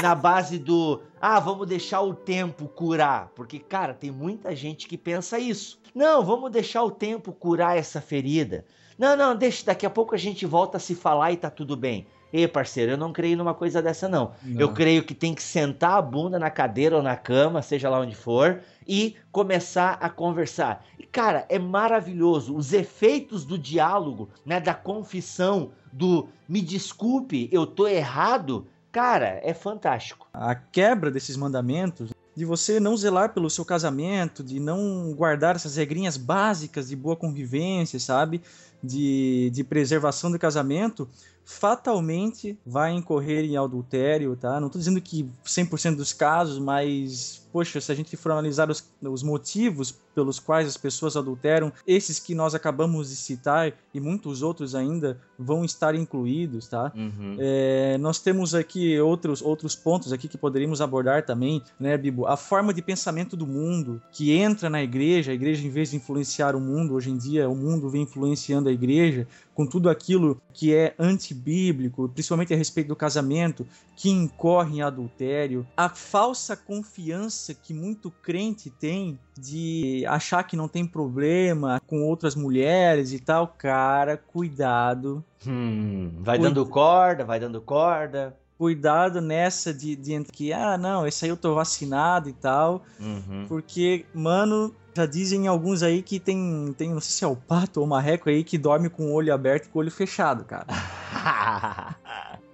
na 0.01 0.15
base 0.15 0.57
do 0.57 1.01
ah, 1.21 1.39
vamos 1.39 1.67
deixar 1.67 2.01
o 2.01 2.13
tempo 2.13 2.67
curar, 2.67 3.31
porque 3.35 3.59
cara, 3.59 3.93
tem 3.93 4.11
muita 4.11 4.55
gente 4.55 4.87
que 4.87 4.97
pensa 4.97 5.39
isso. 5.39 5.79
Não, 5.93 6.23
vamos 6.23 6.51
deixar 6.51 6.83
o 6.83 6.91
tempo 6.91 7.31
curar 7.31 7.77
essa 7.77 8.01
ferida. 8.01 8.65
Não, 8.97 9.15
não, 9.15 9.35
deixa, 9.35 9.65
daqui 9.65 9.85
a 9.85 9.89
pouco 9.89 10.15
a 10.15 10.17
gente 10.17 10.45
volta 10.45 10.77
a 10.77 10.79
se 10.79 10.95
falar 10.95 11.31
e 11.31 11.37
tá 11.37 11.49
tudo 11.49 11.75
bem. 11.75 12.05
Ei, 12.31 12.47
parceiro, 12.47 12.93
eu 12.93 12.97
não 12.97 13.13
creio 13.13 13.37
numa 13.37 13.53
coisa 13.53 13.79
dessa, 13.79 14.09
não. 14.09 14.31
não. 14.41 14.59
Eu 14.59 14.73
creio 14.73 15.03
que 15.03 15.13
tem 15.13 15.35
que 15.35 15.43
sentar 15.43 15.97
a 15.97 16.01
bunda 16.01 16.39
na 16.39 16.49
cadeira 16.49 16.95
ou 16.95 17.03
na 17.03 17.15
cama, 17.15 17.61
seja 17.61 17.89
lá 17.91 17.99
onde 17.99 18.15
for, 18.15 18.59
e 18.87 19.15
começar 19.31 19.99
a 20.01 20.09
conversar. 20.09 20.83
E, 20.97 21.05
cara, 21.05 21.45
é 21.47 21.59
maravilhoso. 21.59 22.55
Os 22.55 22.73
efeitos 22.73 23.45
do 23.45 23.55
diálogo, 23.55 24.29
né? 24.43 24.59
Da 24.59 24.73
confissão, 24.73 25.71
do 25.91 26.27
me 26.49 26.59
desculpe, 26.59 27.47
eu 27.51 27.67
tô 27.67 27.87
errado, 27.87 28.67
Cara, 28.93 29.41
é 29.43 29.55
fantástico. 29.55 30.27
A 30.31 30.53
quebra 30.53 31.09
desses 31.09 31.35
mandamentos, 31.35 32.11
de 32.35 32.45
você 32.45 32.79
não 32.79 32.95
zelar 32.95 33.33
pelo 33.33 33.49
seu 33.49 33.65
casamento, 33.65 34.43
de 34.43 34.59
não 34.59 35.11
guardar 35.15 35.55
essas 35.55 35.75
regrinhas 35.75 36.15
básicas 36.15 36.89
de 36.89 36.95
boa 36.95 37.15
convivência, 37.15 37.99
sabe? 37.99 38.39
De, 38.83 39.49
de 39.51 39.63
preservação 39.63 40.31
do 40.31 40.37
casamento, 40.37 41.09
fatalmente 41.43 42.55
vai 42.63 42.91
incorrer 42.91 43.43
em 43.45 43.57
adultério, 43.57 44.35
tá? 44.35 44.59
Não 44.59 44.67
estou 44.67 44.77
dizendo 44.77 45.01
que 45.01 45.27
100% 45.43 45.95
dos 45.95 46.13
casos, 46.13 46.59
mas 46.59 47.42
poxa, 47.53 47.79
se 47.79 47.91
a 47.91 47.95
gente 47.95 48.17
for 48.17 48.31
analisar 48.31 48.71
os, 48.71 48.83
os 48.99 49.21
motivos 49.21 49.95
pelos 50.15 50.39
quais 50.39 50.67
as 50.67 50.75
pessoas 50.75 51.15
adulteram, 51.15 51.71
esses 51.85 52.19
que 52.19 52.33
nós 52.33 52.55
acabamos 52.55 53.09
de 53.09 53.15
citar 53.15 53.71
e 53.93 53.99
muitos 53.99 54.41
outros 54.41 54.73
ainda 54.73 55.19
vão 55.37 55.63
estar 55.63 55.93
incluídos, 55.93 56.67
tá? 56.67 56.91
Uhum. 56.95 57.37
É, 57.37 57.97
nós 57.99 58.19
temos 58.19 58.55
aqui 58.55 58.99
outros, 58.99 59.41
outros 59.41 59.75
pontos 59.75 60.11
aqui 60.11 60.27
que 60.27 60.37
poderíamos 60.37 60.81
abordar 60.81 61.25
também, 61.25 61.61
né, 61.79 61.95
Bibo? 61.95 62.25
A 62.25 62.35
forma 62.35 62.73
de 62.73 62.81
pensamento 62.81 63.37
do 63.37 63.45
mundo 63.45 64.01
que 64.11 64.31
entra 64.31 64.67
na 64.67 64.81
igreja, 64.81 65.31
a 65.31 65.35
igreja 65.35 65.65
em 65.65 65.69
vez 65.69 65.91
de 65.91 65.97
influenciar 65.97 66.55
o 66.55 66.59
mundo, 66.59 66.95
hoje 66.95 67.11
em 67.11 67.17
dia 67.17 67.47
o 67.47 67.55
mundo 67.55 67.87
vem 67.87 68.01
influenciando 68.01 68.67
a 68.67 68.71
igreja 68.71 69.27
com 69.53 69.67
tudo 69.67 69.89
aquilo 69.89 70.41
que 70.51 70.73
é 70.73 70.95
antibíblico, 70.97 72.09
principalmente 72.09 72.53
a 72.53 72.57
respeito 72.57 72.87
do 72.87 72.95
casamento, 72.95 73.67
que 73.95 74.09
incorre 74.09 74.77
em 74.77 74.81
adultério, 74.81 75.65
a 75.77 75.89
falsa 75.89 76.55
confiança 76.55 77.42
que 77.51 77.73
muito 77.73 78.11
crente 78.11 78.69
tem 78.69 79.17
de 79.35 80.05
achar 80.07 80.43
que 80.43 80.55
não 80.55 80.67
tem 80.67 80.85
problema 80.85 81.81
com 81.87 82.03
outras 82.03 82.35
mulheres 82.35 83.11
e 83.11 83.19
tal, 83.19 83.47
cara, 83.47 84.15
cuidado. 84.15 85.25
Hum, 85.47 86.11
vai 86.19 86.37
Cuida... 86.37 86.53
dando 86.53 86.69
corda, 86.69 87.25
vai 87.25 87.39
dando 87.39 87.59
corda. 87.59 88.37
Cuidado 88.55 89.19
nessa 89.19 89.73
de, 89.73 89.95
de 89.95 90.23
que, 90.25 90.53
ah, 90.53 90.77
não, 90.77 91.07
esse 91.07 91.25
aí 91.25 91.31
eu 91.31 91.35
tô 91.35 91.55
vacinado 91.55 92.29
e 92.29 92.33
tal. 92.33 92.83
Uhum. 92.99 93.45
Porque, 93.47 94.05
mano, 94.13 94.73
já 94.95 95.07
dizem 95.07 95.47
alguns 95.47 95.81
aí 95.81 96.03
que 96.03 96.19
tem, 96.19 96.73
tem, 96.77 96.93
não 96.93 97.01
sei 97.01 97.11
se 97.11 97.23
é 97.23 97.27
o 97.27 97.35
pato 97.35 97.79
ou 97.79 97.85
o 97.85 97.89
marreco 97.89 98.29
aí, 98.29 98.43
que 98.43 98.57
dorme 98.57 98.89
com 98.89 99.07
o 99.07 99.13
olho 99.13 99.33
aberto 99.33 99.65
e 99.65 99.69
com 99.69 99.79
o 99.79 99.81
olho 99.81 99.91
fechado, 99.91 100.45
cara. 100.45 100.67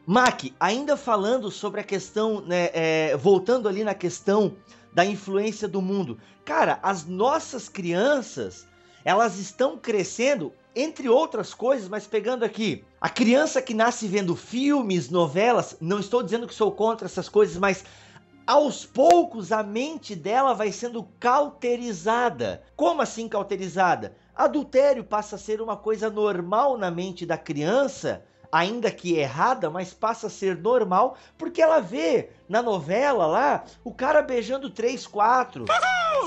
Mac, 0.08 0.46
ainda 0.60 0.98
falando 0.98 1.52
sobre 1.52 1.82
a 1.82 1.84
questão, 1.84 2.42
né, 2.42 2.70
é, 2.74 3.16
voltando 3.16 3.70
ali 3.70 3.84
na 3.84 3.94
questão 3.94 4.56
da 4.94 5.06
influência 5.06 5.68
do 5.68 5.82
mundo. 5.82 6.20
Cara, 6.46 6.80
as 6.82 7.06
nossas 7.06 7.70
crianças, 7.70 8.68
elas 9.04 9.38
estão 9.38 9.78
crescendo, 9.78 10.54
entre 10.76 11.10
outras 11.10 11.54
coisas, 11.54 11.88
mas 11.88 12.08
pegando 12.08 12.44
aqui, 12.44 12.84
a 13.02 13.10
criança 13.10 13.62
que 13.62 13.74
nasce 13.74 14.08
vendo 14.08 14.36
filmes, 14.36 15.10
novelas, 15.10 15.76
não 15.80 16.00
estou 16.00 16.24
dizendo 16.24 16.48
que 16.48 16.54
sou 16.54 16.72
contra 16.72 17.08
essas 17.08 17.30
coisas, 17.30 17.58
mas 17.58 17.84
aos 18.46 18.86
poucos 18.86 19.52
a 19.52 19.62
mente 19.62 20.16
dela 20.16 20.54
vai 20.54 20.72
sendo 20.72 21.04
cauterizada. 21.20 22.64
Como 22.76 23.02
assim 23.02 23.28
cauterizada? 23.28 24.16
Adultério 24.36 25.04
passa 25.04 25.36
a 25.36 25.40
ser 25.40 25.62
uma 25.62 25.78
coisa 25.78 26.10
normal 26.10 26.78
na 26.78 26.90
mente 26.90 27.26
da 27.26 27.38
criança 27.38 28.24
ainda 28.52 28.92
que 28.92 29.16
errada, 29.16 29.70
mas 29.70 29.94
passa 29.94 30.28
a 30.28 30.30
ser 30.30 30.58
normal, 30.58 31.18
porque 31.38 31.62
ela 31.62 31.80
vê 31.80 32.30
na 32.48 32.62
novela 32.62 33.26
lá 33.26 33.64
o 33.84 33.94
cara 33.94 34.22
beijando 34.22 34.70
três, 34.70 35.06
quatro, 35.06 35.66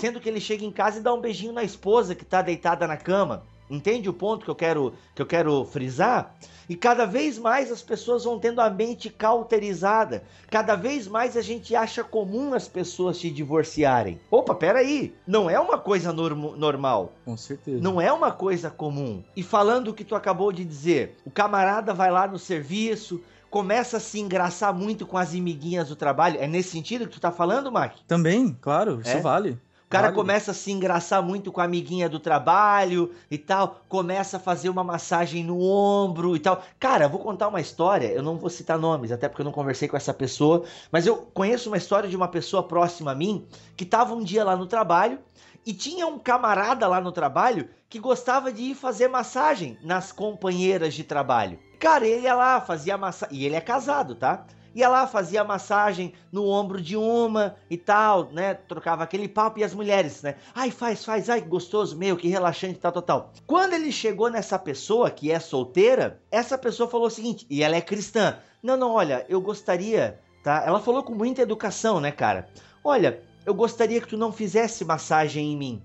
sendo 0.01 0.21
que 0.21 0.29
ele 0.29 0.41
chega 0.41 0.65
em 0.65 0.73
casa 0.73 0.99
e 0.99 1.03
dá 1.03 1.13
um 1.13 1.21
beijinho 1.21 1.53
na 1.53 1.65
esposa 1.65 2.15
que 2.15 2.25
tá 2.25 2.43
deitada 2.43 2.87
na 2.87 2.97
cama. 2.97 3.45
Entende 3.73 4.07
o 4.07 4.13
ponto 4.13 4.45
que 4.45 4.51
eu 4.51 4.55
quero 4.55 4.93
que 5.15 5.23
eu 5.23 5.27
quero 5.27 5.65
frisar? 5.65 6.35
E 6.69 6.77
cada 6.77 7.07
vez 7.07 7.39
mais 7.39 7.73
as 7.73 7.81
pessoas 7.81 8.25
vão 8.25 8.39
tendo 8.39 8.61
a 8.61 8.69
mente 8.69 9.09
cauterizada. 9.09 10.23
Cada 10.51 10.77
vez 10.77 11.09
mais 11.09 11.39
a 11.39 11.41
gente 11.41 11.75
acha 11.75 12.05
comum 12.05 12.53
as 12.53 12.69
pessoas 12.69 13.17
se 13.17 13.31
divorciarem. 13.31 14.21
Opa, 14.31 14.55
peraí. 14.55 15.15
Não 15.27 15.49
é 15.49 15.59
uma 15.59 15.79
coisa 15.79 16.13
norm 16.13 16.55
normal. 16.57 17.13
Com 17.25 17.37
certeza. 17.37 17.83
Não 17.83 17.99
é 17.99 18.13
uma 18.13 18.31
coisa 18.31 18.71
comum. 18.71 19.25
E 19.35 19.43
falando 19.43 19.89
o 19.89 19.95
que 19.95 20.05
tu 20.05 20.15
acabou 20.15 20.53
de 20.53 20.65
dizer, 20.67 21.17
o 21.25 21.31
camarada 21.31 21.95
vai 21.95 22.11
lá 22.11 22.29
no 22.29 22.39
serviço, 22.39 23.23
começa 23.51 23.97
a 23.97 24.01
se 24.01 24.21
engraçar 24.21 24.73
muito 24.75 25.07
com 25.07 25.17
as 25.17 25.35
amiguinhas 25.35 25.89
do 25.89 25.97
trabalho. 25.97 26.39
É 26.41 26.47
nesse 26.47 26.71
sentido 26.71 27.07
que 27.07 27.13
tu 27.13 27.21
tá 27.21 27.33
falando, 27.33 27.73
Mac? 27.73 27.95
Também, 28.07 28.57
claro, 28.61 29.01
isso 29.01 29.17
é? 29.17 29.21
vale. 29.21 29.59
Cara 29.93 30.07
Olha. 30.07 30.15
começa 30.15 30.51
a 30.53 30.55
se 30.55 30.73
engraçar 30.73 31.23
muito 31.23 31.53
com 31.53 31.61
a 31.61 31.65
amiguinha 31.65 32.09
do 32.09 32.19
trabalho 32.19 33.13
e 33.31 33.37
tal, 33.37 33.83
começa 33.89 34.39
a 34.39 34.41
fazer 34.41 34.71
uma 34.71 34.83
massagem 34.83 35.45
no 35.45 35.61
ombro 35.61 36.35
e 36.35 36.41
tal. 36.41 36.63
Cara, 36.81 37.07
vou 37.07 37.21
contar 37.21 37.49
uma 37.49 37.61
história, 37.61 38.07
eu 38.07 38.23
não 38.23 38.39
vou 38.39 38.49
citar 38.49 38.79
nomes, 38.79 39.13
até 39.13 39.29
porque 39.29 39.43
eu 39.43 39.45
não 39.45 39.53
conversei 39.53 39.87
com 39.87 39.97
essa 39.97 40.15
pessoa, 40.15 40.65
mas 40.91 41.07
eu 41.07 41.17
conheço 41.35 41.69
uma 41.69 41.77
história 41.77 42.09
de 42.09 42.17
uma 42.17 42.27
pessoa 42.29 42.63
próxima 42.63 43.13
a 43.13 43.15
mim 43.15 43.47
que 43.77 43.85
tava 43.85 44.15
um 44.15 44.25
dia 44.25 44.43
lá 44.43 44.57
no 44.57 44.67
trabalho 44.67 45.19
e 45.65 45.75
tinha 45.75 46.07
um 46.07 46.19
camarada 46.19 46.89
lá 46.89 47.01
no 47.01 47.13
trabalho 47.13 47.69
que 47.89 47.99
gostava 47.99 48.51
de 48.51 48.63
ir 48.63 48.75
fazer 48.75 49.09
massagem 49.09 49.77
nas 49.83 50.11
companheiras 50.11 50.95
de 50.95 51.05
trabalho. 51.05 51.59
Cara, 51.79 52.07
ele 52.07 52.23
ia 52.23 52.35
lá, 52.35 52.61
fazia 52.61 52.97
massagem. 52.97 53.37
E 53.37 53.45
ele 53.45 53.57
é 53.57 53.61
casado, 53.61 54.15
tá? 54.15 54.47
Ia 54.75 54.89
lá, 54.89 55.07
fazia 55.07 55.45
massagem 55.45 56.15
no 56.31 56.47
ombro 56.47 56.81
de 56.81 56.97
uma 56.97 57.57
e 57.69 57.77
tal, 57.77 58.31
né? 58.33 58.55
Trocava 58.55 59.03
aquele 59.03 59.29
papo 59.29 59.59
e 59.59 59.65
as 59.65 59.75
mulheres, 59.75 60.23
né? 60.23 60.37
Ai, 60.55 60.71
faz, 60.71 61.05
faz, 61.05 61.29
ai, 61.29 61.43
que 61.43 61.49
gostoso, 61.49 61.97
meu, 61.97 62.17
que 62.17 62.29
relaxante, 62.29 62.79
tal, 62.79 62.93
tal, 62.93 63.03
tal. 63.03 63.33
Quando 63.47 63.75
ele 63.75 63.93
chegou 63.93 64.31
nessa 64.31 64.59
pessoa 64.59 65.11
que 65.11 65.31
é 65.31 65.39
solteira, 65.39 66.21
essa 66.31 66.57
pessoa 66.57 66.89
falou 66.89 67.07
o 67.07 67.11
seguinte, 67.11 67.47
e 67.51 67.63
ela 67.63 67.77
é 67.77 67.81
cristã. 67.81 68.39
Não, 68.63 68.77
não, 68.77 68.93
olha, 68.93 69.27
eu 69.29 69.41
gostaria, 69.41 70.19
tá? 70.43 70.63
Ela 70.67 70.81
falou 70.81 71.03
com 71.03 71.15
muita 71.15 71.43
educação, 71.43 72.01
né, 72.01 72.11
cara? 72.11 72.49
Olha, 72.83 73.23
eu 73.45 73.55
gostaria 73.55 74.01
que 74.01 74.09
tu 74.09 74.17
não 74.17 74.33
fizesse 74.33 74.85
massagem 74.85 75.53
em 75.53 75.57
mim. 75.57 75.83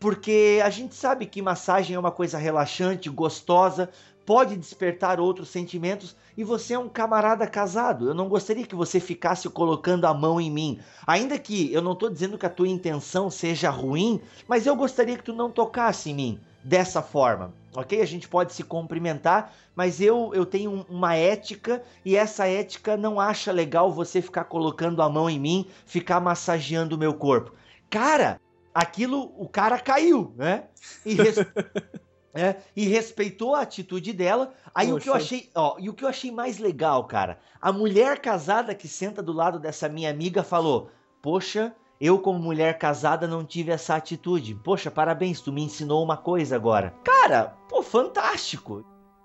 Porque 0.00 0.62
a 0.64 0.70
gente 0.70 0.94
sabe 0.94 1.26
que 1.26 1.42
massagem 1.42 1.94
é 1.94 1.98
uma 1.98 2.10
coisa 2.10 2.38
relaxante, 2.38 3.10
gostosa, 3.10 3.90
pode 4.30 4.56
despertar 4.56 5.18
outros 5.18 5.48
sentimentos 5.48 6.14
e 6.36 6.44
você 6.44 6.74
é 6.74 6.78
um 6.78 6.88
camarada 6.88 7.48
casado. 7.48 8.06
Eu 8.06 8.14
não 8.14 8.28
gostaria 8.28 8.64
que 8.64 8.76
você 8.76 9.00
ficasse 9.00 9.50
colocando 9.50 10.04
a 10.04 10.14
mão 10.14 10.40
em 10.40 10.48
mim. 10.48 10.78
Ainda 11.04 11.36
que 11.36 11.72
eu 11.72 11.82
não 11.82 11.94
estou 11.94 12.08
dizendo 12.08 12.38
que 12.38 12.46
a 12.46 12.48
tua 12.48 12.68
intenção 12.68 13.28
seja 13.28 13.70
ruim, 13.70 14.20
mas 14.46 14.66
eu 14.66 14.76
gostaria 14.76 15.16
que 15.18 15.24
tu 15.24 15.32
não 15.32 15.50
tocasse 15.50 16.10
em 16.12 16.14
mim 16.14 16.40
dessa 16.62 17.02
forma. 17.02 17.52
Ok? 17.74 18.00
A 18.00 18.06
gente 18.06 18.28
pode 18.28 18.52
se 18.52 18.62
cumprimentar, 18.62 19.52
mas 19.74 20.00
eu, 20.00 20.30
eu 20.32 20.46
tenho 20.46 20.70
um- 20.70 20.84
uma 20.88 21.16
ética 21.16 21.82
e 22.04 22.14
essa 22.14 22.46
ética 22.46 22.96
não 22.96 23.18
acha 23.18 23.50
legal 23.50 23.90
você 23.92 24.22
ficar 24.22 24.44
colocando 24.44 25.02
a 25.02 25.08
mão 25.10 25.28
em 25.28 25.40
mim, 25.40 25.66
ficar 25.84 26.20
massageando 26.20 26.94
o 26.94 26.98
meu 26.98 27.14
corpo. 27.14 27.50
Cara, 27.90 28.40
aquilo, 28.72 29.32
o 29.36 29.48
cara 29.48 29.76
caiu, 29.76 30.32
né? 30.36 30.66
E, 31.04 31.14
res- 31.14 31.34
é, 32.34 32.56
e 32.76 32.86
respeitou 32.86 33.54
a 33.54 33.62
atitude 33.62 34.12
dela. 34.12 34.52
Aí 34.74 34.92
o 34.92 34.98
que 34.98 35.08
eu 35.08 35.12
Poxa. 35.14 35.24
achei, 35.24 35.50
ó, 35.54 35.76
e 35.78 35.88
o 35.88 35.94
que 35.94 36.04
eu 36.04 36.08
achei 36.08 36.30
mais 36.30 36.58
legal, 36.58 37.04
cara, 37.04 37.38
a 37.60 37.72
mulher 37.72 38.20
casada 38.20 38.74
que 38.74 38.88
senta 38.88 39.22
do 39.22 39.32
lado 39.32 39.58
dessa 39.58 39.88
minha 39.88 40.10
amiga 40.10 40.42
falou: 40.42 40.90
"Poxa, 41.20 41.74
eu 42.00 42.18
como 42.18 42.38
mulher 42.38 42.78
casada 42.78 43.26
não 43.26 43.44
tive 43.44 43.72
essa 43.72 43.96
atitude. 43.96 44.54
Poxa, 44.54 44.90
parabéns, 44.90 45.40
tu 45.40 45.52
me 45.52 45.62
ensinou 45.62 46.02
uma 46.02 46.16
coisa 46.16 46.56
agora". 46.56 46.94
Cara, 47.04 47.56
pô, 47.68 47.82
fantástico. 47.82 48.84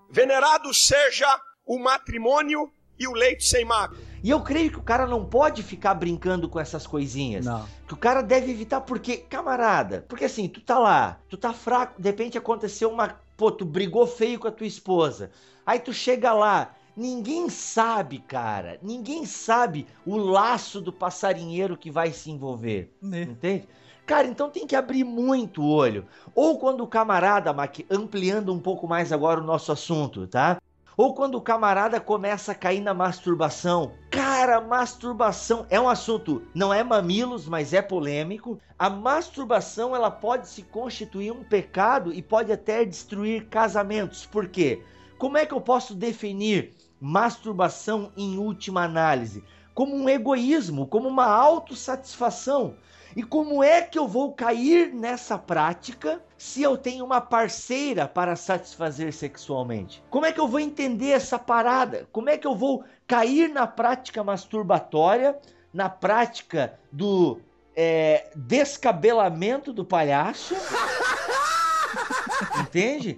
Venerado 0.09 0.73
seja 0.73 1.27
o 1.65 1.79
matrimônio 1.79 2.71
e 2.97 3.07
o 3.07 3.13
leite 3.13 3.45
sem 3.45 3.65
mágoa. 3.65 3.97
E 4.25 4.31
eu 4.31 4.41
creio 4.41 4.71
que 4.71 4.79
o 4.79 4.81
cara 4.81 5.05
não 5.05 5.23
pode 5.23 5.61
ficar 5.61 5.93
brincando 5.93 6.49
com 6.49 6.59
essas 6.59 6.87
coisinhas. 6.87 7.45
Não. 7.45 7.63
Que 7.87 7.93
o 7.93 7.97
cara 7.97 8.23
deve 8.23 8.49
evitar, 8.51 8.81
porque, 8.81 9.17
camarada, 9.17 10.03
porque 10.09 10.25
assim, 10.25 10.47
tu 10.47 10.61
tá 10.61 10.79
lá, 10.79 11.19
tu 11.29 11.37
tá 11.37 11.53
fraco, 11.53 12.01
de 12.01 12.09
repente 12.09 12.35
aconteceu 12.35 12.89
uma. 12.89 13.19
Pô, 13.37 13.51
tu 13.51 13.63
brigou 13.63 14.07
feio 14.07 14.39
com 14.39 14.47
a 14.47 14.51
tua 14.51 14.65
esposa. 14.65 15.29
Aí 15.63 15.79
tu 15.79 15.93
chega 15.93 16.33
lá, 16.33 16.73
ninguém 16.97 17.51
sabe, 17.51 18.17
cara, 18.17 18.79
ninguém 18.81 19.27
sabe 19.27 19.85
o 20.03 20.17
laço 20.17 20.81
do 20.81 20.91
passarinheiro 20.91 21.77
que 21.77 21.91
vai 21.91 22.11
se 22.11 22.31
envolver. 22.31 22.97
Né? 22.99 23.21
Entende? 23.21 23.69
Cara, 24.07 24.25
então 24.25 24.49
tem 24.49 24.65
que 24.65 24.75
abrir 24.75 25.03
muito 25.03 25.61
o 25.61 25.69
olho. 25.69 26.07
Ou 26.33 26.57
quando 26.57 26.81
o 26.81 26.87
camarada, 26.87 27.55
ampliando 27.91 28.51
um 28.51 28.59
pouco 28.59 28.87
mais 28.87 29.11
agora 29.11 29.39
o 29.39 29.43
nosso 29.43 29.71
assunto, 29.71 30.25
tá? 30.25 30.59
Ou 30.97 31.13
quando 31.13 31.35
o 31.35 31.41
camarada 31.41 31.99
começa 31.99 32.53
a 32.53 32.55
cair 32.55 32.79
na 32.79 32.93
masturbação. 32.93 33.91
Cara, 34.09 34.61
masturbação 34.61 35.65
é 35.69 35.79
um 35.79 35.89
assunto, 35.89 36.41
não 36.53 36.73
é 36.73 36.85
mamilos, 36.85 37.47
mas 37.47 37.73
é 37.73 37.81
polêmico. 37.81 38.57
A 38.79 38.89
masturbação, 38.89 39.93
ela 39.93 40.09
pode 40.09 40.47
se 40.47 40.63
constituir 40.63 41.31
um 41.31 41.43
pecado 41.43 42.13
e 42.13 42.21
pode 42.21 42.49
até 42.49 42.85
destruir 42.85 43.49
casamentos. 43.49 44.25
Por 44.25 44.47
quê? 44.47 44.83
Como 45.17 45.37
é 45.37 45.45
que 45.45 45.53
eu 45.53 45.59
posso 45.59 45.93
definir 45.93 46.73
masturbação 46.99 48.13
em 48.15 48.37
última 48.37 48.83
análise? 48.83 49.43
Como 49.73 49.93
um 49.93 50.07
egoísmo, 50.07 50.87
como 50.87 51.09
uma 51.09 51.25
autossatisfação. 51.25 52.77
E 53.15 53.23
como 53.23 53.63
é 53.63 53.81
que 53.81 53.97
eu 53.97 54.07
vou 54.07 54.33
cair 54.33 54.93
nessa 54.93 55.37
prática 55.37 56.21
se 56.37 56.61
eu 56.61 56.77
tenho 56.77 57.05
uma 57.05 57.21
parceira 57.21 58.09
para 58.09 58.35
satisfazer 58.35 59.13
sexualmente? 59.13 60.03
Como 60.09 60.25
é 60.25 60.33
que 60.33 60.39
eu 60.39 60.49
vou 60.49 60.59
entender 60.59 61.11
essa 61.11 61.39
parada? 61.39 62.07
Como 62.11 62.29
é 62.29 62.37
que 62.37 62.45
eu 62.45 62.53
vou 62.53 62.83
cair 63.07 63.47
na 63.47 63.65
prática 63.65 64.21
masturbatória, 64.21 65.39
na 65.73 65.87
prática 65.89 66.77
do 66.91 67.39
é, 67.73 68.29
descabelamento 68.35 69.71
do 69.71 69.85
palhaço? 69.85 70.53
Entende? 72.59 73.17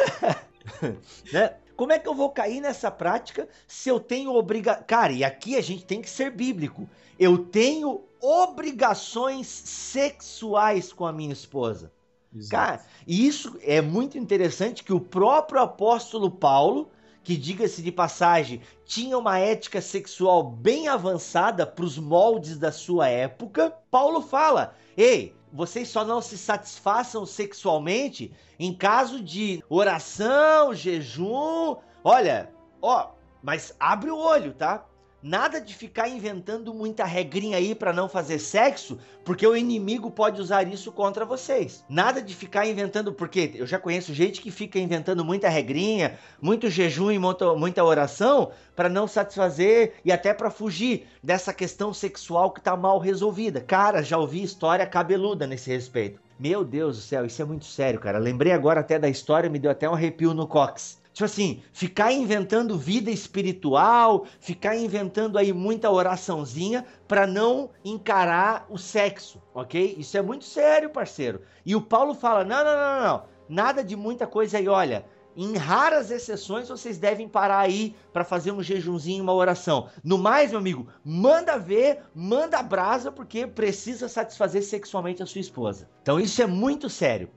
né? 1.30 1.54
Como 1.76 1.92
é 1.92 1.98
que 1.98 2.08
eu 2.08 2.14
vou 2.14 2.30
cair 2.30 2.62
nessa 2.62 2.90
prática 2.90 3.46
se 3.68 3.90
eu 3.90 4.00
tenho 4.00 4.34
obrigação? 4.34 4.84
Cara, 4.86 5.12
e 5.12 5.22
aqui 5.22 5.54
a 5.54 5.60
gente 5.60 5.84
tem 5.84 6.00
que 6.00 6.08
ser 6.08 6.30
bíblico. 6.30 6.88
Eu 7.18 7.36
tenho 7.36 8.05
obrigações 8.20 9.46
sexuais 9.46 10.92
com 10.92 11.06
a 11.06 11.12
minha 11.12 11.32
esposa. 11.32 11.92
Cara, 12.50 12.84
e 13.06 13.26
isso 13.26 13.58
é 13.62 13.80
muito 13.80 14.18
interessante 14.18 14.84
que 14.84 14.92
o 14.92 15.00
próprio 15.00 15.60
apóstolo 15.60 16.30
Paulo, 16.30 16.90
que 17.22 17.36
diga-se 17.36 17.82
de 17.82 17.90
passagem, 17.90 18.60
tinha 18.84 19.16
uma 19.16 19.38
ética 19.38 19.80
sexual 19.80 20.42
bem 20.42 20.86
avançada 20.86 21.66
para 21.66 21.84
os 21.84 21.96
moldes 21.96 22.58
da 22.58 22.70
sua 22.70 23.08
época. 23.08 23.72
Paulo 23.90 24.20
fala: 24.20 24.74
"Ei, 24.96 25.34
vocês 25.52 25.88
só 25.88 26.04
não 26.04 26.20
se 26.20 26.36
satisfaçam 26.36 27.24
sexualmente 27.24 28.32
em 28.58 28.74
caso 28.74 29.22
de 29.22 29.64
oração, 29.68 30.74
jejum. 30.74 31.76
Olha, 32.04 32.52
ó, 32.82 33.10
mas 33.42 33.74
abre 33.80 34.10
o 34.10 34.18
olho, 34.18 34.52
tá? 34.52 34.84
Nada 35.22 35.60
de 35.60 35.74
ficar 35.74 36.08
inventando 36.08 36.74
muita 36.74 37.04
regrinha 37.04 37.56
aí 37.56 37.74
para 37.74 37.92
não 37.92 38.08
fazer 38.08 38.38
sexo, 38.38 38.98
porque 39.24 39.46
o 39.46 39.56
inimigo 39.56 40.10
pode 40.10 40.40
usar 40.40 40.68
isso 40.68 40.92
contra 40.92 41.24
vocês. 41.24 41.82
Nada 41.88 42.20
de 42.20 42.34
ficar 42.34 42.66
inventando, 42.66 43.12
porque 43.12 43.52
eu 43.54 43.66
já 43.66 43.78
conheço 43.78 44.12
gente 44.12 44.40
que 44.40 44.50
fica 44.50 44.78
inventando 44.78 45.24
muita 45.24 45.48
regrinha, 45.48 46.18
muito 46.40 46.68
jejum 46.68 47.10
e 47.10 47.18
muita, 47.18 47.82
oração 47.82 48.52
para 48.76 48.88
não 48.90 49.08
satisfazer 49.08 49.94
e 50.04 50.12
até 50.12 50.34
para 50.34 50.50
fugir 50.50 51.08
dessa 51.22 51.52
questão 51.52 51.94
sexual 51.94 52.52
que 52.52 52.60
tá 52.60 52.76
mal 52.76 52.98
resolvida. 52.98 53.60
Cara, 53.60 54.02
já 54.02 54.18
ouvi 54.18 54.42
história 54.42 54.86
cabeluda 54.86 55.46
nesse 55.46 55.70
respeito. 55.70 56.20
Meu 56.38 56.62
Deus 56.62 56.96
do 56.96 57.02
céu, 57.02 57.24
isso 57.24 57.40
é 57.40 57.44
muito 57.44 57.64
sério, 57.64 57.98
cara. 57.98 58.18
Lembrei 58.18 58.52
agora 58.52 58.80
até 58.80 58.98
da 58.98 59.08
história, 59.08 59.48
me 59.48 59.58
deu 59.58 59.70
até 59.70 59.88
um 59.88 59.94
arrepio 59.94 60.34
no 60.34 60.46
cox. 60.46 60.98
Tipo 61.16 61.24
assim, 61.24 61.62
ficar 61.72 62.12
inventando 62.12 62.76
vida 62.76 63.10
espiritual, 63.10 64.26
ficar 64.38 64.76
inventando 64.76 65.38
aí 65.38 65.50
muita 65.50 65.90
oraçãozinha 65.90 66.84
para 67.08 67.26
não 67.26 67.70
encarar 67.82 68.66
o 68.68 68.76
sexo, 68.76 69.40
ok? 69.54 69.96
Isso 69.96 70.18
é 70.18 70.20
muito 70.20 70.44
sério, 70.44 70.90
parceiro. 70.90 71.40
E 71.64 71.74
o 71.74 71.80
Paulo 71.80 72.12
fala: 72.12 72.44
não, 72.44 72.62
não, 72.62 72.76
não, 72.76 73.02
não, 73.02 73.22
nada 73.48 73.82
de 73.82 73.96
muita 73.96 74.26
coisa 74.26 74.58
aí, 74.58 74.68
olha. 74.68 75.06
Em 75.34 75.56
raras 75.56 76.10
exceções 76.10 76.68
vocês 76.68 76.98
devem 76.98 77.26
parar 77.26 77.60
aí 77.60 77.96
para 78.12 78.22
fazer 78.22 78.52
um 78.52 78.62
jejumzinho, 78.62 79.22
uma 79.22 79.32
oração. 79.32 79.88
No 80.04 80.18
mais, 80.18 80.50
meu 80.50 80.60
amigo, 80.60 80.86
manda 81.02 81.56
ver, 81.56 82.00
manda 82.14 82.62
brasa, 82.62 83.10
porque 83.10 83.46
precisa 83.46 84.06
satisfazer 84.06 84.62
sexualmente 84.62 85.22
a 85.22 85.26
sua 85.26 85.40
esposa. 85.40 85.88
Então 86.02 86.20
isso 86.20 86.42
é 86.42 86.46
muito 86.46 86.90
sério. 86.90 87.30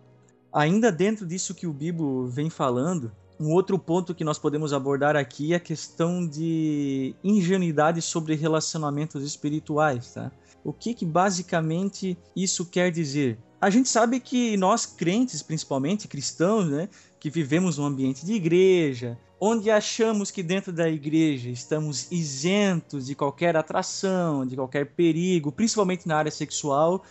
Ainda 0.52 0.92
dentro 0.92 1.26
disso 1.26 1.56
que 1.56 1.66
o 1.68 1.72
Bibo 1.72 2.28
vem 2.28 2.50
falando, 2.50 3.10
um 3.40 3.52
outro 3.52 3.80
ponto 3.80 4.14
que 4.14 4.24
nós 4.24 4.38
podemos 4.38 4.74
abordar 4.74 5.16
aqui 5.16 5.54
é 5.54 5.56
a 5.56 5.60
questão 5.60 6.28
de 6.28 7.16
ingenuidade 7.24 8.02
sobre 8.02 8.36
relacionamentos 8.36 9.24
espirituais, 9.24 10.14
tá? 10.14 10.32
O 10.64 10.74
que, 10.74 10.94
que 10.94 11.06
basicamente 11.06 12.18
isso 12.36 12.66
quer 12.66 12.92
dizer? 12.92 13.40
A 13.62 13.70
gente 13.70 13.88
sabe 13.88 14.20
que 14.20 14.58
nós 14.58 14.86
crentes, 14.86 15.42
principalmente 15.42 16.08
cristãos, 16.08 16.68
né, 16.68 16.90
que 17.20 17.30
vivemos 17.30 17.78
num 17.78 17.86
ambiente 17.86 18.26
de 18.26 18.34
igreja, 18.34 19.18
onde 19.40 19.72
achamos 19.72 20.32
que 20.32 20.44
dentro 20.44 20.74
da 20.74 20.90
igreja 20.90 21.50
estamos 21.50 22.12
isentos 22.12 23.06
de 23.06 23.16
qualquer 23.16 23.56
atração, 23.56 24.46
de 24.46 24.56
qualquer 24.56 24.88
perigo, 24.88 25.52
principalmente 25.52 26.08
na 26.08 26.18
área 26.18 26.32
sexual, 26.32 27.04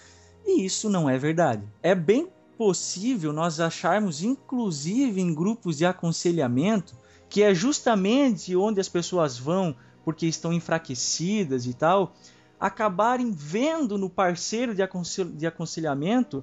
e 0.47 0.64
isso 0.64 0.91
não 0.91 1.09
é 1.09 1.16
verdade. 1.18 1.62
É 1.83 1.95
bem 1.95 2.29
possível 2.59 3.33
nós 3.33 3.61
acharmos, 3.61 4.23
inclusive 4.23 5.21
em 5.21 5.33
grupos 5.33 5.79
de 5.79 5.87
aconselhamento, 5.87 6.97
que 7.31 7.43
é 7.43 7.55
justamente 7.55 8.57
onde 8.57 8.81
as 8.81 8.89
pessoas 8.89 9.39
vão 9.39 9.77
porque 10.05 10.27
estão 10.27 10.53
enfraquecidas 10.53 11.67
e 11.67 11.73
tal, 11.73 12.15
acabarem 12.59 13.31
vendo 13.31 13.97
no 13.97 14.11
parceiro 14.11 14.75
de, 14.75 14.83
aconselh 14.83 15.31
de 15.31 15.47
aconselhamento 15.47 16.43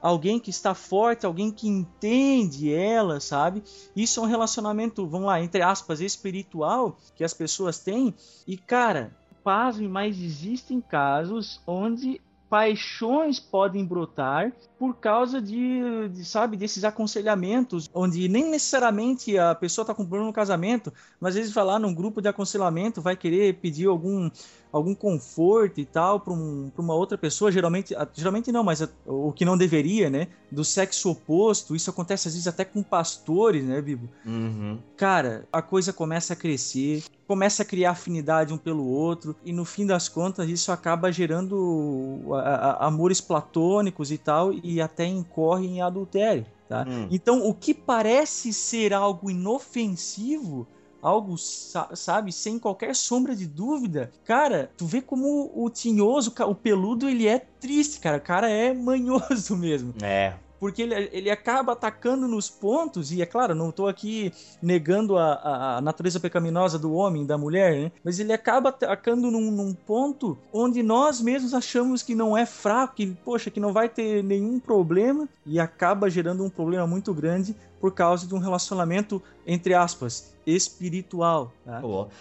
alguém 0.00 0.38
que 0.38 0.50
está 0.50 0.74
forte, 0.74 1.26
alguém 1.26 1.50
que 1.50 1.66
entende 1.66 2.72
ela, 2.72 3.18
sabe? 3.18 3.64
Isso 3.96 4.20
é 4.20 4.22
um 4.22 4.26
relacionamento, 4.26 5.06
vamos 5.06 5.26
lá, 5.26 5.40
entre 5.40 5.62
aspas, 5.62 6.00
espiritual 6.00 6.96
que 7.16 7.24
as 7.24 7.34
pessoas 7.34 7.80
têm. 7.80 8.14
E 8.46 8.56
cara, 8.56 9.10
pasme, 9.42 9.88
mas 9.88 10.20
existem 10.20 10.80
casos 10.80 11.60
onde 11.66 12.20
paixões 12.56 13.38
podem 13.38 13.84
brotar 13.84 14.50
por 14.78 14.96
causa 14.96 15.42
de, 15.42 16.08
de, 16.08 16.24
sabe, 16.24 16.56
desses 16.56 16.84
aconselhamentos, 16.84 17.90
onde 17.92 18.26
nem 18.30 18.48
necessariamente 18.48 19.36
a 19.38 19.54
pessoa 19.54 19.82
está 19.82 19.92
com 19.92 20.04
problema 20.06 20.28
no 20.28 20.32
casamento, 20.32 20.90
mas 21.20 21.34
às 21.34 21.40
vezes 21.40 21.52
vai 21.52 21.64
lá 21.64 21.78
num 21.78 21.92
grupo 21.92 22.22
de 22.22 22.28
aconselhamento, 22.28 23.02
vai 23.02 23.14
querer 23.14 23.56
pedir 23.56 23.88
algum 23.88 24.30
algum 24.72 24.94
conforto 24.94 25.80
e 25.80 25.84
tal 25.84 26.20
para 26.20 26.32
um, 26.32 26.70
uma 26.76 26.94
outra 26.94 27.16
pessoa, 27.16 27.50
geralmente, 27.50 27.94
geralmente 28.14 28.52
não, 28.52 28.62
mas 28.62 28.86
o 29.06 29.32
que 29.32 29.44
não 29.44 29.56
deveria, 29.56 30.10
né? 30.10 30.28
Do 30.50 30.64
sexo 30.64 31.10
oposto, 31.10 31.74
isso 31.74 31.90
acontece 31.90 32.28
às 32.28 32.34
vezes 32.34 32.46
até 32.46 32.64
com 32.64 32.82
pastores, 32.82 33.64
né, 33.64 33.80
Bibo? 33.80 34.08
Uhum. 34.24 34.78
Cara, 34.96 35.46
a 35.52 35.62
coisa 35.62 35.92
começa 35.92 36.32
a 36.32 36.36
crescer, 36.36 37.04
começa 37.26 37.62
a 37.62 37.66
criar 37.66 37.92
afinidade 37.92 38.52
um 38.52 38.58
pelo 38.58 38.86
outro, 38.86 39.34
e 39.44 39.52
no 39.52 39.64
fim 39.64 39.86
das 39.86 40.08
contas 40.08 40.48
isso 40.48 40.70
acaba 40.70 41.10
gerando 41.10 42.20
a, 42.32 42.38
a, 42.38 42.86
amores 42.86 43.20
platônicos 43.20 44.10
e 44.10 44.18
tal, 44.18 44.52
e 44.52 44.80
até 44.80 45.06
incorre 45.06 45.66
em 45.66 45.80
adultério. 45.80 46.46
Tá? 46.68 46.84
Hum. 46.86 47.06
Então, 47.10 47.46
o 47.46 47.54
que 47.54 47.72
parece 47.72 48.52
ser 48.52 48.92
algo 48.92 49.30
inofensivo 49.30 50.66
algo, 51.06 51.36
sabe, 51.38 52.32
sem 52.32 52.58
qualquer 52.58 52.94
sombra 52.96 53.36
de 53.36 53.46
dúvida, 53.46 54.10
cara, 54.24 54.70
tu 54.76 54.86
vê 54.86 55.00
como 55.00 55.52
o 55.54 55.70
tinhoso, 55.70 56.34
o 56.48 56.54
peludo, 56.54 57.08
ele 57.08 57.28
é 57.28 57.38
triste, 57.38 58.00
cara. 58.00 58.16
O 58.16 58.20
cara 58.20 58.50
é 58.50 58.74
manhoso 58.74 59.54
mesmo. 59.56 59.94
É 60.02 60.34
porque 60.58 60.82
ele, 60.82 61.08
ele 61.12 61.30
acaba 61.30 61.72
atacando 61.72 62.26
nos 62.26 62.48
pontos, 62.48 63.12
e 63.12 63.22
é 63.22 63.26
claro, 63.26 63.54
não 63.54 63.70
estou 63.70 63.88
aqui 63.88 64.32
negando 64.60 65.16
a, 65.16 65.76
a, 65.76 65.80
natureza 65.80 66.18
pecaminosa 66.18 66.78
do 66.78 66.92
homem, 66.92 67.26
da 67.26 67.36
mulher, 67.36 67.76
né? 67.76 67.92
mas 68.02 68.18
ele 68.18 68.32
acaba 68.32 68.70
atacando 68.70 69.30
num, 69.30 69.50
num, 69.50 69.74
ponto 69.74 70.36
onde 70.52 70.82
nós 70.82 71.20
mesmos 71.20 71.54
achamos 71.54 72.02
que 72.02 72.14
não 72.14 72.36
é 72.36 72.46
fraco, 72.46 72.96
que, 72.96 73.06
poxa, 73.24 73.50
que 73.50 73.60
não 73.60 73.72
vai 73.72 73.88
ter 73.88 74.22
nenhum 74.24 74.58
problema, 74.58 75.28
e 75.44 75.60
acaba 75.60 76.10
gerando 76.10 76.44
um 76.44 76.50
problema 76.50 76.86
muito 76.86 77.12
grande 77.14 77.54
por 77.80 77.92
causa 77.92 78.26
de 78.26 78.34
um 78.34 78.38
relacionamento, 78.38 79.22
entre 79.46 79.74
aspas, 79.74 80.34
espiritual. 80.46 81.52
Tá? 81.64 81.80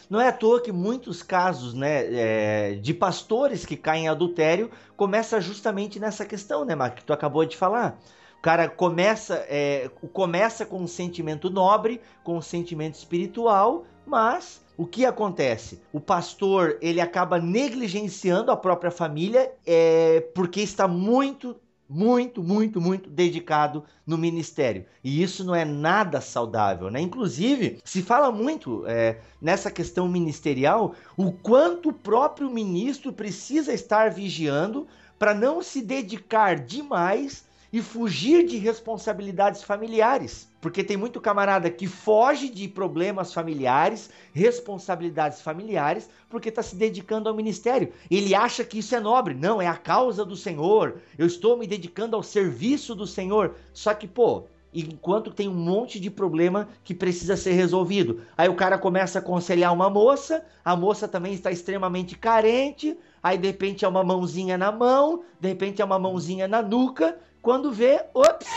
Não 0.10 0.20
é 0.20 0.30
à 0.30 0.32
toa 0.32 0.62
que 0.62 0.72
muitos 0.72 1.22
casos 1.22 1.74
né, 1.74 2.06
é, 2.14 2.76
de 2.76 2.94
pastores 2.94 3.66
que 3.66 3.78
caem 3.78 4.06
em 4.06 4.08
adultério 4.08 4.70
começa 4.98 5.40
justamente 5.40 6.00
nessa 6.00 6.26
questão, 6.26 6.66
né, 6.66 6.76
Mark, 6.76 6.96
que 6.96 7.06
tu 7.06 7.14
acabou 7.14 7.46
de 7.46 7.56
falar. 7.56 8.00
O 8.40 8.42
cara 8.42 8.68
começa, 8.70 9.46
é, 9.50 9.90
começa 10.14 10.66
com 10.66 10.80
um 10.80 10.88
sentimento 10.88 11.50
nobre, 11.50 12.02
com 12.24 12.38
um 12.38 12.42
sentimento 12.42 12.96
espiritual, 12.96 13.86
mas 14.06 14.62
o 14.78 14.86
que 14.86 15.06
acontece? 15.06 15.82
O 15.92 16.00
pastor 16.00 16.78
ele 16.82 17.00
acaba 17.00 17.40
negligenciando 17.40 18.52
a 18.52 18.58
própria 18.58 18.92
família 18.92 19.52
é, 19.66 20.22
porque 20.36 20.62
está 20.62 20.88
muito 20.88 21.56
muito, 21.88 22.42
muito, 22.44 22.82
muito 22.82 23.10
dedicado 23.10 23.84
no 24.06 24.18
ministério. 24.18 24.86
E 25.04 25.22
isso 25.22 25.44
não 25.44 25.54
é 25.54 25.64
nada 25.64 26.20
saudável, 26.20 26.90
né? 26.90 27.00
Inclusive, 27.00 27.80
se 27.84 28.02
fala 28.02 28.32
muito 28.32 28.84
é, 28.88 29.20
nessa 29.42 29.70
questão 29.70 30.08
ministerial 30.08 30.96
o 31.16 31.32
quanto 31.32 31.90
o 31.90 31.94
próprio 31.94 32.50
ministro 32.50 33.14
precisa 33.14 33.74
estar 33.74 34.10
vigiando 34.12 34.88
para 35.18 35.34
não 35.34 35.62
se 35.62 35.82
dedicar 35.82 36.60
demais 36.60 37.45
e 37.76 37.82
fugir 37.82 38.46
de 38.46 38.56
responsabilidades 38.58 39.62
familiares. 39.62 40.48
Porque 40.62 40.82
tem 40.82 40.96
muito 40.96 41.20
camarada 41.20 41.70
que 41.70 41.88
foge 41.88 42.48
de 42.48 42.70
problemas 42.70 43.34
familiares, 43.34 44.10
responsabilidades 44.32 45.42
familiares, 45.42 46.10
porque 46.30 46.48
está 46.48 46.64
se 46.64 46.78
dedicando 46.78 47.28
ao 47.28 47.36
ministério. 47.36 47.92
Ele 48.10 48.34
acha 48.34 48.64
que 48.64 48.80
isso 48.80 48.96
é 48.96 49.02
nobre. 49.02 49.34
Não, 49.34 49.62
é 49.62 49.68
a 49.68 49.76
causa 49.76 50.24
do 50.24 50.38
Senhor. 50.38 51.02
Eu 51.18 51.28
estou 51.28 51.58
me 51.58 51.68
dedicando 51.68 52.16
ao 52.16 52.24
serviço 52.24 52.96
do 52.96 53.06
Senhor. 53.06 53.56
Só 53.74 53.94
que, 53.94 54.08
pô, 54.08 54.46
enquanto 54.74 55.30
tem 55.30 55.50
um 55.50 55.54
monte 55.54 56.00
de 56.00 56.10
problema 56.10 56.70
que 56.82 56.94
precisa 56.94 57.36
ser 57.36 57.52
resolvido. 57.52 58.22
Aí 58.38 58.48
o 58.48 58.56
cara 58.56 58.78
começa 58.78 59.20
a 59.20 59.22
aconselhar 59.22 59.74
uma 59.74 59.90
moça, 59.90 60.46
a 60.64 60.78
moça 60.78 61.10
também 61.10 61.34
está 61.34 61.52
extremamente 61.52 62.18
carente, 62.18 62.98
aí 63.22 63.38
de 63.38 63.48
repente 63.48 63.84
é 63.84 63.88
uma 63.88 64.04
mãozinha 64.04 64.58
na 64.58 64.72
mão, 64.72 65.24
de 65.42 65.50
repente 65.50 65.82
é 65.82 65.86
uma 65.86 66.00
mãozinha 66.00 66.48
na 66.48 66.62
nuca, 66.62 67.18
quando 67.46 67.72
vê, 67.72 68.04
ops! 68.12 68.48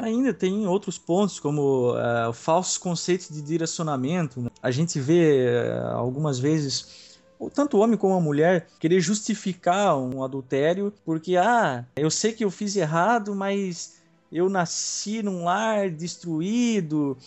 Ainda 0.00 0.32
tem 0.32 0.64
outros 0.68 0.96
pontos, 0.96 1.40
como 1.40 1.92
uh, 1.92 2.32
falsos 2.32 2.78
conceitos 2.78 3.30
de 3.30 3.42
direcionamento. 3.42 4.40
Né? 4.40 4.50
A 4.62 4.70
gente 4.70 5.00
vê 5.00 5.48
uh, 5.48 5.96
algumas 5.96 6.38
vezes 6.38 7.18
tanto 7.52 7.76
o 7.76 7.80
homem 7.80 7.98
como 7.98 8.14
a 8.14 8.20
mulher 8.20 8.68
querer 8.78 9.00
justificar 9.00 9.98
um 9.98 10.22
adultério 10.22 10.92
porque, 11.04 11.36
ah, 11.36 11.84
eu 11.96 12.10
sei 12.10 12.32
que 12.32 12.44
eu 12.44 12.50
fiz 12.50 12.76
errado, 12.76 13.34
mas 13.34 14.00
eu 14.30 14.48
nasci 14.48 15.20
num 15.20 15.44
lar 15.44 15.90
destruído, 15.90 17.18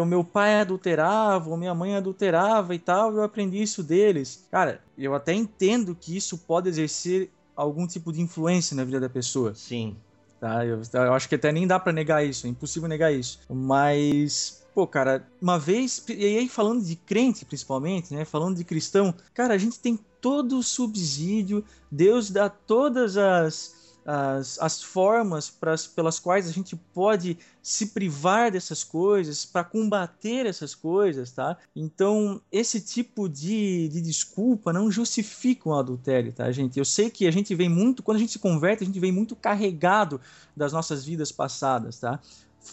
o 0.00 0.04
meu 0.04 0.24
pai 0.24 0.60
adulterava, 0.60 1.56
minha 1.56 1.74
mãe 1.74 1.96
adulterava 1.96 2.74
e 2.74 2.78
tal, 2.78 3.14
eu 3.14 3.22
aprendi 3.22 3.62
isso 3.62 3.82
deles. 3.82 4.46
Cara, 4.50 4.80
eu 4.96 5.14
até 5.14 5.32
entendo 5.32 5.94
que 5.94 6.16
isso 6.16 6.38
pode 6.38 6.68
exercer 6.68 7.30
algum 7.62 7.86
tipo 7.86 8.12
de 8.12 8.20
influência 8.20 8.76
na 8.76 8.84
vida 8.84 9.00
da 9.00 9.08
pessoa. 9.08 9.54
Sim. 9.54 9.96
Tá? 10.40 10.66
Eu, 10.66 10.82
eu 10.92 11.14
acho 11.14 11.28
que 11.28 11.36
até 11.36 11.52
nem 11.52 11.66
dá 11.66 11.78
para 11.78 11.92
negar 11.92 12.24
isso, 12.24 12.46
é 12.46 12.50
impossível 12.50 12.88
negar 12.88 13.12
isso. 13.12 13.38
Mas, 13.48 14.64
pô, 14.74 14.86
cara, 14.86 15.26
uma 15.40 15.58
vez, 15.58 16.04
e 16.08 16.38
aí 16.38 16.48
falando 16.48 16.84
de 16.84 16.96
crente 16.96 17.44
principalmente, 17.44 18.12
né? 18.12 18.24
Falando 18.24 18.56
de 18.56 18.64
cristão, 18.64 19.14
cara, 19.32 19.54
a 19.54 19.58
gente 19.58 19.78
tem 19.78 19.98
todo 20.20 20.58
o 20.58 20.62
subsídio, 20.62 21.64
Deus 21.90 22.30
dá 22.30 22.48
todas 22.48 23.16
as 23.16 23.81
as, 24.04 24.58
as 24.60 24.82
formas 24.82 25.48
pras, 25.48 25.86
pelas 25.86 26.18
quais 26.18 26.48
a 26.48 26.52
gente 26.52 26.74
pode 26.74 27.38
se 27.62 27.86
privar 27.86 28.50
dessas 28.50 28.82
coisas, 28.82 29.44
para 29.44 29.62
combater 29.62 30.46
essas 30.46 30.74
coisas, 30.74 31.30
tá? 31.30 31.56
Então, 31.74 32.40
esse 32.50 32.80
tipo 32.80 33.28
de, 33.28 33.88
de 33.88 34.00
desculpa 34.00 34.72
não 34.72 34.90
justifica 34.90 35.68
o 35.68 35.74
adultério, 35.74 36.32
tá, 36.32 36.50
gente? 36.50 36.78
Eu 36.78 36.84
sei 36.84 37.10
que 37.10 37.26
a 37.26 37.30
gente 37.30 37.54
vem 37.54 37.68
muito, 37.68 38.02
quando 38.02 38.16
a 38.16 38.20
gente 38.20 38.32
se 38.32 38.38
converte, 38.38 38.82
a 38.82 38.86
gente 38.86 39.00
vem 39.00 39.12
muito 39.12 39.36
carregado 39.36 40.20
das 40.56 40.72
nossas 40.72 41.04
vidas 41.04 41.30
passadas, 41.30 41.98
tá? 41.98 42.18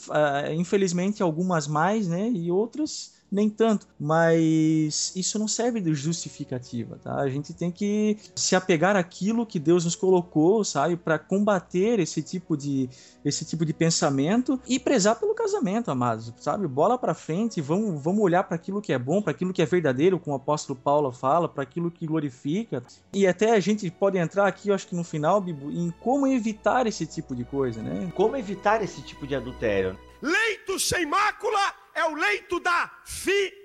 Uh, 0.08 0.54
infelizmente, 0.54 1.22
algumas 1.22 1.68
mais, 1.68 2.08
né? 2.08 2.30
E 2.30 2.52
outras 2.52 3.19
nem 3.32 3.50
tanto. 3.50 3.88
Mas 4.00 5.14
isso 5.16 5.38
não 5.38 5.48
serve 5.48 5.80
de 5.80 5.94
justificativa, 5.94 6.98
tá? 6.98 7.16
A 7.16 7.30
gente 7.30 7.54
tem 7.54 7.72
que 7.72 8.18
se 8.36 8.56
apegar 8.56 8.96
àquilo 8.96 9.46
que 9.46 9.60
Deus 9.60 9.86
nos 9.86 9.96
colocou, 9.96 10.64
sabe, 10.64 10.96
para 10.96 11.20
combater 11.20 12.00
esse 12.00 12.22
tipo 12.22 12.56
de 12.56 12.90
esse 13.24 13.44
tipo 13.44 13.66
de 13.66 13.74
pensamento 13.74 14.60
e 14.68 14.80
prezar 14.80 15.20
pelo 15.20 15.36
casamento, 15.36 15.92
amados, 15.92 16.34
sabe? 16.38 16.68
Bola 16.68 16.98
para 16.98 17.14
frente, 17.14 17.60
vamos 17.62 18.02
vamos 18.02 18.24
olhar 18.24 18.44
para 18.44 18.56
aquilo 18.56 18.82
que 18.82 18.94
é 18.94 19.00
bom, 19.00 19.22
para 19.22 19.32
aquilo 19.32 19.54
que 19.54 19.62
é 19.62 19.66
verdadeiro, 19.66 20.20
como 20.20 20.36
o 20.36 20.40
apóstolo 20.40 20.80
Paulo 20.82 21.12
fala, 21.12 21.48
para 21.48 21.64
aquilo 21.64 21.92
que 21.92 22.08
glorifica. 22.08 22.84
E 23.14 23.28
até 23.28 23.52
a 23.52 23.60
gente 23.60 23.90
pode 23.92 24.18
entrar 24.18 24.48
aqui, 24.48 24.70
eu 24.70 24.76
acho 24.76 24.88
que 24.88 24.96
no 24.96 25.04
final, 25.04 25.42
Bibo, 25.42 25.70
em 25.70 25.92
como 26.00 26.28
evitar 26.28 26.88
esse 26.88 27.06
tipo 27.06 27.36
de 27.36 27.44
coisa, 27.44 27.82
né? 27.82 28.12
Como 28.16 28.36
evitar 28.36 28.82
esse 28.82 29.02
tipo 29.02 29.28
de 29.28 29.36
adultério? 29.36 29.98
Leito 30.22 30.80
sem 30.80 31.06
mácula 31.06 31.79
é 32.00 32.06
o 32.06 32.16
leito 32.16 32.60
da 32.62 32.90
fidelidade. 33.04 33.60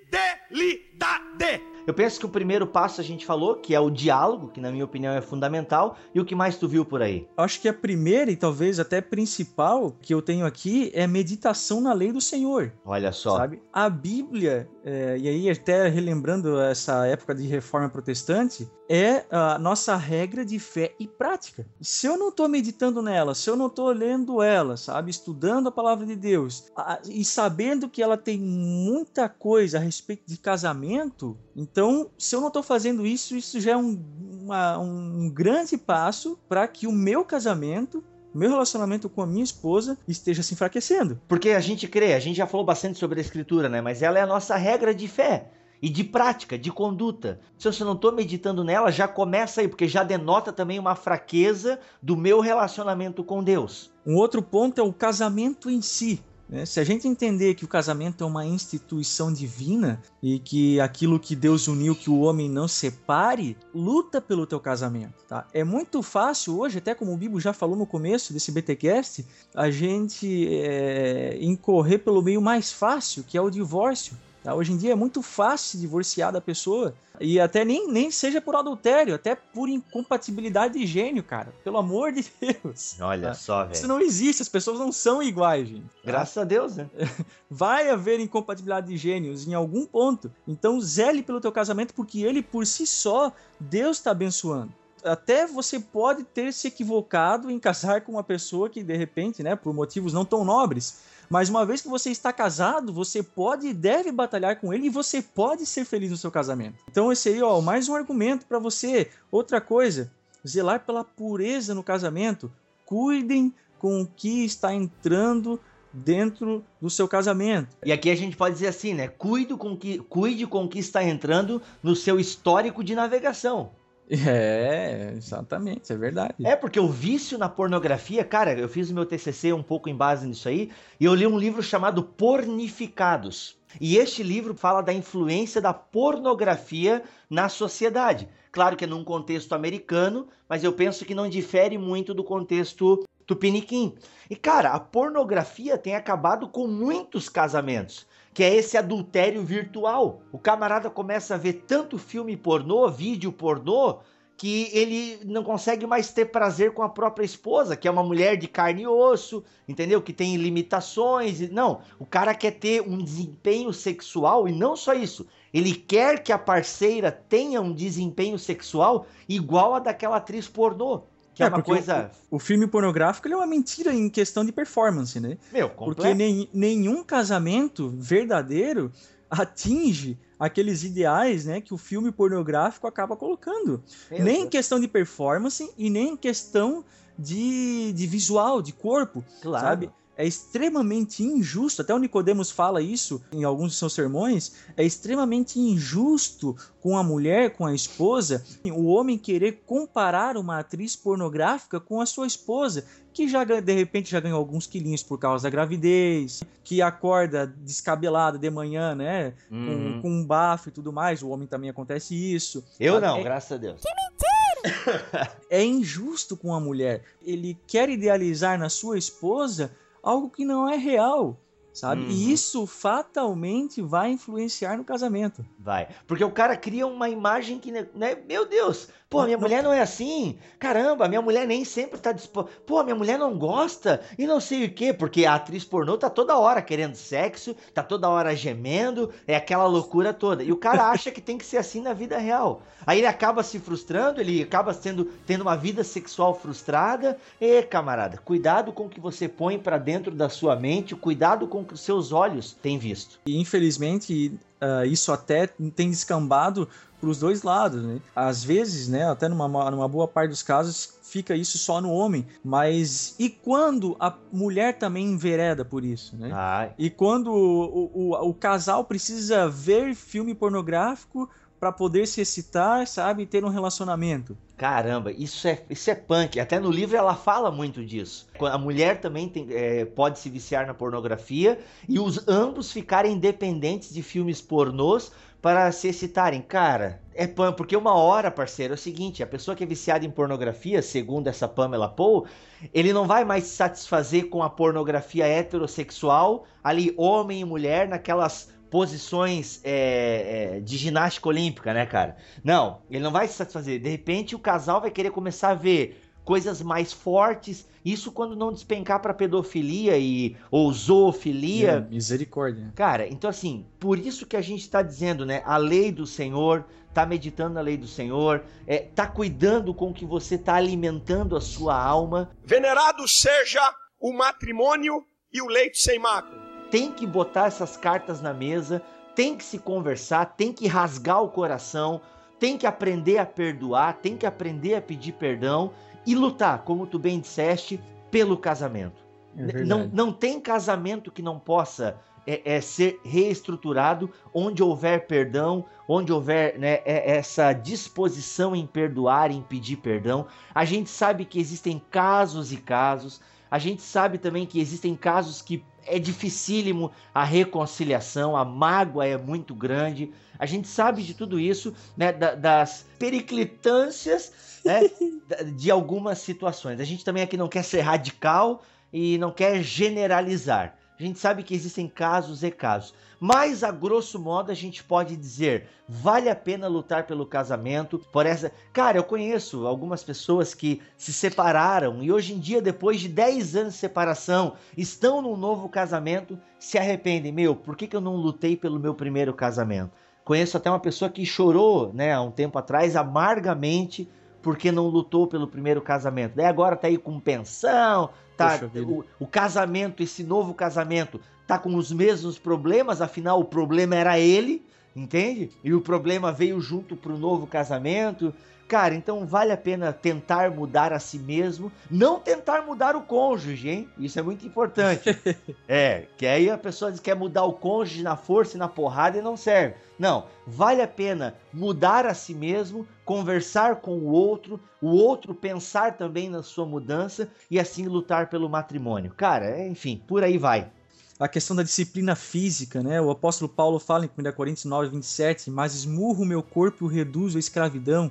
Eu 1.86 1.94
penso 1.94 2.18
que 2.18 2.26
o 2.26 2.28
primeiro 2.28 2.66
passo 2.66 3.00
a 3.00 3.04
gente 3.04 3.24
falou, 3.24 3.56
que 3.56 3.74
é 3.74 3.78
o 3.80 3.90
diálogo, 3.90 4.48
que 4.48 4.60
na 4.60 4.72
minha 4.72 4.84
opinião 4.84 5.12
é 5.12 5.20
fundamental. 5.20 5.96
E 6.14 6.18
o 6.18 6.24
que 6.24 6.34
mais 6.34 6.56
tu 6.56 6.66
viu 6.66 6.84
por 6.84 7.00
aí? 7.02 7.28
Acho 7.36 7.60
que 7.60 7.68
a 7.68 7.74
primeira 7.74 8.30
e 8.30 8.36
talvez 8.36 8.80
até 8.80 9.00
principal 9.00 9.94
que 10.00 10.12
eu 10.12 10.20
tenho 10.20 10.46
aqui 10.46 10.90
é 10.94 11.06
meditação 11.06 11.80
na 11.80 11.92
lei 11.92 12.10
do 12.10 12.20
Senhor. 12.20 12.72
Olha 12.84 13.12
só. 13.12 13.36
Sabe? 13.36 13.62
A 13.72 13.88
Bíblia, 13.88 14.68
é, 14.84 15.16
e 15.18 15.26
aí 15.26 15.50
até 15.50 15.88
relembrando 15.88 16.60
essa 16.60 17.06
época 17.06 17.34
de 17.34 17.46
reforma 17.46 17.88
protestante, 17.88 18.70
é 18.86 19.24
a 19.30 19.58
nossa 19.58 19.96
regra 19.96 20.44
de 20.44 20.58
fé 20.58 20.94
e 21.00 21.08
prática. 21.08 21.66
Se 21.80 22.06
eu 22.06 22.18
não 22.18 22.28
estou 22.28 22.46
meditando 22.48 23.00
nela, 23.00 23.34
se 23.34 23.48
eu 23.48 23.56
não 23.56 23.68
estou 23.68 23.90
lendo 23.90 24.42
ela, 24.42 24.76
sabe, 24.76 25.10
estudando 25.10 25.68
a 25.68 25.72
palavra 25.72 26.04
de 26.04 26.14
Deus 26.14 26.70
e 27.08 27.24
sabendo 27.24 27.88
que 27.88 28.02
ela 28.02 28.18
tem 28.18 28.38
muita 28.38 29.26
coisa 29.26 29.78
a 29.78 29.80
respeito 29.80 30.24
de 30.26 30.36
casamento, 30.36 31.34
então 31.56 32.10
se 32.18 32.36
eu 32.36 32.40
não 32.42 32.48
estou 32.48 32.62
fazendo 32.62 33.06
isso, 33.06 33.34
isso 33.34 33.58
já 33.58 33.72
é 33.72 33.76
um, 33.76 33.98
uma, 34.42 34.78
um 34.78 35.30
grande 35.30 35.78
passo 35.78 36.38
para 36.46 36.68
que 36.68 36.86
o 36.86 36.92
meu 36.92 37.24
casamento 37.24 38.04
meu 38.38 38.50
relacionamento 38.50 39.08
com 39.08 39.22
a 39.22 39.26
minha 39.26 39.44
esposa 39.44 39.96
esteja 40.08 40.42
se 40.42 40.54
enfraquecendo. 40.54 41.20
Porque 41.28 41.50
a 41.50 41.60
gente 41.60 41.86
crê, 41.86 42.14
a 42.14 42.20
gente 42.20 42.36
já 42.36 42.46
falou 42.46 42.66
bastante 42.66 42.98
sobre 42.98 43.20
a 43.20 43.22
escritura, 43.22 43.68
né? 43.68 43.80
Mas 43.80 44.02
ela 44.02 44.18
é 44.18 44.22
a 44.22 44.26
nossa 44.26 44.56
regra 44.56 44.94
de 44.94 45.06
fé. 45.08 45.50
e 45.84 45.88
de 45.90 46.02
prática, 46.02 46.58
de 46.58 46.72
conduta. 46.72 47.38
Se 47.58 47.68
eu 47.68 47.86
não 47.86 47.92
estou 47.92 48.10
meditando 48.10 48.64
nela, 48.64 48.90
já 48.90 49.06
começa 49.06 49.60
aí, 49.60 49.68
porque 49.68 49.86
já 49.86 50.02
denota 50.02 50.50
também 50.50 50.78
uma 50.78 50.94
fraqueza 50.94 51.78
do 52.02 52.16
meu 52.16 52.40
relacionamento 52.40 53.22
com 53.22 53.44
Deus. 53.44 53.92
Um 54.06 54.16
outro 54.16 54.40
ponto 54.40 54.80
é 54.80 54.82
o 54.82 54.94
casamento 54.94 55.68
em 55.68 55.82
si. 55.82 56.22
Né? 56.48 56.66
Se 56.66 56.80
a 56.80 56.84
gente 56.84 57.08
entender 57.08 57.54
que 57.54 57.64
o 57.64 57.68
casamento 57.68 58.22
é 58.22 58.26
uma 58.26 58.44
instituição 58.44 59.32
divina 59.32 60.00
e 60.22 60.38
que 60.38 60.80
aquilo 60.80 61.18
que 61.18 61.34
Deus 61.34 61.68
uniu, 61.68 61.94
que 61.94 62.10
o 62.10 62.20
homem 62.20 62.48
não 62.48 62.68
separe, 62.68 63.56
luta 63.74 64.20
pelo 64.20 64.46
teu 64.46 64.60
casamento. 64.60 65.14
Tá? 65.28 65.46
É 65.52 65.64
muito 65.64 66.02
fácil 66.02 66.58
hoje, 66.58 66.78
até 66.78 66.94
como 66.94 67.12
o 67.12 67.16
Bibo 67.16 67.40
já 67.40 67.52
falou 67.52 67.76
no 67.76 67.86
começo 67.86 68.32
desse 68.32 68.52
BTcast, 68.52 69.26
a 69.54 69.70
gente 69.70 70.48
é, 70.50 71.38
incorrer 71.40 71.98
pelo 71.98 72.22
meio 72.22 72.40
mais 72.40 72.72
fácil, 72.72 73.24
que 73.24 73.36
é 73.36 73.40
o 73.40 73.50
divórcio. 73.50 74.16
Tá? 74.44 74.54
Hoje 74.54 74.72
em 74.72 74.76
dia 74.76 74.92
é 74.92 74.94
muito 74.94 75.22
fácil 75.22 75.70
se 75.70 75.78
divorciar 75.78 76.30
da 76.30 76.38
pessoa 76.38 76.94
e 77.18 77.40
até 77.40 77.64
nem, 77.64 77.90
nem 77.90 78.10
seja 78.10 78.42
por 78.42 78.54
adultério, 78.54 79.14
até 79.14 79.34
por 79.34 79.70
incompatibilidade 79.70 80.78
de 80.78 80.86
gênio, 80.86 81.22
cara. 81.22 81.50
Pelo 81.64 81.78
amor 81.78 82.12
de 82.12 82.26
Deus. 82.38 83.00
Olha 83.00 83.28
tá? 83.28 83.34
só, 83.34 83.62
velho. 83.62 83.72
Isso 83.72 83.88
não 83.88 83.98
existe, 84.02 84.42
as 84.42 84.48
pessoas 84.48 84.78
não 84.78 84.92
são 84.92 85.22
iguais, 85.22 85.68
gente. 85.68 85.86
tá? 85.86 86.00
Graças 86.04 86.36
a 86.36 86.44
Deus, 86.44 86.76
né? 86.76 86.90
Vai 87.50 87.88
haver 87.88 88.20
incompatibilidade 88.20 88.88
de 88.88 88.98
gênios 88.98 89.48
em 89.48 89.54
algum 89.54 89.86
ponto. 89.86 90.30
Então 90.46 90.78
zele 90.78 91.22
pelo 91.22 91.40
teu 91.40 91.50
casamento 91.50 91.94
porque 91.94 92.20
ele 92.20 92.42
por 92.42 92.66
si 92.66 92.86
só 92.86 93.32
Deus 93.58 93.96
está 93.96 94.10
abençoando 94.10 94.70
até 95.04 95.46
você 95.46 95.78
pode 95.78 96.24
ter 96.24 96.50
se 96.52 96.68
equivocado 96.68 97.50
em 97.50 97.58
casar 97.58 98.00
com 98.00 98.12
uma 98.12 98.24
pessoa 98.24 98.70
que 98.70 98.82
de 98.82 98.96
repente, 98.96 99.42
né, 99.42 99.54
por 99.54 99.74
motivos 99.74 100.14
não 100.14 100.24
tão 100.24 100.44
nobres, 100.44 101.00
mas 101.28 101.48
uma 101.48 101.64
vez 101.64 101.80
que 101.80 101.88
você 101.88 102.10
está 102.10 102.32
casado, 102.32 102.92
você 102.92 103.22
pode 103.22 103.68
e 103.68 103.74
deve 103.74 104.12
batalhar 104.12 104.60
com 104.60 104.72
ele 104.72 104.86
e 104.86 104.90
você 104.90 105.22
pode 105.22 105.66
ser 105.66 105.84
feliz 105.84 106.10
no 106.10 106.16
seu 106.16 106.30
casamento. 106.30 106.78
Então 106.90 107.10
esse 107.10 107.28
aí, 107.28 107.42
ó, 107.42 107.60
mais 107.60 107.88
um 107.88 107.94
argumento 107.94 108.46
para 108.46 108.58
você. 108.58 109.10
Outra 109.30 109.60
coisa, 109.60 110.10
zelar 110.46 110.80
pela 110.80 111.04
pureza 111.04 111.74
no 111.74 111.82
casamento. 111.82 112.52
Cuidem 112.84 113.52
com 113.78 114.02
o 114.02 114.06
que 114.06 114.44
está 114.44 114.72
entrando 114.74 115.60
dentro 115.92 116.64
do 116.80 116.90
seu 116.90 117.06
casamento. 117.06 117.76
E 117.84 117.92
aqui 117.92 118.10
a 118.10 118.16
gente 118.16 118.36
pode 118.36 118.54
dizer 118.54 118.68
assim, 118.68 118.94
né? 118.94 119.08
Cuide 119.08 119.54
com 119.54 119.76
que, 119.76 119.98
cuide 119.98 120.46
com 120.46 120.64
o 120.64 120.68
que 120.68 120.78
está 120.78 121.04
entrando 121.04 121.62
no 121.82 121.94
seu 121.94 122.18
histórico 122.18 122.82
de 122.82 122.94
navegação. 122.94 123.70
É, 124.10 125.14
exatamente, 125.16 125.92
é 125.92 125.96
verdade. 125.96 126.34
É, 126.44 126.54
porque 126.54 126.78
o 126.78 126.88
vício 126.88 127.38
na 127.38 127.48
pornografia, 127.48 128.24
cara, 128.24 128.52
eu 128.52 128.68
fiz 128.68 128.90
o 128.90 128.94
meu 128.94 129.06
TCC 129.06 129.52
um 129.52 129.62
pouco 129.62 129.88
em 129.88 129.96
base 129.96 130.26
nisso 130.26 130.48
aí, 130.48 130.70
e 131.00 131.04
eu 131.04 131.14
li 131.14 131.26
um 131.26 131.38
livro 131.38 131.62
chamado 131.62 132.02
Pornificados. 132.02 133.58
E 133.80 133.96
este 133.96 134.22
livro 134.22 134.54
fala 134.54 134.82
da 134.82 134.92
influência 134.92 135.60
da 135.60 135.72
pornografia 135.72 137.02
na 137.28 137.48
sociedade. 137.48 138.28
Claro 138.52 138.76
que 138.76 138.84
é 138.84 138.86
num 138.86 139.02
contexto 139.02 139.52
americano, 139.52 140.28
mas 140.48 140.62
eu 140.62 140.72
penso 140.72 141.04
que 141.04 141.14
não 141.14 141.28
difere 141.28 141.76
muito 141.76 142.14
do 142.14 142.22
contexto 142.22 143.04
tupiniquim. 143.26 143.94
E 144.30 144.36
cara, 144.36 144.70
a 144.70 144.78
pornografia 144.78 145.76
tem 145.76 145.96
acabado 145.96 146.48
com 146.48 146.66
muitos 146.66 147.28
casamentos 147.28 148.06
que 148.34 148.42
é 148.42 148.56
esse 148.56 148.76
adultério 148.76 149.44
virtual. 149.44 150.20
O 150.32 150.38
camarada 150.38 150.90
começa 150.90 151.36
a 151.36 151.38
ver 151.38 151.64
tanto 151.68 151.96
filme 151.96 152.36
pornô, 152.36 152.90
vídeo 152.90 153.30
pornô, 153.30 154.00
que 154.36 154.68
ele 154.72 155.20
não 155.24 155.44
consegue 155.44 155.86
mais 155.86 156.12
ter 156.12 156.26
prazer 156.26 156.74
com 156.74 156.82
a 156.82 156.88
própria 156.88 157.24
esposa, 157.24 157.76
que 157.76 157.86
é 157.86 157.90
uma 157.90 158.02
mulher 158.02 158.36
de 158.36 158.48
carne 158.48 158.82
e 158.82 158.86
osso, 158.88 159.44
entendeu? 159.68 160.02
Que 160.02 160.12
tem 160.12 160.36
limitações. 160.36 161.48
Não, 161.50 161.80
o 162.00 162.04
cara 162.04 162.34
quer 162.34 162.50
ter 162.50 162.82
um 162.82 162.98
desempenho 162.98 163.72
sexual 163.72 164.48
e 164.48 164.52
não 164.52 164.74
só 164.74 164.92
isso. 164.92 165.28
Ele 165.52 165.72
quer 165.72 166.20
que 166.20 166.32
a 166.32 166.38
parceira 166.38 167.12
tenha 167.12 167.60
um 167.60 167.72
desempenho 167.72 168.36
sexual 168.36 169.06
igual 169.28 169.74
a 169.74 169.78
daquela 169.78 170.16
atriz 170.16 170.48
pornô. 170.48 171.04
Que 171.34 171.42
é, 171.42 171.46
é 171.46 171.48
uma 171.48 171.62
coisa. 171.62 172.10
O, 172.30 172.36
o, 172.36 172.38
filme 172.38 172.66
pornográfico 172.66 173.28
é 173.28 173.36
uma 173.36 173.46
mentira 173.46 173.92
em 173.92 174.08
questão 174.08 174.44
de 174.44 174.52
performance, 174.52 175.18
né? 175.18 175.36
Meu, 175.52 175.68
completo. 175.68 176.02
Porque 176.02 176.14
nem, 176.14 176.48
nenhum 176.54 177.02
casamento 177.02 177.92
verdadeiro 177.98 178.92
atinge 179.28 180.16
aqueles 180.38 180.84
ideais 180.84 181.44
né, 181.44 181.60
que 181.60 181.74
o 181.74 181.78
filme 181.78 182.12
pornográfico 182.12 182.86
acaba 182.86 183.16
colocando. 183.16 183.82
Meu 184.10 184.24
nem 184.24 184.34
Deus. 184.34 184.46
em 184.46 184.48
questão 184.48 184.78
de 184.78 184.86
performance 184.86 185.68
e 185.76 185.90
nem 185.90 186.10
em 186.10 186.16
questão 186.16 186.84
de, 187.18 187.92
de 187.92 188.06
visual, 188.06 188.62
de 188.62 188.72
corpo. 188.72 189.24
Claro. 189.42 189.66
Sabe? 189.66 189.90
É 190.16 190.26
extremamente 190.26 191.22
injusto, 191.22 191.82
até 191.82 191.94
o 191.94 191.98
Nicodemos 191.98 192.50
fala 192.50 192.80
isso 192.80 193.22
em 193.32 193.44
alguns 193.44 193.72
de 193.72 193.78
seus 193.78 193.92
sermões, 193.92 194.54
é 194.76 194.84
extremamente 194.84 195.58
injusto 195.58 196.56
com 196.80 196.96
a 196.96 197.02
mulher, 197.02 197.50
com 197.56 197.66
a 197.66 197.74
esposa, 197.74 198.44
o 198.70 198.86
homem 198.86 199.16
querer 199.16 199.62
comparar 199.66 200.36
uma 200.36 200.58
atriz 200.58 200.94
pornográfica 200.94 201.80
com 201.80 202.00
a 202.00 202.06
sua 202.06 202.26
esposa, 202.26 202.84
que 203.12 203.28
já 203.28 203.44
de 203.44 203.72
repente 203.72 204.10
já 204.10 204.20
ganhou 204.20 204.38
alguns 204.38 204.66
quilinhos 204.66 205.02
por 205.02 205.18
causa 205.18 205.44
da 205.44 205.50
gravidez, 205.50 206.42
que 206.62 206.82
acorda 206.82 207.46
descabelada 207.46 208.38
de 208.38 208.50
manhã, 208.50 208.94
né, 208.94 209.32
uhum. 209.50 209.94
com, 209.94 210.02
com, 210.02 210.10
um 210.10 210.26
bafo 210.26 210.68
e 210.68 210.72
tudo 210.72 210.92
mais, 210.92 211.22
o 211.22 211.28
homem 211.28 211.46
também 211.46 211.70
acontece 211.70 212.14
isso. 212.14 212.64
Eu 212.78 213.00
não, 213.00 213.18
é... 213.18 213.22
graças 213.22 213.52
a 213.52 213.56
Deus. 213.56 213.80
Que 213.80 213.88
mentira! 213.88 215.30
é 215.48 215.64
injusto 215.64 216.36
com 216.36 216.54
a 216.54 216.60
mulher. 216.60 217.02
Ele 217.22 217.56
quer 217.66 217.88
idealizar 217.88 218.58
na 218.58 218.68
sua 218.68 218.98
esposa 218.98 219.70
algo 220.04 220.30
que 220.30 220.44
não 220.44 220.68
é 220.68 220.76
real, 220.76 221.36
sabe? 221.74 222.02
Uhum. 222.02 222.10
E 222.10 222.32
isso 222.32 222.66
fatalmente 222.66 223.82
vai 223.82 224.12
influenciar 224.12 224.78
no 224.78 224.84
casamento. 224.84 225.44
Vai. 225.58 225.88
Porque 226.06 226.24
o 226.24 226.30
cara 226.30 226.56
cria 226.56 226.86
uma 226.86 227.10
imagem 227.10 227.58
que, 227.58 227.72
né, 227.72 228.16
meu 228.26 228.46
Deus, 228.46 228.88
Pô, 229.14 229.22
minha 229.22 229.38
mulher 229.38 229.62
não 229.62 229.72
é 229.72 229.80
assim. 229.80 230.36
Caramba, 230.58 231.06
minha 231.06 231.22
mulher 231.22 231.46
nem 231.46 231.64
sempre 231.64 232.00
tá 232.00 232.10
disposta. 232.10 232.50
Pô, 232.66 232.82
minha 232.82 232.96
mulher 232.96 233.16
não 233.16 233.38
gosta 233.38 234.00
e 234.18 234.26
não 234.26 234.40
sei 234.40 234.64
o 234.64 234.74
quê, 234.74 234.92
porque 234.92 235.24
a 235.24 235.36
atriz 235.36 235.64
pornô 235.64 235.96
tá 235.96 236.10
toda 236.10 236.36
hora 236.36 236.60
querendo 236.60 236.96
sexo, 236.96 237.54
tá 237.72 237.80
toda 237.80 238.08
hora 238.08 238.34
gemendo, 238.34 239.12
é 239.24 239.36
aquela 239.36 239.66
loucura 239.66 240.12
toda. 240.12 240.42
E 240.42 240.50
o 240.50 240.56
cara 240.56 240.86
acha 240.90 241.12
que 241.12 241.20
tem 241.20 241.38
que 241.38 241.46
ser 241.46 241.58
assim 241.58 241.80
na 241.80 241.92
vida 241.92 242.18
real. 242.18 242.62
Aí 242.84 242.98
ele 242.98 243.06
acaba 243.06 243.44
se 243.44 243.60
frustrando, 243.60 244.20
ele 244.20 244.42
acaba 244.42 244.74
sendo 244.74 245.04
tendo 245.24 245.42
uma 245.42 245.56
vida 245.56 245.84
sexual 245.84 246.34
frustrada. 246.34 247.16
E, 247.40 247.62
camarada, 247.62 248.18
cuidado 248.18 248.72
com 248.72 248.86
o 248.86 248.88
que 248.88 248.98
você 248.98 249.28
põe 249.28 249.60
para 249.60 249.78
dentro 249.78 250.12
da 250.12 250.28
sua 250.28 250.56
mente, 250.56 250.96
cuidado 250.96 251.46
com 251.46 251.63
que 251.64 251.74
os 251.74 251.80
seus 251.80 252.12
olhos 252.12 252.56
têm 252.62 252.78
visto. 252.78 253.18
E 253.26 253.40
infelizmente, 253.40 254.32
uh, 254.60 254.84
isso 254.84 255.12
até 255.12 255.46
tem 255.74 255.90
descambado 255.90 256.68
para 257.00 257.10
os 257.10 257.18
dois 257.18 257.42
lados, 257.42 257.82
né? 257.82 258.00
Às 258.16 258.42
vezes, 258.42 258.88
né, 258.88 259.08
até 259.08 259.28
numa, 259.28 259.70
numa 259.70 259.86
boa 259.86 260.08
parte 260.08 260.30
dos 260.30 260.42
casos, 260.42 260.98
fica 261.02 261.36
isso 261.36 261.58
só 261.58 261.80
no 261.80 261.90
homem. 261.90 262.26
Mas 262.42 263.14
e 263.18 263.28
quando 263.28 263.96
a 264.00 264.14
mulher 264.32 264.78
também 264.78 265.06
envereda 265.06 265.64
por 265.64 265.84
isso, 265.84 266.16
né? 266.16 266.30
Ai. 266.32 266.72
E 266.78 266.88
quando 266.88 267.30
o, 267.30 267.90
o, 267.94 268.28
o 268.30 268.34
casal 268.34 268.84
precisa 268.84 269.48
ver 269.48 269.94
filme 269.94 270.34
pornográfico 270.34 271.28
para 271.64 271.72
poder 271.72 272.06
se 272.06 272.20
excitar, 272.20 272.86
sabe, 272.86 273.24
ter 273.24 273.42
um 273.42 273.48
relacionamento. 273.48 274.36
Caramba, 274.54 275.10
isso 275.10 275.48
é, 275.48 275.62
isso 275.70 275.90
é 275.90 275.94
punk. 275.94 276.38
Até 276.38 276.60
no 276.60 276.70
livro 276.70 276.94
ela 276.94 277.14
fala 277.14 277.50
muito 277.50 277.82
disso. 277.82 278.28
A 278.38 278.58
mulher 278.58 279.00
também 279.00 279.30
tem, 279.30 279.46
é, 279.50 279.86
pode 279.86 280.18
se 280.18 280.28
viciar 280.28 280.66
na 280.66 280.74
pornografia 280.74 281.58
e 281.88 281.98
os 281.98 282.28
ambos 282.28 282.70
ficarem 282.70 283.18
dependentes 283.18 283.94
de 283.94 284.02
filmes 284.02 284.42
pornôs 284.42 285.10
para 285.40 285.72
se 285.72 285.88
excitarem. 285.88 286.42
Cara, 286.42 287.00
é 287.14 287.26
pan, 287.26 287.50
porque 287.50 287.74
uma 287.74 287.94
hora, 287.94 288.30
parceiro, 288.30 288.74
é 288.74 288.76
o 288.76 288.78
seguinte: 288.78 289.22
a 289.22 289.26
pessoa 289.26 289.56
que 289.56 289.64
é 289.64 289.66
viciada 289.66 290.04
em 290.04 290.10
pornografia, 290.10 290.82
segundo 290.82 291.28
essa 291.28 291.48
Pamela 291.48 291.88
Paul, 291.88 292.26
ele 292.74 292.92
não 292.92 293.06
vai 293.06 293.24
mais 293.24 293.44
se 293.44 293.56
satisfazer 293.56 294.28
com 294.28 294.42
a 294.42 294.50
pornografia 294.50 295.26
heterossexual, 295.26 296.44
ali, 296.62 296.92
homem 296.98 297.40
e 297.40 297.44
mulher, 297.44 297.88
naquelas 297.88 298.52
posições 298.74 299.60
é, 299.62 300.56
é, 300.56 300.60
de 300.60 300.76
ginástica 300.76 301.28
olímpica, 301.28 301.72
né, 301.72 301.86
cara? 301.86 302.16
Não, 302.42 302.82
ele 302.90 303.04
não 303.04 303.12
vai 303.12 303.28
se 303.28 303.34
satisfazer. 303.34 303.78
De 303.78 303.88
repente, 303.88 304.34
o 304.34 304.38
casal 304.40 304.80
vai 304.80 304.90
querer 304.90 305.12
começar 305.12 305.50
a 305.50 305.54
ver 305.54 306.02
coisas 306.24 306.60
mais 306.60 306.92
fortes. 306.92 307.68
Isso 307.84 308.10
quando 308.10 308.34
não 308.34 308.52
despencar 308.52 309.00
para 309.00 309.14
pedofilia 309.14 309.96
e 309.96 310.36
ou 310.50 310.72
zoofilia. 310.72 311.86
É, 311.88 311.94
misericórdia. 311.94 312.72
Cara, 312.74 313.06
então 313.06 313.30
assim, 313.30 313.64
por 313.78 313.96
isso 313.96 314.26
que 314.26 314.36
a 314.36 314.42
gente 314.42 314.62
está 314.62 314.82
dizendo, 314.82 315.24
né? 315.24 315.40
A 315.44 315.56
lei 315.56 315.92
do 315.92 316.04
Senhor, 316.04 316.64
tá 316.92 317.06
meditando 317.06 317.54
na 317.54 317.60
lei 317.60 317.76
do 317.76 317.86
Senhor, 317.86 318.42
é, 318.66 318.78
tá 318.78 319.06
cuidando 319.06 319.72
com 319.72 319.94
que 319.94 320.04
você 320.04 320.36
tá 320.36 320.54
alimentando 320.56 321.36
a 321.36 321.40
sua 321.40 321.80
alma. 321.80 322.28
Venerado 322.44 323.06
seja 323.06 323.62
o 324.00 324.12
matrimônio 324.12 325.00
e 325.32 325.40
o 325.40 325.46
leite 325.46 325.80
sem 325.80 325.96
mácula. 326.00 326.43
Tem 326.74 326.90
que 326.90 327.06
botar 327.06 327.46
essas 327.46 327.76
cartas 327.76 328.20
na 328.20 328.34
mesa, 328.34 328.82
tem 329.14 329.36
que 329.36 329.44
se 329.44 329.60
conversar, 329.60 330.34
tem 330.36 330.52
que 330.52 330.66
rasgar 330.66 331.22
o 331.22 331.28
coração, 331.28 332.00
tem 332.36 332.58
que 332.58 332.66
aprender 332.66 333.18
a 333.18 333.24
perdoar, 333.24 333.98
tem 333.98 334.16
que 334.16 334.26
aprender 334.26 334.74
a 334.74 334.82
pedir 334.82 335.12
perdão 335.12 335.70
e 336.04 336.16
lutar, 336.16 336.64
como 336.64 336.84
tu 336.84 336.98
bem 336.98 337.20
disseste, 337.20 337.80
pelo 338.10 338.36
casamento. 338.36 339.04
É 339.38 339.62
não, 339.62 339.86
não 339.86 340.12
tem 340.12 340.40
casamento 340.40 341.12
que 341.12 341.22
não 341.22 341.38
possa 341.38 341.96
é, 342.26 342.56
é 342.56 342.60
ser 342.60 343.00
reestruturado 343.04 344.10
onde 344.34 344.60
houver 344.60 345.06
perdão, 345.06 345.64
onde 345.88 346.12
houver 346.12 346.58
né, 346.58 346.80
é, 346.84 347.18
essa 347.18 347.52
disposição 347.52 348.52
em 348.52 348.66
perdoar, 348.66 349.30
em 349.30 349.42
pedir 349.42 349.76
perdão. 349.76 350.26
A 350.52 350.64
gente 350.64 350.90
sabe 350.90 351.24
que 351.24 351.38
existem 351.38 351.80
casos 351.88 352.52
e 352.52 352.56
casos. 352.56 353.20
A 353.54 353.58
gente 353.60 353.82
sabe 353.82 354.18
também 354.18 354.44
que 354.46 354.58
existem 354.58 354.96
casos 354.96 355.40
que 355.40 355.64
é 355.86 355.96
dificílimo 355.96 356.90
a 357.14 357.22
reconciliação, 357.22 358.36
a 358.36 358.44
mágoa 358.44 359.06
é 359.06 359.16
muito 359.16 359.54
grande. 359.54 360.10
A 360.36 360.44
gente 360.44 360.66
sabe 360.66 361.04
de 361.04 361.14
tudo 361.14 361.38
isso, 361.38 361.72
né, 361.96 362.12
das 362.12 362.84
periclitâncias 362.98 364.60
né, 364.64 364.90
de 365.54 365.70
algumas 365.70 366.18
situações. 366.18 366.80
A 366.80 366.84
gente 366.84 367.04
também 367.04 367.22
aqui 367.22 367.36
não 367.36 367.46
quer 367.46 367.62
ser 367.62 367.82
radical 367.82 368.60
e 368.92 369.18
não 369.18 369.30
quer 369.30 369.62
generalizar. 369.62 370.76
A 370.98 371.02
gente 371.02 371.18
sabe 371.18 371.42
que 371.42 371.54
existem 371.54 371.88
casos 371.88 372.42
e 372.44 372.50
casos. 372.50 372.94
Mas 373.18 373.64
a 373.64 373.70
grosso 373.72 374.18
modo 374.18 374.52
a 374.52 374.54
gente 374.54 374.84
pode 374.84 375.16
dizer, 375.16 375.68
vale 375.88 376.28
a 376.28 376.36
pena 376.36 376.68
lutar 376.68 377.06
pelo 377.06 377.26
casamento, 377.26 377.98
por 378.12 378.26
essa. 378.26 378.52
Cara, 378.72 378.98
eu 378.98 379.04
conheço 379.04 379.66
algumas 379.66 380.04
pessoas 380.04 380.54
que 380.54 380.80
se 380.96 381.12
separaram 381.12 382.02
e 382.02 382.12
hoje 382.12 382.34
em 382.34 382.38
dia, 382.38 382.62
depois 382.62 383.00
de 383.00 383.08
10 383.08 383.56
anos 383.56 383.74
de 383.74 383.80
separação, 383.80 384.54
estão 384.76 385.20
num 385.20 385.36
novo 385.36 385.68
casamento, 385.68 386.38
se 386.58 386.78
arrependem. 386.78 387.32
Meu, 387.32 387.56
por 387.56 387.76
que, 387.76 387.86
que 387.86 387.96
eu 387.96 388.00
não 388.00 388.16
lutei 388.16 388.56
pelo 388.56 388.78
meu 388.78 388.94
primeiro 388.94 389.34
casamento? 389.34 389.90
Conheço 390.24 390.56
até 390.56 390.70
uma 390.70 390.80
pessoa 390.80 391.10
que 391.10 391.26
chorou, 391.26 391.92
né, 391.92 392.14
há 392.14 392.22
um 392.22 392.30
tempo 392.30 392.58
atrás, 392.58 392.96
amargamente, 392.96 394.08
porque 394.44 394.70
não 394.70 394.88
lutou 394.88 395.26
pelo 395.26 395.48
primeiro 395.48 395.80
casamento. 395.80 396.34
Daí 396.36 396.44
agora 396.44 396.76
tá 396.76 396.86
aí 396.86 396.98
com 396.98 397.18
pensão, 397.18 398.10
tá 398.36 398.60
o, 398.86 399.02
o, 399.18 399.26
casamento, 399.26 400.02
esse 400.02 400.22
novo 400.22 400.52
casamento, 400.52 401.18
tá 401.46 401.58
com 401.58 401.74
os 401.74 401.90
mesmos 401.90 402.38
problemas, 402.38 403.00
afinal 403.00 403.40
o 403.40 403.44
problema 403.46 403.96
era 403.96 404.18
ele, 404.18 404.62
entende? 404.94 405.50
E 405.64 405.72
o 405.72 405.80
problema 405.80 406.30
veio 406.30 406.60
junto 406.60 406.94
pro 406.94 407.16
novo 407.16 407.46
casamento. 407.46 408.34
Cara, 408.66 408.94
então 408.94 409.26
vale 409.26 409.52
a 409.52 409.56
pena 409.56 409.92
tentar 409.92 410.50
mudar 410.50 410.92
a 410.92 410.98
si 410.98 411.18
mesmo, 411.18 411.70
não 411.90 412.18
tentar 412.18 412.62
mudar 412.62 412.96
o 412.96 413.02
cônjuge, 413.02 413.68
hein? 413.68 413.88
Isso 413.98 414.18
é 414.18 414.22
muito 414.22 414.46
importante. 414.46 415.10
é, 415.68 416.06
que 416.16 416.26
aí 416.26 416.48
a 416.48 416.56
pessoa 416.56 416.90
diz 416.90 417.00
que 417.00 417.10
quer 417.10 417.16
mudar 417.16 417.44
o 417.44 417.52
cônjuge 417.52 418.02
na 418.02 418.16
força 418.16 418.56
e 418.56 418.58
na 418.58 418.68
porrada 418.68 419.18
e 419.18 419.22
não 419.22 419.36
serve. 419.36 419.74
Não, 419.98 420.26
vale 420.46 420.82
a 420.82 420.88
pena 420.88 421.34
mudar 421.52 422.06
a 422.06 422.14
si 422.14 422.34
mesmo, 422.34 422.86
conversar 423.04 423.76
com 423.76 423.98
o 423.98 424.10
outro, 424.10 424.58
o 424.80 424.88
outro 424.88 425.34
pensar 425.34 425.96
também 425.96 426.28
na 426.28 426.42
sua 426.42 426.64
mudança 426.64 427.28
e 427.50 427.60
assim 427.60 427.86
lutar 427.86 428.28
pelo 428.28 428.48
matrimônio. 428.48 429.12
Cara, 429.14 429.46
é, 429.46 429.68
enfim, 429.68 430.02
por 430.06 430.24
aí 430.24 430.38
vai 430.38 430.70
a 431.18 431.28
questão 431.28 431.54
da 431.54 431.62
disciplina 431.62 432.16
física, 432.16 432.82
né? 432.82 433.00
O 433.00 433.10
apóstolo 433.10 433.48
Paulo 433.48 433.78
fala 433.78 434.04
em 434.04 434.08
1 434.08 434.32
Coríntios 434.32 434.64
9, 434.64 434.90
27, 434.90 435.50
mas 435.50 435.74
esmurro 435.74 436.22
o 436.22 436.26
meu 436.26 436.42
corpo 436.42 436.84
e 436.84 436.86
o 436.86 436.90
reduzo 436.90 437.36
à 437.36 437.40
escravidão. 437.40 438.10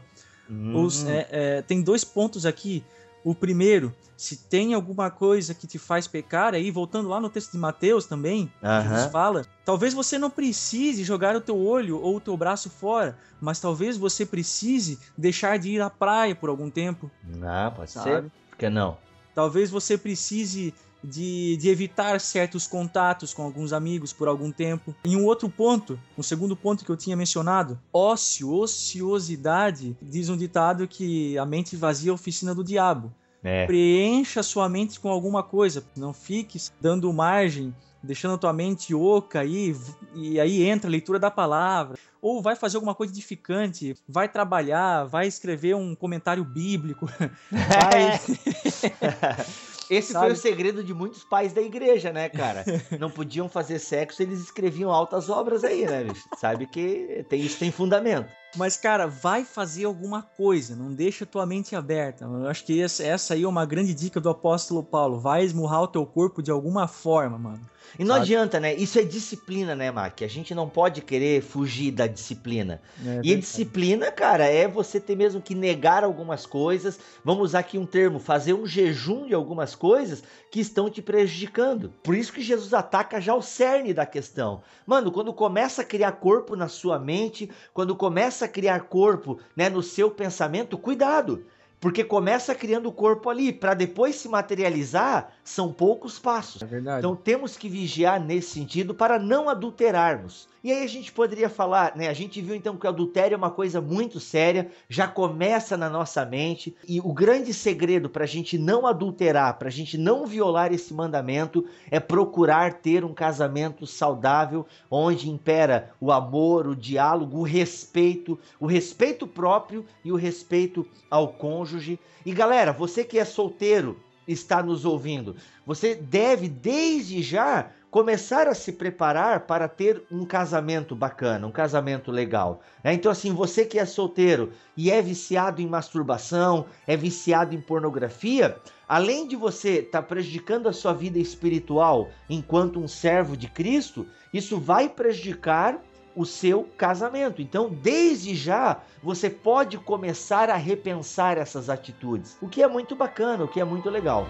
Hum. 0.49 0.83
Os, 0.83 1.05
é, 1.05 1.27
é, 1.31 1.61
tem 1.61 1.81
dois 1.81 2.03
pontos 2.03 2.45
aqui. 2.45 2.83
O 3.23 3.33
primeiro, 3.33 3.93
se 4.17 4.35
tem 4.35 4.73
alguma 4.73 5.09
coisa 5.09 5.53
que 5.53 5.65
te 5.65 5.79
faz 5.79 6.07
pecar, 6.07 6.53
aí 6.53 6.69
voltando 6.69 7.07
lá 7.07 7.19
no 7.19 7.29
texto 7.29 7.53
de 7.53 7.57
Mateus 7.57 8.05
também, 8.05 8.51
uhum. 8.61 8.81
Jesus 8.83 9.11
fala, 9.11 9.45
talvez 9.63 9.93
você 9.93 10.17
não 10.17 10.29
precise 10.29 11.03
jogar 11.03 11.35
o 11.35 11.41
teu 11.41 11.57
olho 11.57 12.01
ou 12.01 12.17
o 12.17 12.19
teu 12.19 12.35
braço 12.35 12.69
fora, 12.69 13.17
mas 13.39 13.59
talvez 13.59 13.97
você 13.97 14.25
precise 14.25 14.99
deixar 15.17 15.57
de 15.57 15.71
ir 15.71 15.81
à 15.81 15.89
praia 15.89 16.35
por 16.35 16.49
algum 16.49 16.69
tempo. 16.69 17.09
Ah, 17.41 17.71
pode 17.73 17.91
sabe? 17.91 18.09
ser. 18.09 18.31
Por 18.49 18.57
que 18.57 18.69
não? 18.69 18.97
Talvez 19.33 19.71
você 19.71 19.97
precise 19.97 20.73
de, 21.03 21.57
de, 21.57 21.69
evitar 21.69 22.19
certos 22.19 22.65
contatos 22.65 23.33
com 23.33 23.43
alguns 23.43 23.73
amigos 23.73 24.13
por 24.13 24.27
algum 24.27 24.51
tempo. 24.51 24.95
E 25.03 25.15
um 25.15 25.25
outro 25.25 25.49
ponto, 25.49 25.99
um 26.17 26.23
segundo 26.23 26.55
ponto 26.55 26.85
que 26.85 26.89
eu 26.89 26.97
tinha 26.97 27.15
mencionado, 27.15 27.79
ócio, 27.91 28.51
ociosidade, 28.51 29.97
diz 30.01 30.29
um 30.29 30.37
ditado 30.37 30.87
que 30.87 31.37
a 31.37 31.45
mente 31.45 31.75
vazia 31.75 32.09
é 32.09 32.11
a 32.11 32.15
oficina 32.15 32.55
do 32.55 32.63
diabo. 32.63 33.13
É. 33.43 33.65
Preencha 33.65 34.41
sua 34.41 34.69
mente 34.69 34.99
com 34.99 35.09
alguma 35.09 35.43
coisa, 35.43 35.83
não 35.97 36.13
fique 36.13 36.57
dando 36.79 37.11
margem 37.11 37.73
deixando 38.03 38.33
a 38.33 38.37
tua 38.37 38.51
mente 38.51 38.93
oca 38.93 39.39
aí, 39.39 39.73
e 40.13 40.39
aí 40.39 40.63
entra 40.63 40.89
a 40.89 40.91
leitura 40.91 41.17
da 41.17 41.31
palavra, 41.31 41.97
ou 42.21 42.41
vai 42.41 42.55
fazer 42.55 42.75
alguma 42.75 42.93
coisa 42.93 43.13
edificante, 43.13 43.95
vai 44.07 44.27
trabalhar, 44.27 45.05
vai 45.05 45.25
escrever 45.25 45.75
um 45.75 45.95
comentário 45.95 46.43
bíblico, 46.43 47.07
vai... 47.49 48.19
Esse 49.93 50.13
Sabe? 50.13 50.25
foi 50.25 50.33
o 50.33 50.37
segredo 50.37 50.83
de 50.83 50.93
muitos 50.93 51.23
pais 51.23 51.53
da 51.53 51.61
igreja, 51.61 52.11
né, 52.11 52.29
cara? 52.29 52.63
Não 52.99 53.09
podiam 53.09 53.47
fazer 53.47 53.79
sexo, 53.79 54.21
eles 54.21 54.39
escreviam 54.39 54.91
altas 54.91 55.29
obras 55.29 55.63
aí, 55.63 55.85
né, 55.85 56.03
bicho? 56.03 56.27
Sabe 56.37 56.65
que 56.65 57.25
tem, 57.29 57.41
isso 57.41 57.59
tem 57.59 57.71
fundamento. 57.71 58.27
Mas, 58.55 58.77
cara, 58.77 59.07
vai 59.07 59.43
fazer 59.43 59.85
alguma 59.85 60.21
coisa, 60.21 60.75
não 60.75 60.93
deixa 60.93 61.25
tua 61.25 61.43
mente 61.43 61.75
aberta. 61.75 62.23
Eu 62.23 62.47
acho 62.47 62.63
que 62.63 62.79
essa, 62.81 63.03
essa 63.03 63.33
aí 63.33 63.43
é 63.43 63.47
uma 63.47 63.65
grande 63.65 63.95
dica 63.95 64.21
do 64.21 64.29
apóstolo 64.29 64.83
Paulo. 64.83 65.19
Vai 65.19 65.43
esmurrar 65.43 65.81
o 65.81 65.87
teu 65.87 66.05
corpo 66.05 66.41
de 66.41 66.51
alguma 66.51 66.87
forma, 66.87 67.37
mano. 67.39 67.61
E 67.97 68.03
não 68.03 68.15
Sabe? 68.15 68.23
adianta, 68.23 68.59
né? 68.59 68.73
Isso 68.73 68.97
é 68.97 69.03
disciplina, 69.03 69.75
né, 69.75 69.91
Mac? 69.91 70.21
A 70.21 70.27
gente 70.27 70.55
não 70.55 70.67
pode 70.67 71.01
querer 71.01 71.41
fugir 71.41 71.91
da 71.91 72.07
disciplina. 72.07 72.81
É, 73.05 73.21
e 73.23 73.33
a 73.33 73.37
disciplina, 73.37 74.11
cara, 74.11 74.45
é 74.45 74.67
você 74.67 74.99
ter 74.99 75.15
mesmo 75.15 75.41
que 75.41 75.53
negar 75.53 76.03
algumas 76.03 76.45
coisas. 76.45 76.99
Vamos 77.23 77.43
usar 77.43 77.59
aqui 77.59 77.77
um 77.77 77.85
termo, 77.85 78.19
fazer 78.19 78.53
um 78.53 78.65
jejum 78.65 79.27
de 79.27 79.33
algumas 79.33 79.75
coisas 79.75 80.23
que 80.51 80.59
estão 80.59 80.89
te 80.89 81.01
prejudicando. 81.01 81.93
Por 82.03 82.15
isso 82.15 82.33
que 82.33 82.41
Jesus 82.41 82.73
ataca 82.73 83.21
já 83.21 83.33
o 83.35 83.41
cerne 83.41 83.93
da 83.93 84.05
questão. 84.05 84.61
Mano, 84.85 85.11
quando 85.11 85.33
começa 85.33 85.81
a 85.81 85.85
criar 85.85 86.13
corpo 86.13 86.55
na 86.55 86.67
sua 86.67 86.99
mente, 86.99 87.49
quando 87.73 87.95
começa 87.95 88.45
a 88.45 88.47
criar 88.47 88.81
corpo, 88.81 89.39
né, 89.55 89.69
no 89.69 89.81
seu 89.83 90.09
pensamento, 90.09 90.77
cuidado. 90.77 91.45
Porque 91.83 92.01
começa 92.01 92.55
criando 92.55 92.87
o 92.87 92.93
corpo 92.93 93.29
ali, 93.29 93.51
para 93.51 93.73
depois 93.73 94.15
se 94.15 94.29
materializar, 94.29 95.33
são 95.43 95.73
poucos 95.73 96.17
passos. 96.17 96.61
É 96.61 96.65
verdade. 96.65 96.99
Então 96.99 97.13
temos 97.13 97.57
que 97.57 97.67
vigiar 97.67 98.23
nesse 98.23 98.51
sentido 98.51 98.95
para 98.95 99.19
não 99.19 99.49
adulterarmos. 99.49 100.47
E 100.63 100.71
aí 100.71 100.81
a 100.81 100.87
gente 100.87 101.11
poderia 101.11 101.49
falar, 101.49 101.93
né? 101.93 102.07
A 102.07 102.13
gente 102.13 102.41
viu 102.41 102.55
então 102.55 102.77
que 102.77 102.85
o 102.85 102.89
adultério 102.89 103.35
é 103.35 103.37
uma 103.37 103.51
coisa 103.51 103.81
muito 103.81 104.17
séria, 104.17 104.71
já 104.87 105.05
começa 105.05 105.75
na 105.75 105.89
nossa 105.89 106.25
mente. 106.25 106.73
E 106.87 107.01
o 107.01 107.11
grande 107.11 107.53
segredo 107.53 108.09
para 108.09 108.23
a 108.23 108.27
gente 108.27 108.57
não 108.57 108.87
adulterar, 108.87 109.59
para 109.59 109.67
a 109.67 109.71
gente 109.71 109.97
não 109.97 110.25
violar 110.25 110.71
esse 110.71 110.93
mandamento, 110.93 111.65
é 111.91 111.99
procurar 111.99 112.75
ter 112.75 113.03
um 113.03 113.13
casamento 113.13 113.85
saudável, 113.85 114.65
onde 114.89 115.29
impera 115.29 115.91
o 115.99 116.13
amor, 116.13 116.65
o 116.65 116.77
diálogo, 116.77 117.39
o 117.39 117.43
respeito, 117.43 118.39
o 118.57 118.65
respeito 118.65 119.27
próprio 119.27 119.85
e 120.01 120.13
o 120.13 120.15
respeito 120.15 120.87
ao 121.11 121.33
cônjuge. 121.33 121.99
E 122.25 122.31
galera, 122.31 122.71
você 122.71 123.03
que 123.03 123.19
é 123.19 123.25
solteiro, 123.25 123.99
está 124.25 124.63
nos 124.63 124.85
ouvindo, 124.85 125.35
você 125.65 125.93
deve 125.93 126.47
desde 126.47 127.21
já 127.21 127.69
começar 127.93 128.47
a 128.47 128.55
se 128.55 128.71
preparar 128.71 129.41
para 129.41 129.67
ter 129.67 130.01
um 130.11 130.25
casamento 130.25 130.95
bacana, 130.95 131.45
um 131.45 131.51
casamento 131.51 132.09
legal. 132.09 132.59
É, 132.83 132.91
então, 132.91 133.11
assim, 133.11 133.31
você 133.31 133.65
que 133.65 133.77
é 133.77 133.85
solteiro 133.85 134.51
e 134.75 134.89
é 134.89 134.99
viciado 134.99 135.61
em 135.61 135.67
masturbação, 135.67 136.65
é 136.87 136.97
viciado 136.97 137.53
em 137.53 137.61
pornografia, 137.61 138.57
além 138.89 139.27
de 139.27 139.35
você 139.35 139.81
estar 139.81 140.01
tá 140.01 140.07
prejudicando 140.07 140.67
a 140.67 140.73
sua 140.73 140.91
vida 140.91 141.19
espiritual 141.19 142.09
enquanto 142.27 142.79
um 142.79 142.87
servo 142.87 143.37
de 143.37 143.47
Cristo, 143.47 144.07
isso 144.33 144.59
vai 144.59 144.89
prejudicar 144.89 145.79
o 146.15 146.25
seu 146.25 146.63
casamento. 146.75 147.43
Então, 147.43 147.69
desde 147.69 148.33
já, 148.33 148.81
você 149.03 149.29
pode 149.29 149.77
começar 149.77 150.49
a 150.49 150.55
repensar 150.55 151.37
essas 151.37 151.69
atitudes, 151.69 152.39
o 152.41 152.49
que 152.49 152.63
é 152.63 152.67
muito 152.67 152.95
bacana, 152.95 153.43
o 153.43 153.47
que 153.47 153.59
é 153.59 153.63
muito 153.63 153.87
legal. 153.87 154.25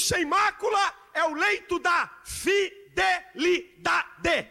Sem 0.00 0.24
mácula 0.24 0.78
é 1.12 1.24
o 1.24 1.34
leito 1.34 1.78
da 1.78 2.10
fidelidade. 2.24 4.48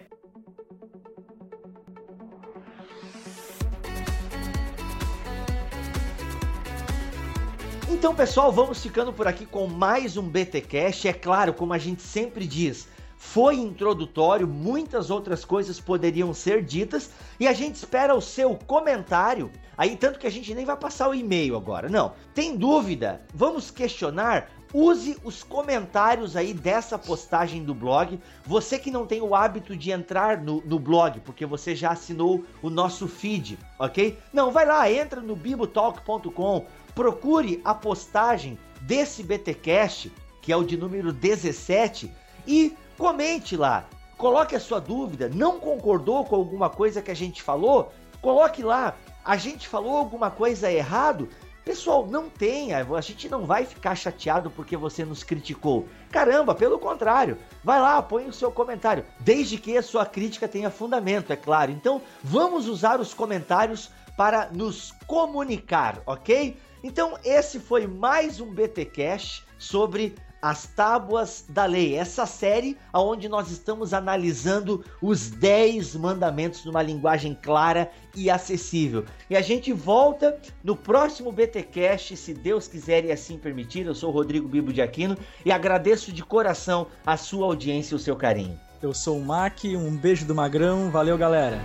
Então, 7.89 8.15
pessoal, 8.15 8.51
vamos 8.51 8.81
ficando 8.81 9.11
por 9.11 9.27
aqui 9.27 9.45
com 9.45 9.67
mais 9.67 10.15
um 10.15 10.29
BTcast. 10.29 11.07
É 11.07 11.13
claro, 11.13 11.53
como 11.53 11.73
a 11.73 11.77
gente 11.77 12.01
sempre 12.01 12.45
diz, 12.45 12.87
foi 13.17 13.55
introdutório, 13.55 14.47
muitas 14.47 15.09
outras 15.09 15.43
coisas 15.43 15.79
poderiam 15.79 16.33
ser 16.33 16.63
ditas 16.63 17.11
e 17.39 17.47
a 17.47 17.53
gente 17.53 17.75
espera 17.75 18.15
o 18.15 18.21
seu 18.21 18.55
comentário. 18.55 19.51
Aí, 19.77 19.97
tanto 19.97 20.19
que 20.19 20.27
a 20.27 20.31
gente 20.31 20.53
nem 20.53 20.65
vai 20.65 20.77
passar 20.77 21.09
o 21.09 21.13
e-mail 21.13 21.57
agora, 21.57 21.89
não. 21.89 22.13
Tem 22.33 22.55
dúvida? 22.55 23.21
Vamos 23.33 23.71
questionar? 23.71 24.49
Use 24.73 25.17
os 25.23 25.43
comentários 25.43 26.35
aí 26.35 26.53
dessa 26.53 26.97
postagem 26.97 27.63
do 27.63 27.73
blog. 27.73 28.19
Você 28.45 28.77
que 28.77 28.91
não 28.91 29.05
tem 29.05 29.21
o 29.21 29.33
hábito 29.33 29.75
de 29.75 29.91
entrar 29.91 30.37
no, 30.37 30.61
no 30.61 30.77
blog, 30.77 31.19
porque 31.21 31.45
você 31.45 31.75
já 31.75 31.91
assinou 31.91 32.43
o 32.61 32.69
nosso 32.69 33.07
feed, 33.07 33.57
ok? 33.79 34.17
Não, 34.31 34.51
vai 34.51 34.65
lá, 34.65 34.91
entra 34.91 35.21
no 35.21 35.35
bibotalk.com, 35.35 36.65
procure 36.93 37.61
a 37.63 37.73
postagem 37.73 38.57
desse 38.81 39.23
BTcast 39.23 40.11
que 40.41 40.53
é 40.53 40.57
o 40.57 40.63
de 40.63 40.77
número 40.77 41.11
17, 41.13 42.11
e 42.47 42.75
comente 42.97 43.55
lá. 43.55 43.85
Coloque 44.17 44.55
a 44.55 44.59
sua 44.59 44.79
dúvida. 44.79 45.29
Não 45.29 45.59
concordou 45.59 46.25
com 46.25 46.35
alguma 46.35 46.69
coisa 46.69 47.03
que 47.03 47.11
a 47.11 47.15
gente 47.15 47.43
falou? 47.43 47.91
Coloque 48.21 48.63
lá. 48.63 48.95
A 49.23 49.37
gente 49.37 49.67
falou 49.67 49.97
alguma 49.97 50.31
coisa 50.31 50.71
errado? 50.71 51.29
Pessoal, 51.69 52.07
não 52.07 52.31
tenha, 52.31 52.83
a 52.83 53.01
gente 53.01 53.29
não 53.29 53.45
vai 53.45 53.63
ficar 53.63 53.93
chateado 53.93 54.49
porque 54.49 54.75
você 54.75 55.05
nos 55.05 55.21
criticou. 55.21 55.87
Caramba, 56.09 56.55
pelo 56.55 56.79
contrário, 56.79 57.37
vai 57.63 57.79
lá, 57.79 58.01
põe 58.01 58.25
o 58.25 58.33
seu 58.33 58.51
comentário, 58.51 59.05
desde 59.19 59.55
que 59.55 59.77
a 59.77 59.83
sua 59.83 60.03
crítica 60.03 60.47
tenha 60.47 60.71
fundamento, 60.71 61.31
é 61.31 61.35
claro. 61.35 61.69
Então, 61.69 62.01
vamos 62.23 62.67
usar 62.67 62.99
os 62.99 63.13
comentários 63.13 63.91
para 64.17 64.49
nos 64.51 64.95
comunicar, 65.05 66.01
ok? 66.07 66.57
Então, 66.83 67.19
esse 67.23 67.59
foi 67.59 67.85
mais 67.85 68.41
um 68.41 68.51
BT 68.51 68.85
Cash 68.85 69.45
sobre 69.59 70.15
as 70.41 70.67
Tábuas 70.67 71.45
da 71.49 71.65
Lei, 71.65 71.95
essa 71.95 72.25
série 72.25 72.77
onde 72.93 73.27
nós 73.27 73.51
estamos 73.51 73.93
analisando 73.93 74.83
os 75.01 75.29
10 75.29 75.95
mandamentos 75.95 76.63
numa 76.65 76.81
linguagem 76.81 77.37
clara 77.41 77.91
e 78.15 78.29
acessível. 78.29 79.05
E 79.29 79.35
a 79.35 79.41
gente 79.41 79.71
volta 79.73 80.39
no 80.63 80.75
próximo 80.75 81.31
BTcast, 81.31 82.15
se 82.15 82.33
Deus 82.33 82.67
quiser 82.67 83.05
e 83.05 83.11
assim 83.11 83.37
permitir. 83.37 83.85
Eu 83.85 83.95
sou 83.95 84.09
o 84.09 84.13
Rodrigo 84.13 84.47
Bibo 84.47 84.73
de 84.73 84.81
Aquino 84.81 85.17
e 85.45 85.51
agradeço 85.51 86.11
de 86.11 86.23
coração 86.23 86.87
a 87.05 87.17
sua 87.17 87.45
audiência 87.45 87.93
e 87.93 87.97
o 87.97 87.99
seu 87.99 88.15
carinho. 88.15 88.59
Eu 88.81 88.93
sou 88.93 89.17
o 89.17 89.25
Mac, 89.25 89.65
um 89.65 89.95
beijo 89.97 90.25
do 90.25 90.33
Magrão, 90.33 90.89
valeu 90.89 91.17
galera. 91.17 91.59